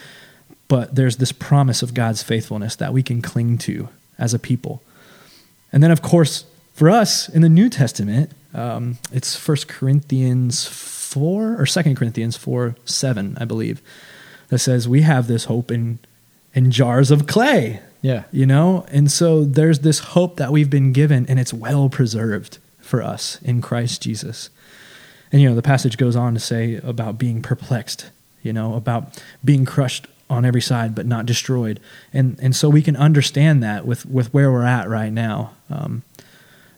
but 0.66 0.94
there's 0.94 1.18
this 1.18 1.32
promise 1.32 1.82
of 1.82 1.94
God's 1.94 2.22
faithfulness 2.22 2.74
that 2.76 2.92
we 2.92 3.02
can 3.02 3.22
cling 3.22 3.58
to 3.58 3.88
as 4.18 4.34
a 4.34 4.38
people. 4.38 4.82
And 5.72 5.82
then, 5.82 5.90
of 5.90 6.02
course, 6.02 6.44
for 6.72 6.90
us 6.90 7.28
in 7.28 7.42
the 7.42 7.48
New 7.48 7.68
Testament, 7.68 8.32
um, 8.52 8.98
it's 9.12 9.37
1 9.46 9.58
Corinthians 9.68 10.66
4 11.14 11.61
or 11.61 11.64
2 11.66 11.94
Corinthians 11.94 12.37
4 12.37 12.74
7, 12.85 13.37
I 13.40 13.44
believe, 13.44 13.81
that 14.48 14.59
says 14.59 14.88
we 14.88 15.03
have 15.03 15.27
this 15.29 15.44
hope 15.44 15.70
in, 15.70 15.98
in 16.55 16.70
jars 16.72 17.11
of 17.12 17.27
clay 17.27 17.81
Yeah. 18.03 18.24
you 18.33 18.46
know? 18.46 18.85
And 18.88 19.11
so 19.11 19.44
there's 19.44 19.79
this 19.81 20.00
hope 20.00 20.37
that 20.37 20.50
we've 20.53 20.70
been 20.70 20.92
given 20.92 21.24
and 21.29 21.38
it's 21.38 21.55
well 21.55 21.88
preserved 21.88 22.59
for 22.81 23.00
us 23.03 23.38
in 23.42 23.62
christ 23.62 24.03
jesus. 24.03 24.50
And 25.33 25.40
you 25.40 25.48
know 25.48 25.55
the 25.55 25.62
passage 25.62 25.96
goes 25.96 26.16
on 26.16 26.35
to 26.35 26.40
say 26.40 26.77
about 26.77 27.16
being 27.18 27.40
perplexed 27.42 28.11
you 28.42 28.53
know 28.53 28.74
about 28.74 29.22
being 29.42 29.64
crushed 29.64 30.07
on 30.29 30.44
every 30.44 30.61
side 30.61 30.94
but 30.94 31.07
not 31.07 31.27
destroyed. 31.27 31.79
And 32.12 32.38
and 32.42 32.55
so 32.57 32.68
we 32.68 32.83
can 32.83 32.96
understand 32.96 33.62
that 33.62 33.87
with 33.87 34.05
with 34.07 34.35
where 34.35 34.50
we're 34.53 34.64
at 34.79 34.88
right 34.88 35.12
now. 35.12 35.53
Um, 35.70 36.03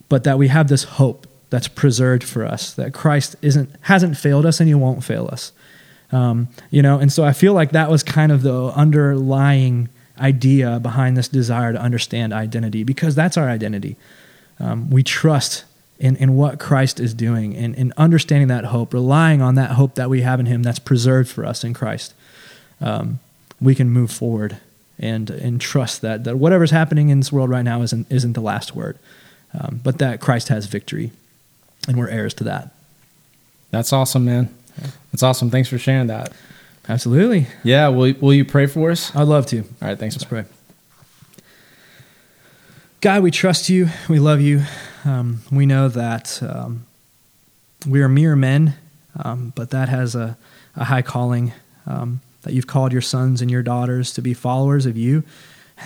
but 0.09 0.23
that 0.25 0.39
we 0.39 0.49
have 0.49 0.69
this 0.69 0.85
hope 0.85 1.27
that's 1.57 1.69
preserved 1.69 2.23
for 2.23 2.45
us 2.45 2.75
that 2.75 2.93
christ 2.93 3.35
isn't 3.41 3.71
hasn't 3.81 4.15
failed 4.15 4.45
us 4.45 4.61
and 4.61 4.69
he 4.69 4.75
won't 4.75 5.03
fail 5.03 5.27
us. 5.33 5.53
Um, 6.13 6.49
you 6.71 6.83
know 6.83 6.99
and 6.99 7.11
so 7.11 7.25
i 7.25 7.33
feel 7.33 7.55
like 7.55 7.73
that 7.73 7.91
was 7.91 8.03
kind 8.03 8.31
of 8.31 8.43
the 8.43 8.67
underlying 8.77 9.89
idea 10.19 10.79
behind 10.81 11.17
this 11.17 11.29
desire 11.29 11.73
to 11.73 11.81
understand 11.81 12.33
identity 12.33 12.85
because 12.85 13.15
that's 13.15 13.37
our 13.37 13.49
identity. 13.49 13.97
Um, 14.59 14.91
we 14.91 15.03
trust 15.03 15.65
in, 15.99 16.17
in 16.17 16.37
what 16.37 16.59
christ 16.59 17.01
is 17.01 17.15
doing 17.15 17.57
and 17.57 17.75
in 17.75 17.93
understanding 17.97 18.49
that 18.49 18.67
hope 18.67 18.93
relying 18.93 19.41
on 19.41 19.55
that 19.55 19.73
hope 19.73 19.95
that 19.95 20.11
we 20.11 20.21
have 20.21 20.41
in 20.41 20.47
him 20.47 20.63
that's 20.63 20.79
preserved 20.79 21.31
for 21.31 21.47
us 21.47 21.65
in 21.65 21.73
christ. 21.73 22.13
Um, 22.83 23.21
we 23.63 23.75
can 23.75 23.89
move 23.89 24.11
forward 24.11 24.59
and 24.99 25.31
and 25.31 25.59
trust 25.59 26.03
that 26.03 26.25
that 26.25 26.37
whatever's 26.37 26.71
happening 26.71 27.09
in 27.09 27.21
this 27.21 27.33
world 27.33 27.49
right 27.49 27.65
now 27.65 27.81
isn't 27.81 28.07
isn't 28.11 28.35
the 28.35 28.41
last 28.43 28.75
word 28.75 28.99
um, 29.59 29.81
but 29.83 29.99
that 29.99 30.21
christ 30.21 30.49
has 30.49 30.67
victory 30.67 31.13
and 31.87 31.97
we're 31.97 32.09
heirs 32.09 32.35
to 32.35 32.45
that 32.45 32.73
That's 33.71 33.93
awesome, 33.93 34.25
man. 34.25 34.55
That's 35.13 35.23
awesome. 35.23 35.51
Thanks 35.51 35.69
for 35.69 35.79
sharing 35.79 36.09
that. 36.09 36.33
absolutely 36.89 37.47
Yeah. 37.65 37.89
Will, 37.89 38.15
will 38.21 38.35
you 38.35 38.45
pray 38.45 38.67
for 38.67 38.91
us? 38.91 39.15
i'd 39.17 39.23
love 39.29 39.47
to 39.47 39.59
All 39.59 39.89
right. 39.89 39.99
Thanks. 39.99 40.15
Let's 40.17 40.25
pray. 40.25 40.45
God, 43.01 43.23
we 43.23 43.31
trust 43.31 43.69
you. 43.69 43.89
We 44.09 44.19
love 44.19 44.41
you. 44.41 44.63
Um, 45.05 45.41
we 45.53 45.67
know 45.67 45.89
that 45.89 46.43
um, 46.43 46.87
we 47.87 48.03
are 48.03 48.09
mere 48.09 48.35
men, 48.35 48.75
um, 49.23 49.53
but 49.55 49.71
that 49.71 49.89
has 49.89 50.15
a, 50.15 50.37
a 50.75 50.85
high 50.85 51.03
calling. 51.03 51.53
Um, 51.87 52.21
that 52.43 52.53
you've 52.53 52.67
called 52.67 52.93
your 52.93 53.03
sons 53.03 53.43
and 53.43 53.51
your 53.51 53.63
daughters 53.63 54.13
to 54.15 54.23
be 54.23 54.33
followers 54.35 54.87
of 54.87 54.97
you, 54.97 55.23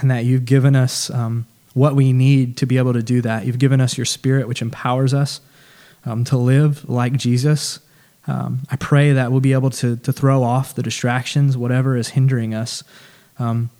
and 0.00 0.10
that 0.10 0.24
you've 0.24 0.44
given 0.44 0.76
us 0.76 1.10
um, 1.10 1.46
what 1.74 1.94
we 1.94 2.12
need 2.12 2.56
to 2.58 2.66
be 2.66 2.78
able 2.78 2.92
to 2.92 3.02
do 3.02 3.20
that. 3.22 3.44
You've 3.46 3.58
given 3.58 3.80
us 3.80 3.98
your 3.98 4.04
spirit, 4.04 4.46
which 4.46 4.62
empowers 4.62 5.12
us. 5.12 5.40
Um, 6.04 6.24
to 6.24 6.36
live 6.36 6.88
like 6.88 7.14
Jesus. 7.14 7.80
Um, 8.26 8.60
I 8.70 8.76
pray 8.76 9.12
that 9.12 9.30
we'll 9.30 9.40
be 9.40 9.52
able 9.52 9.70
to, 9.70 9.96
to 9.96 10.12
throw 10.12 10.42
off 10.42 10.74
the 10.74 10.82
distractions, 10.82 11.56
whatever 11.56 11.96
is 11.96 12.10
hindering 12.10 12.54
us, 12.54 12.82
um, 13.38 13.70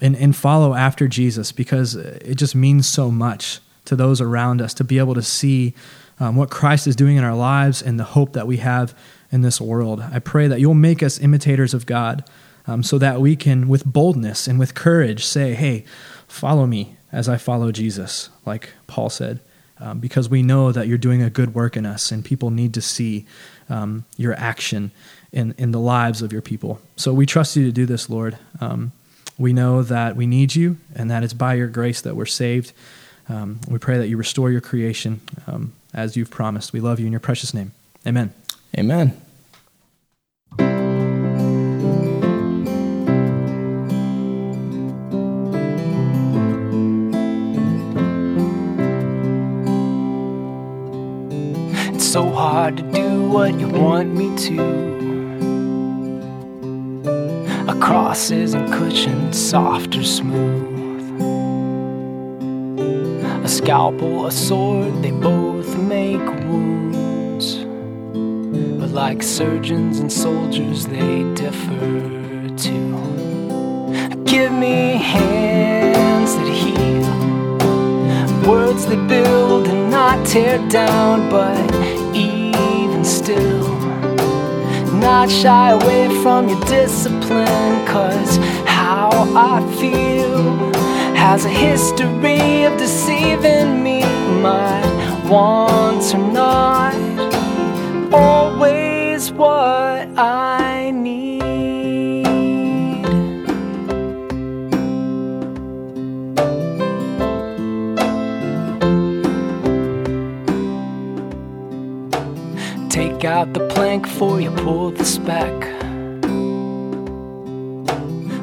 and, 0.00 0.16
and 0.16 0.34
follow 0.34 0.74
after 0.74 1.08
Jesus 1.08 1.52
because 1.52 1.94
it 1.94 2.36
just 2.36 2.54
means 2.54 2.88
so 2.88 3.10
much 3.10 3.60
to 3.84 3.96
those 3.96 4.20
around 4.20 4.62
us 4.62 4.72
to 4.74 4.84
be 4.84 4.98
able 4.98 5.14
to 5.14 5.22
see 5.22 5.74
um, 6.20 6.36
what 6.36 6.50
Christ 6.50 6.86
is 6.86 6.96
doing 6.96 7.16
in 7.16 7.24
our 7.24 7.34
lives 7.34 7.82
and 7.82 7.98
the 7.98 8.04
hope 8.04 8.32
that 8.32 8.46
we 8.46 8.58
have 8.58 8.96
in 9.30 9.42
this 9.42 9.60
world. 9.60 10.00
I 10.00 10.18
pray 10.18 10.46
that 10.46 10.60
you'll 10.60 10.74
make 10.74 11.02
us 11.02 11.18
imitators 11.18 11.74
of 11.74 11.86
God 11.86 12.24
um, 12.66 12.82
so 12.82 12.98
that 12.98 13.20
we 13.20 13.34
can, 13.34 13.68
with 13.68 13.84
boldness 13.84 14.46
and 14.46 14.58
with 14.58 14.74
courage, 14.74 15.24
say, 15.24 15.54
Hey, 15.54 15.84
follow 16.28 16.66
me 16.66 16.96
as 17.10 17.28
I 17.28 17.36
follow 17.36 17.72
Jesus, 17.72 18.30
like 18.46 18.70
Paul 18.86 19.10
said, 19.10 19.40
um, 19.82 19.98
because 19.98 20.28
we 20.28 20.42
know 20.42 20.70
that 20.70 20.86
you're 20.86 20.96
doing 20.96 21.22
a 21.22 21.28
good 21.28 21.54
work 21.54 21.76
in 21.76 21.84
us 21.84 22.12
and 22.12 22.24
people 22.24 22.50
need 22.50 22.72
to 22.74 22.80
see 22.80 23.26
um, 23.68 24.04
your 24.16 24.34
action 24.34 24.92
in, 25.32 25.54
in 25.58 25.72
the 25.72 25.80
lives 25.80 26.22
of 26.22 26.32
your 26.32 26.42
people. 26.42 26.80
So 26.96 27.12
we 27.12 27.26
trust 27.26 27.56
you 27.56 27.64
to 27.64 27.72
do 27.72 27.84
this, 27.84 28.08
Lord. 28.08 28.38
Um, 28.60 28.92
we 29.38 29.52
know 29.52 29.82
that 29.82 30.14
we 30.14 30.26
need 30.26 30.54
you 30.54 30.76
and 30.94 31.10
that 31.10 31.24
it's 31.24 31.32
by 31.32 31.54
your 31.54 31.66
grace 31.66 32.00
that 32.02 32.14
we're 32.14 32.26
saved. 32.26 32.72
Um, 33.28 33.60
we 33.68 33.78
pray 33.78 33.98
that 33.98 34.08
you 34.08 34.16
restore 34.16 34.50
your 34.50 34.60
creation 34.60 35.20
um, 35.46 35.72
as 35.92 36.16
you've 36.16 36.30
promised. 36.30 36.72
We 36.72 36.80
love 36.80 37.00
you 37.00 37.06
in 37.06 37.12
your 37.12 37.20
precious 37.20 37.52
name. 37.52 37.72
Amen. 38.06 38.32
Amen. 38.78 39.20
So 52.12 52.28
hard 52.28 52.76
to 52.76 52.82
do 52.92 53.22
what 53.26 53.58
you 53.58 53.66
want 53.66 54.12
me 54.12 54.36
to. 54.36 54.60
A 57.66 57.74
cross 57.80 58.30
isn't 58.30 58.70
cushioned, 58.70 59.34
soft 59.34 59.96
or 59.96 60.04
smooth. 60.04 61.08
A 63.42 63.48
scalpel, 63.48 64.26
a 64.26 64.30
sword, 64.30 65.02
they 65.02 65.10
both 65.10 65.74
make 65.78 66.20
wounds. 66.44 67.64
But 68.78 68.90
like 68.90 69.22
surgeons 69.22 69.98
and 69.98 70.12
soldiers, 70.12 70.86
they 70.86 71.22
differ 71.32 72.50
too. 72.58 72.92
Give 74.26 74.52
me 74.52 74.98
hands 74.98 76.36
that 76.36 76.46
heal, 76.46 76.81
words 78.46 78.86
that 78.86 79.08
build 79.08 79.68
and 79.68 79.90
not 79.90 80.26
tear 80.26 80.58
down, 80.68 81.28
but 81.30 81.56
even 82.14 83.04
still, 83.04 83.68
not 84.98 85.30
shy 85.30 85.70
away 85.70 86.08
from 86.22 86.48
your 86.48 86.60
discipline, 86.64 87.86
cause 87.86 88.38
how 88.66 89.10
I 89.36 89.60
feel 89.78 90.72
has 91.14 91.44
a 91.44 91.48
history 91.48 92.64
of 92.64 92.76
deceiving 92.78 93.82
me. 93.82 94.02
My 94.42 94.80
wants 95.28 96.14
are 96.14 96.32
not 96.32 96.94
always 98.12 98.41
plank 113.74 114.02
before 114.04 114.40
you 114.40 114.50
pull 114.50 114.90
the 114.90 115.04
speck. 115.04 115.52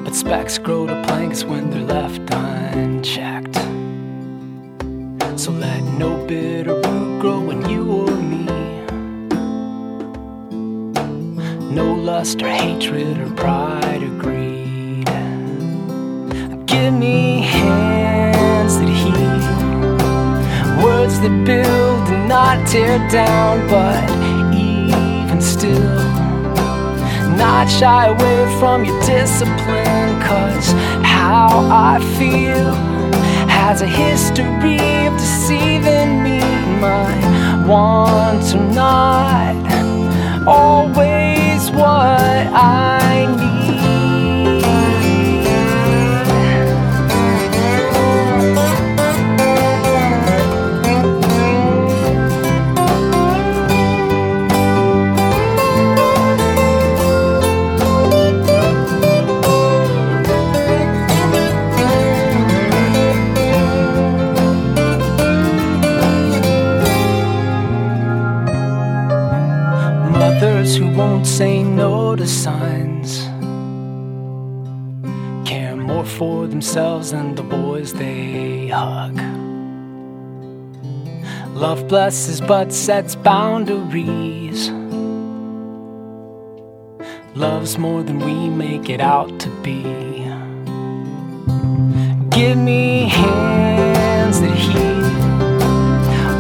But 0.04 0.16
specks 0.16 0.58
grow 0.58 0.88
to 0.88 1.02
planks 1.04 1.44
when 1.44 1.70
they're 1.70 1.82
left 1.82 2.22
unchecked. 2.32 3.56
So 5.40 5.52
let 5.52 5.84
no 5.98 6.26
bitter 6.26 6.76
root 6.76 7.22
grow 7.22 7.50
in 7.52 7.70
you 7.70 7.92
or 7.92 8.12
me. 8.32 8.46
No 11.74 11.94
lust 11.94 12.42
or 12.42 12.50
hatred 12.50 13.18
or 13.20 13.30
pride 13.36 14.02
or 14.04 14.16
greed. 14.24 15.06
Give 16.66 16.94
me 16.94 17.42
hands 17.42 18.78
that 18.80 18.90
heal, 18.90 20.84
words 20.84 21.20
that 21.22 21.46
build 21.46 22.08
and 22.10 22.28
not 22.28 22.68
tear 22.68 22.98
down, 23.10 23.68
but 23.70 24.19
even 25.40 25.42
still. 25.42 25.96
Not 27.38 27.70
shy 27.70 28.08
away 28.08 28.60
from 28.60 28.86
your 28.86 29.00
discipline 29.02 30.22
cause 30.22 30.72
how 31.04 31.68
I 31.72 32.00
feel 32.18 32.74
has 33.48 33.82
a 33.82 33.88
history 33.88 35.08
of 35.08 35.14
deceiving 35.14 36.24
me. 36.24 36.40
My 36.80 37.66
wants 37.68 38.54
are 38.54 38.74
not 38.74 39.56
always 40.48 41.72
what 41.72 42.48
I 42.54 43.26
need 43.38 43.79
for 76.20 76.48
themselves 76.48 77.14
and 77.14 77.38
the 77.38 77.44
boys 77.44 77.94
they 77.94 78.68
hug. 78.68 79.16
Love 81.56 81.88
blesses 81.88 82.42
but 82.42 82.74
sets 82.74 83.16
boundaries. 83.16 84.70
Love's 87.36 87.78
more 87.78 88.04
than 88.04 88.20
we 88.20 88.50
make 88.50 88.90
it 88.90 89.00
out 89.00 89.40
to 89.40 89.50
be. 89.64 89.84
Give 92.38 92.58
me 92.58 93.08
hands 93.08 94.42
that 94.42 94.58
heal 94.66 95.02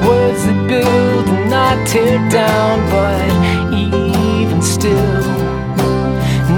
words 0.06 0.44
that 0.44 0.60
build 0.68 1.26
and 1.30 1.50
not 1.50 1.88
tear 1.88 2.18
down, 2.30 2.76
but 2.92 3.30
even 3.74 4.62
still, 4.62 5.22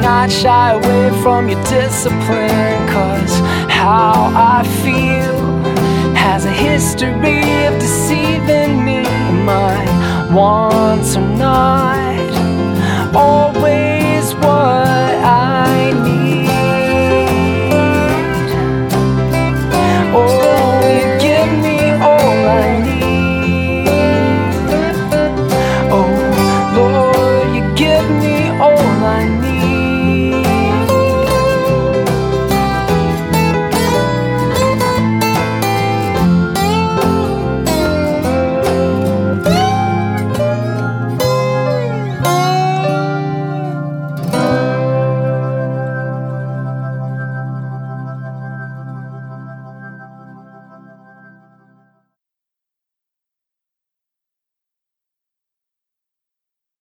not 0.02 0.32
shy 0.32 0.72
away 0.72 1.22
from 1.22 1.50
your 1.50 1.64
discipline, 1.66 2.88
how 3.82 4.32
I 4.36 4.62
feel 4.84 5.38
has 6.14 6.46
a 6.46 6.52
history 6.52 7.66
of 7.66 7.74
deceiving 7.80 8.86
me. 8.86 9.02
My 9.44 9.74
wants 10.32 11.16
are 11.16 11.36
not 11.36 12.11